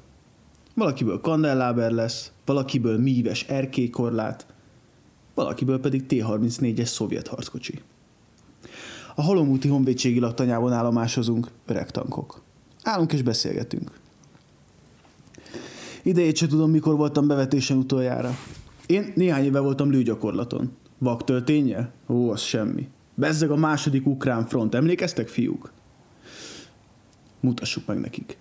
Valakiből 0.73 1.21
kandelláber 1.21 1.91
lesz, 1.91 2.31
valakiből 2.45 2.97
míves 2.97 3.43
erkélykorlát, 3.43 4.45
valakiből 5.33 5.79
pedig 5.79 6.05
T-34-es 6.05 6.85
szovjet 6.85 7.27
harckocsi. 7.27 7.81
A 9.15 9.21
halomúti 9.21 9.67
honvédségi 9.67 10.19
laktanyában 10.19 10.73
állomásozunk, 10.73 11.47
öreg 11.65 11.91
tankok. 11.91 12.41
Állunk 12.83 13.13
és 13.13 13.21
beszélgetünk. 13.21 13.91
Idejét 16.03 16.35
se 16.35 16.47
tudom, 16.47 16.71
mikor 16.71 16.95
voltam 16.95 17.27
bevetésen 17.27 17.77
utoljára. 17.77 18.31
Én 18.85 19.11
néhány 19.15 19.43
éve 19.43 19.59
voltam 19.59 19.91
lőgyakorlaton. 19.91 20.71
Vak 20.97 21.23
tölténye? 21.23 21.91
Ó, 22.07 22.31
az 22.31 22.41
semmi. 22.41 22.87
Bezzeg 23.15 23.51
a 23.51 23.55
második 23.55 24.05
ukrán 24.05 24.45
front. 24.45 24.75
Emlékeztek, 24.75 25.27
fiúk? 25.27 25.71
Mutassuk 27.39 27.85
meg 27.85 27.99
nekik. 27.99 28.37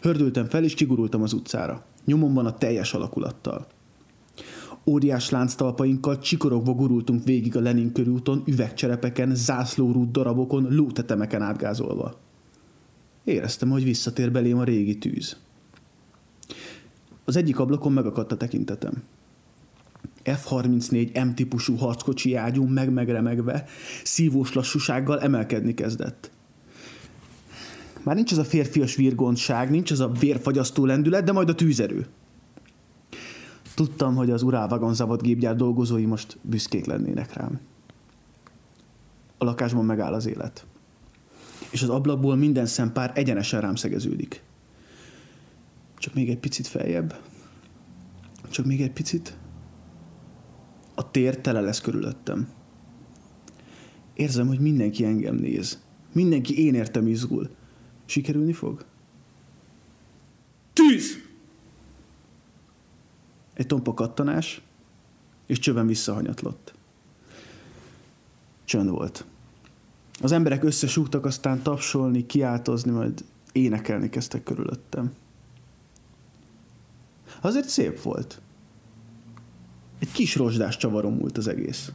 Hördültem 0.00 0.46
fel, 0.46 0.64
és 0.64 0.74
kigurultam 0.74 1.22
az 1.22 1.32
utcára. 1.32 1.84
Nyomomban 2.04 2.46
a 2.46 2.58
teljes 2.58 2.94
alakulattal. 2.94 3.66
Óriás 4.84 5.30
lánctalpainkkal 5.30 6.18
csikorogva 6.18 6.72
gurultunk 6.72 7.24
végig 7.24 7.56
a 7.56 7.60
Lenin 7.60 7.92
körúton, 7.92 8.42
üvegcserepeken, 8.46 9.34
zászlórút 9.34 10.10
darabokon, 10.10 10.66
lótetemeken 10.70 11.42
átgázolva. 11.42 12.18
Éreztem, 13.24 13.70
hogy 13.70 13.84
visszatér 13.84 14.32
belém 14.32 14.58
a 14.58 14.64
régi 14.64 14.98
tűz. 14.98 15.36
Az 17.24 17.36
egyik 17.36 17.58
ablakon 17.58 17.92
megakadt 17.92 18.32
a 18.32 18.36
tekintetem. 18.36 19.02
F-34 20.24 21.26
M-típusú 21.26 21.76
harckocsi 21.76 22.34
ágyú 22.34 22.64
meg-megremegve, 22.64 23.64
szívós 24.04 24.52
lassúsággal 24.52 25.20
emelkedni 25.20 25.74
kezdett. 25.74 26.30
Már 28.06 28.14
nincs 28.14 28.32
az 28.32 28.38
a 28.38 28.44
férfias 28.44 28.96
virgontság, 28.96 29.70
nincs 29.70 29.90
az 29.90 30.00
a 30.00 30.08
vérfagyasztó 30.08 30.84
lendület, 30.84 31.24
de 31.24 31.32
majd 31.32 31.48
a 31.48 31.54
tűzerő. 31.54 32.06
Tudtam, 33.74 34.14
hogy 34.14 34.30
az 34.30 34.42
Urálvagon 34.42 34.94
Zavod 34.94 35.22
gépgyár 35.22 35.56
dolgozói 35.56 36.04
most 36.04 36.38
büszkék 36.42 36.84
lennének 36.84 37.32
rám. 37.32 37.60
A 39.38 39.44
lakásban 39.44 39.84
megáll 39.84 40.12
az 40.12 40.26
élet. 40.26 40.66
És 41.70 41.82
az 41.82 41.88
ablakból 41.88 42.36
minden 42.36 42.66
szempár 42.66 43.12
egyenesen 43.14 43.60
rám 43.60 43.74
szegeződik. 43.74 44.42
Csak 45.98 46.14
még 46.14 46.30
egy 46.30 46.38
picit 46.38 46.66
feljebb. 46.66 47.20
Csak 48.50 48.66
még 48.66 48.80
egy 48.80 48.92
picit. 48.92 49.36
A 50.94 51.10
tér 51.10 51.40
tele 51.40 51.60
lesz 51.60 51.80
körülöttem. 51.80 52.48
Érzem, 54.14 54.46
hogy 54.46 54.60
mindenki 54.60 55.04
engem 55.04 55.34
néz. 55.34 55.82
Mindenki 56.12 56.64
én 56.64 56.74
értem 56.74 57.06
izgul. 57.06 57.50
Sikerülni 58.06 58.52
fog? 58.52 58.84
Tűz! 60.72 61.24
Egy 63.54 63.66
tompa 63.66 63.94
kattanás, 63.94 64.62
és 65.46 65.58
csöven 65.58 65.86
visszahanyatlott. 65.86 66.74
Csönd 68.64 68.88
volt. 68.88 69.24
Az 70.20 70.32
emberek 70.32 70.64
összesúgtak, 70.64 71.24
aztán 71.24 71.62
tapsolni, 71.62 72.26
kiáltozni, 72.26 72.90
majd 72.90 73.24
énekelni 73.52 74.08
kezdtek 74.08 74.42
körülöttem. 74.42 75.12
Azért 77.40 77.68
szép 77.68 78.02
volt. 78.02 78.40
Egy 79.98 80.12
kis 80.12 80.36
rozsdás 80.36 80.76
csavarom 80.76 81.14
múlt 81.14 81.38
az 81.38 81.48
egész. 81.48 81.92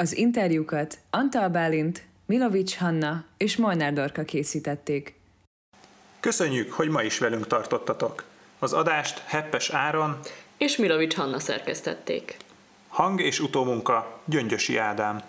Az 0.00 0.16
interjúkat 0.16 0.98
Antal 1.10 1.48
Bálint, 1.48 2.02
Milovics 2.26 2.76
Hanna 2.76 3.24
és 3.36 3.56
Molnár 3.56 3.92
Dorka 3.92 4.22
készítették. 4.22 5.14
Köszönjük, 6.20 6.72
hogy 6.72 6.88
ma 6.88 7.02
is 7.02 7.18
velünk 7.18 7.46
tartottatok. 7.46 8.24
Az 8.58 8.72
adást 8.72 9.22
Heppes 9.26 9.70
Áron 9.70 10.18
és 10.56 10.76
Milovics 10.76 11.14
Hanna 11.14 11.38
szerkesztették. 11.38 12.36
Hang 12.88 13.20
és 13.20 13.40
utómunka 13.40 14.20
Gyöngyösi 14.24 14.76
Ádám. 14.76 15.22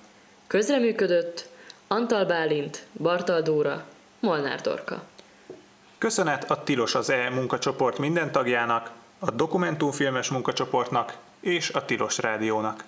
Közreműködött 0.47 1.49
Antal 1.87 2.25
Bálint, 2.25 2.85
Bartal 2.91 3.41
Dóra, 3.41 3.85
Molnár 4.19 4.61
Dorka. 4.61 5.03
Köszönet 5.97 6.51
a 6.51 6.63
Tilos 6.63 6.95
az 6.95 7.09
E 7.09 7.29
munkacsoport 7.29 7.97
minden 7.97 8.31
tagjának, 8.31 8.91
a 9.19 9.31
dokumentumfilmes 9.31 10.29
munkacsoportnak 10.29 11.17
és 11.39 11.69
a 11.69 11.85
Tilos 11.85 12.17
Rádiónak. 12.17 12.83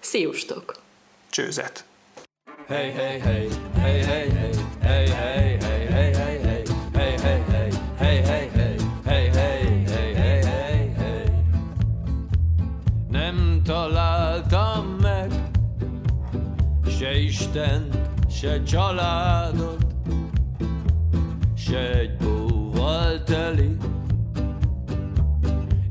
Sziustok! 0.00 0.86
Csőzet. 1.30 1.84
Hey, 2.66 2.90
hey, 2.90 3.18
hey, 3.20 3.48
hey, 3.74 4.02
hey, 4.02 4.28
hey, 4.32 4.58
találtam 13.68 14.86
meg 15.00 15.32
Se 16.98 17.18
istent, 17.18 17.98
se 18.30 18.62
családot 18.62 19.86
Se 21.56 21.90
egy 21.98 22.16
bóval 22.16 23.22
teli 23.22 23.76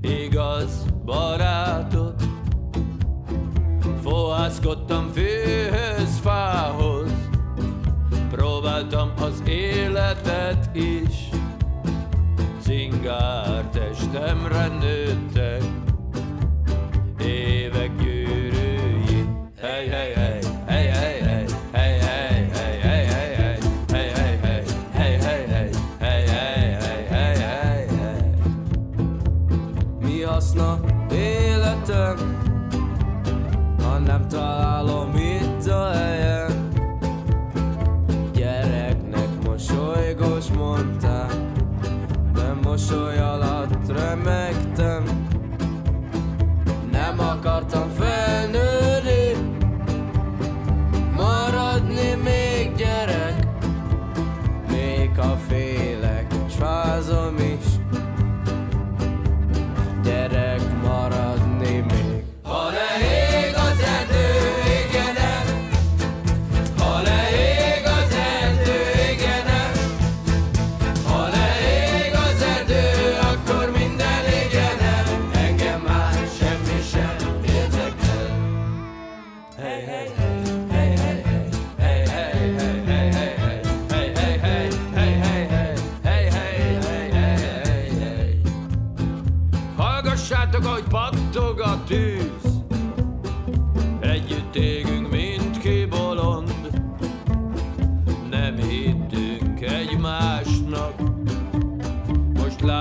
Igaz 0.02 0.86
barát 1.06 1.87
Ragaszkodtam 4.62 5.12
főhöz, 5.14 6.20
fához 6.20 7.12
Próbáltam 8.30 9.12
az 9.22 9.44
életet 9.48 10.76
is 10.76 11.30
Cingár 12.62 13.70
testemre 13.70 14.68
nőttek 14.68 15.64
Évekig. 17.20 18.07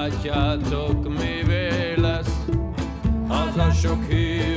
látjátok, 0.07 1.09
mivé 1.09 1.95
lesz. 1.97 2.45
Az 3.29 3.57
a 3.57 3.71
sok 3.71 4.05
hű, 4.09 4.57